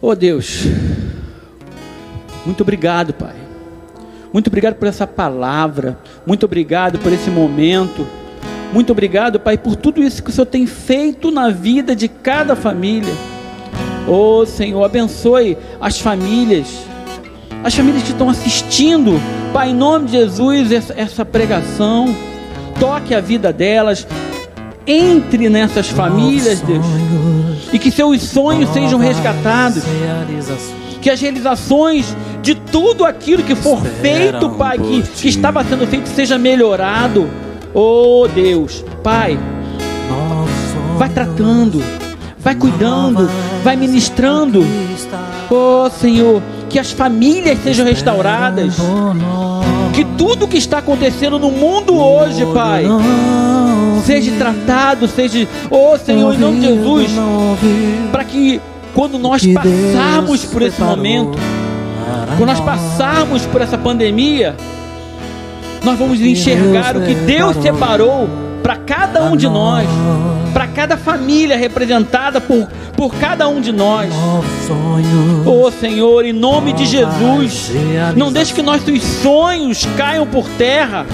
Oh 0.02 0.14
Deus, 0.14 0.66
muito 2.46 2.60
obrigado, 2.64 3.14
Pai. 3.14 3.34
Muito 4.34 4.48
obrigado 4.48 4.76
por 4.76 4.90
essa 4.90 5.08
palavra. 5.08 5.98
Muito 6.26 6.46
obrigado 6.46 7.00
por 7.00 7.14
esse 7.14 7.30
momento. 7.30 8.06
Muito 8.74 8.92
obrigado, 8.92 9.40
Pai, 9.40 9.58
por 9.58 9.78
tudo 9.78 10.04
isso 10.04 10.22
que 10.22 10.30
o 10.30 10.34
Senhor 10.34 10.46
tem 10.46 10.68
feito 10.68 11.32
na 11.32 11.50
vida 11.50 11.96
de 11.96 12.10
cada 12.10 12.58
família. 12.58 13.14
Oh 14.06 14.46
Senhor, 14.46 14.84
abençoe 14.84 15.58
as 15.80 15.98
famílias, 16.02 16.84
as 17.64 17.74
famílias 17.74 18.04
que 18.04 18.12
estão 18.12 18.30
assistindo, 18.30 19.14
Pai, 19.54 19.70
em 19.70 19.74
nome 19.74 20.08
de 20.08 20.12
Jesus, 20.12 20.74
essa, 20.74 20.94
essa 20.94 21.24
pregação. 21.24 22.14
Toque 22.80 23.14
a 23.14 23.22
vida 23.22 23.52
delas, 23.52 24.08
entre 24.86 25.50
nessas 25.50 25.90
famílias, 25.90 26.62
Deus, 26.62 26.86
e 27.74 27.78
que 27.78 27.92
seus 27.92 28.22
sonhos 28.24 28.70
sejam 28.70 29.00
resgatados, 29.00 29.84
que 31.02 31.10
as 31.10 31.20
realizações 31.20 32.16
de 32.42 32.56
tudo 32.56 33.04
aquilo 33.04 33.44
que 33.44 33.56
for 33.56 33.82
feito, 33.82 34.50
Pai, 34.52 34.78
que, 34.78 35.02
que 35.02 35.28
estava 35.28 35.64
sendo 35.64 35.86
feito, 35.88 36.08
seja 36.08 36.38
melhorado. 36.38 37.30
Oh 37.74 38.28
Deus, 38.34 38.84
Pai, 39.04 39.38
vai 40.98 41.10
tratando, 41.10 41.84
vai 42.40 42.56
cuidando, 42.56 43.30
vai 43.64 43.76
ministrando. 43.76 44.66
Oh 45.50 45.90
Senhor, 45.90 46.42
que 46.70 46.80
as 46.80 46.92
famílias 46.92 47.62
sejam 47.64 47.86
restauradas. 47.86 48.78
Que 49.98 50.06
tudo 50.06 50.48
que 50.48 50.58
está 50.58 50.78
acontecendo 50.78 51.40
no 51.40 51.50
mundo 51.50 51.98
hoje, 51.98 52.46
Pai, 52.54 52.86
seja 54.06 54.32
tratado, 54.38 55.08
seja, 55.08 55.48
oh 55.72 55.98
Senhor, 55.98 56.36
em 56.36 56.38
nome 56.38 56.60
de 56.60 56.68
Jesus, 56.68 57.10
para 58.12 58.24
que 58.24 58.62
quando 58.94 59.18
nós 59.18 59.44
passarmos 59.44 60.46
por 60.46 60.62
esse 60.62 60.80
momento, 60.80 61.36
quando 62.38 62.46
nós 62.46 62.60
passarmos 62.60 63.44
por 63.48 63.60
essa 63.60 63.76
pandemia, 63.76 64.56
nós 65.84 65.98
vamos 65.98 66.22
enxergar 66.22 66.96
o 66.96 67.02
que 67.02 67.16
Deus 67.16 67.58
separou 67.58 68.30
para 68.68 68.76
cada 68.76 69.24
um 69.24 69.38
de 69.38 69.48
nós, 69.48 69.88
para 70.52 70.68
cada 70.68 70.98
família 70.98 71.56
representada 71.56 72.42
por, 72.42 72.68
por 72.98 73.16
cada 73.16 73.48
um 73.48 73.62
de 73.62 73.72
nós. 73.72 74.14
Oh 75.46 75.72
Senhor, 75.72 76.26
em 76.26 76.34
nome 76.34 76.74
de 76.74 76.86
Jesus, 76.86 77.72
não 78.14 78.30
deixe 78.30 78.54
que 78.54 78.62
nossos 78.62 79.02
sonhos 79.24 79.88
caiam 79.96 80.28
por 80.28 80.50
terra. 80.58 81.06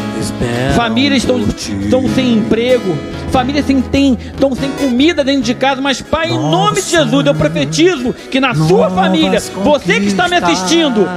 Famílias 0.76 1.22
estão, 1.22 1.39
estão 1.39 2.10
sem 2.10 2.34
emprego, 2.34 2.97
famílias 3.30 3.68
sem, 3.68 3.80
tem, 3.82 4.18
estão 4.34 4.56
sem 4.56 4.72
comida 4.72 5.24
dentro 5.24 5.43
de 5.43 5.54
casa, 5.54 5.80
mas 5.80 6.01
Pai, 6.01 6.32
em 6.32 6.39
nome 6.39 6.82
de 6.82 6.89
Jesus, 6.89 7.24
eu 7.24 7.36
profetizo 7.36 8.14
que 8.32 8.39
na 8.39 8.56
sua 8.56 8.89
família, 8.89 9.39
você 9.64 9.99
que 9.99 10.08
está 10.08 10.28
me 10.28 10.38
assistindo, 10.38 11.08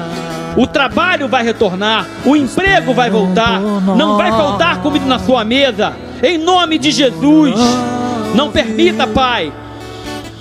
o 0.54 0.66
trabalho 0.66 1.28
vai 1.28 1.42
retornar, 1.42 2.06
o 2.26 2.36
emprego 2.36 2.92
vai 2.92 3.08
voltar, 3.08 3.58
não 3.58 4.18
vai 4.18 4.30
faltar 4.30 4.82
comida 4.82 5.06
na 5.06 5.18
sua 5.18 5.42
mesa. 5.42 6.04
Em 6.22 6.38
nome 6.38 6.78
de 6.78 6.90
Jesus, 6.90 7.54
não 8.34 8.50
permita, 8.50 9.06
Pai, 9.06 9.52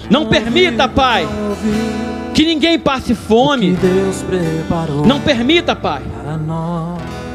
não 0.09 0.25
permita, 0.25 0.87
Pai, 0.87 1.27
que 2.33 2.45
ninguém 2.45 2.79
passe 2.79 3.13
fome. 3.13 3.77
Não 5.05 5.19
permita, 5.19 5.75
Pai. 5.75 6.01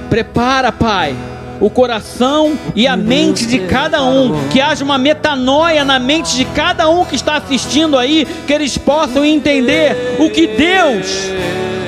Prepara, 0.08 0.72
Pai, 0.72 1.14
o 1.60 1.70
coração 1.70 2.58
e 2.74 2.86
a 2.86 2.96
mente 2.96 3.46
de 3.46 3.60
cada 3.60 4.02
um, 4.02 4.48
que 4.48 4.60
haja 4.60 4.84
uma 4.84 4.98
metanoia 4.98 5.84
na 5.84 5.98
mente 5.98 6.36
de 6.36 6.44
cada 6.46 6.88
um 6.88 7.04
que 7.04 7.14
está 7.14 7.36
assistindo 7.36 7.96
aí, 7.98 8.26
que 8.46 8.52
eles 8.52 8.76
possam 8.78 9.24
entender 9.24 10.16
o 10.18 10.30
que 10.30 10.46
Deus 10.46 11.30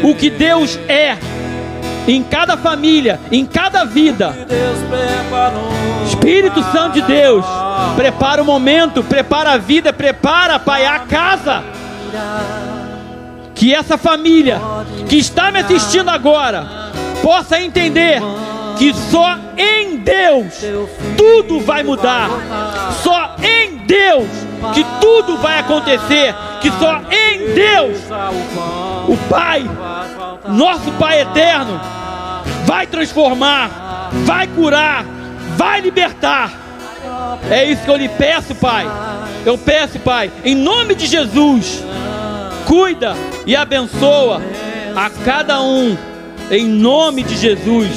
o 0.02 0.14
que 0.14 0.28
Deus 0.28 0.78
é 0.88 1.16
em 2.06 2.22
cada 2.22 2.56
família, 2.56 3.20
em 3.30 3.44
cada 3.46 3.84
vida. 3.84 4.34
Espírito 6.06 6.62
Santo 6.72 6.94
de 6.94 7.02
Deus, 7.02 7.44
prepara 7.96 8.42
o 8.42 8.44
momento, 8.44 9.02
prepara 9.02 9.52
a 9.52 9.58
vida, 9.58 9.92
prepara, 9.92 10.58
Pai, 10.58 10.86
a 10.86 11.00
casa. 11.00 11.62
Que 13.54 13.74
essa 13.74 13.96
família 13.96 14.60
que 15.08 15.16
está 15.16 15.50
me 15.50 15.60
assistindo 15.60 16.08
agora 16.08 16.66
possa 17.22 17.60
entender 17.60 18.20
que 18.76 18.92
só 18.94 19.38
em 19.56 19.98
Deus 19.98 20.54
tudo 21.16 21.60
vai 21.60 21.82
mudar. 21.82 22.28
Só 23.02 23.36
em 23.42 23.78
Deus 23.86 24.28
que 24.74 24.84
tudo 25.00 25.36
vai 25.36 25.60
acontecer. 25.60 26.34
Que 26.60 26.70
só 26.72 27.00
em 27.10 27.54
Deus 27.54 27.98
o 29.08 29.16
Pai, 29.28 29.64
nosso 30.48 30.90
Pai 30.92 31.20
eterno, 31.20 31.80
vai 32.66 32.86
transformar, 32.86 34.10
vai 34.24 34.46
curar, 34.46 35.04
vai 35.56 35.80
libertar. 35.80 36.52
É 37.50 37.64
isso 37.64 37.82
que 37.82 37.90
eu 37.90 37.96
lhe 37.96 38.08
peço, 38.08 38.54
Pai. 38.54 38.86
Eu 39.44 39.58
peço, 39.58 39.98
Pai, 39.98 40.30
em 40.44 40.54
nome 40.54 40.94
de 40.94 41.06
Jesus, 41.06 41.82
cuida 42.66 43.16
e 43.46 43.56
abençoa 43.56 44.40
a 44.94 45.10
cada 45.24 45.60
um, 45.60 45.96
em 46.50 46.66
nome 46.66 47.22
de 47.22 47.36
Jesus. 47.36 47.90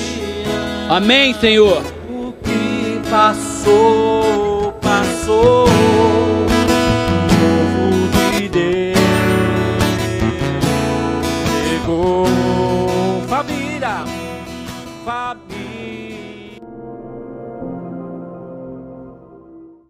Amém, 0.90 1.34
Senhor. 1.36 1.84
O 2.10 2.34
que 2.44 3.02
passou, 3.10 4.78
passou. 4.82 5.85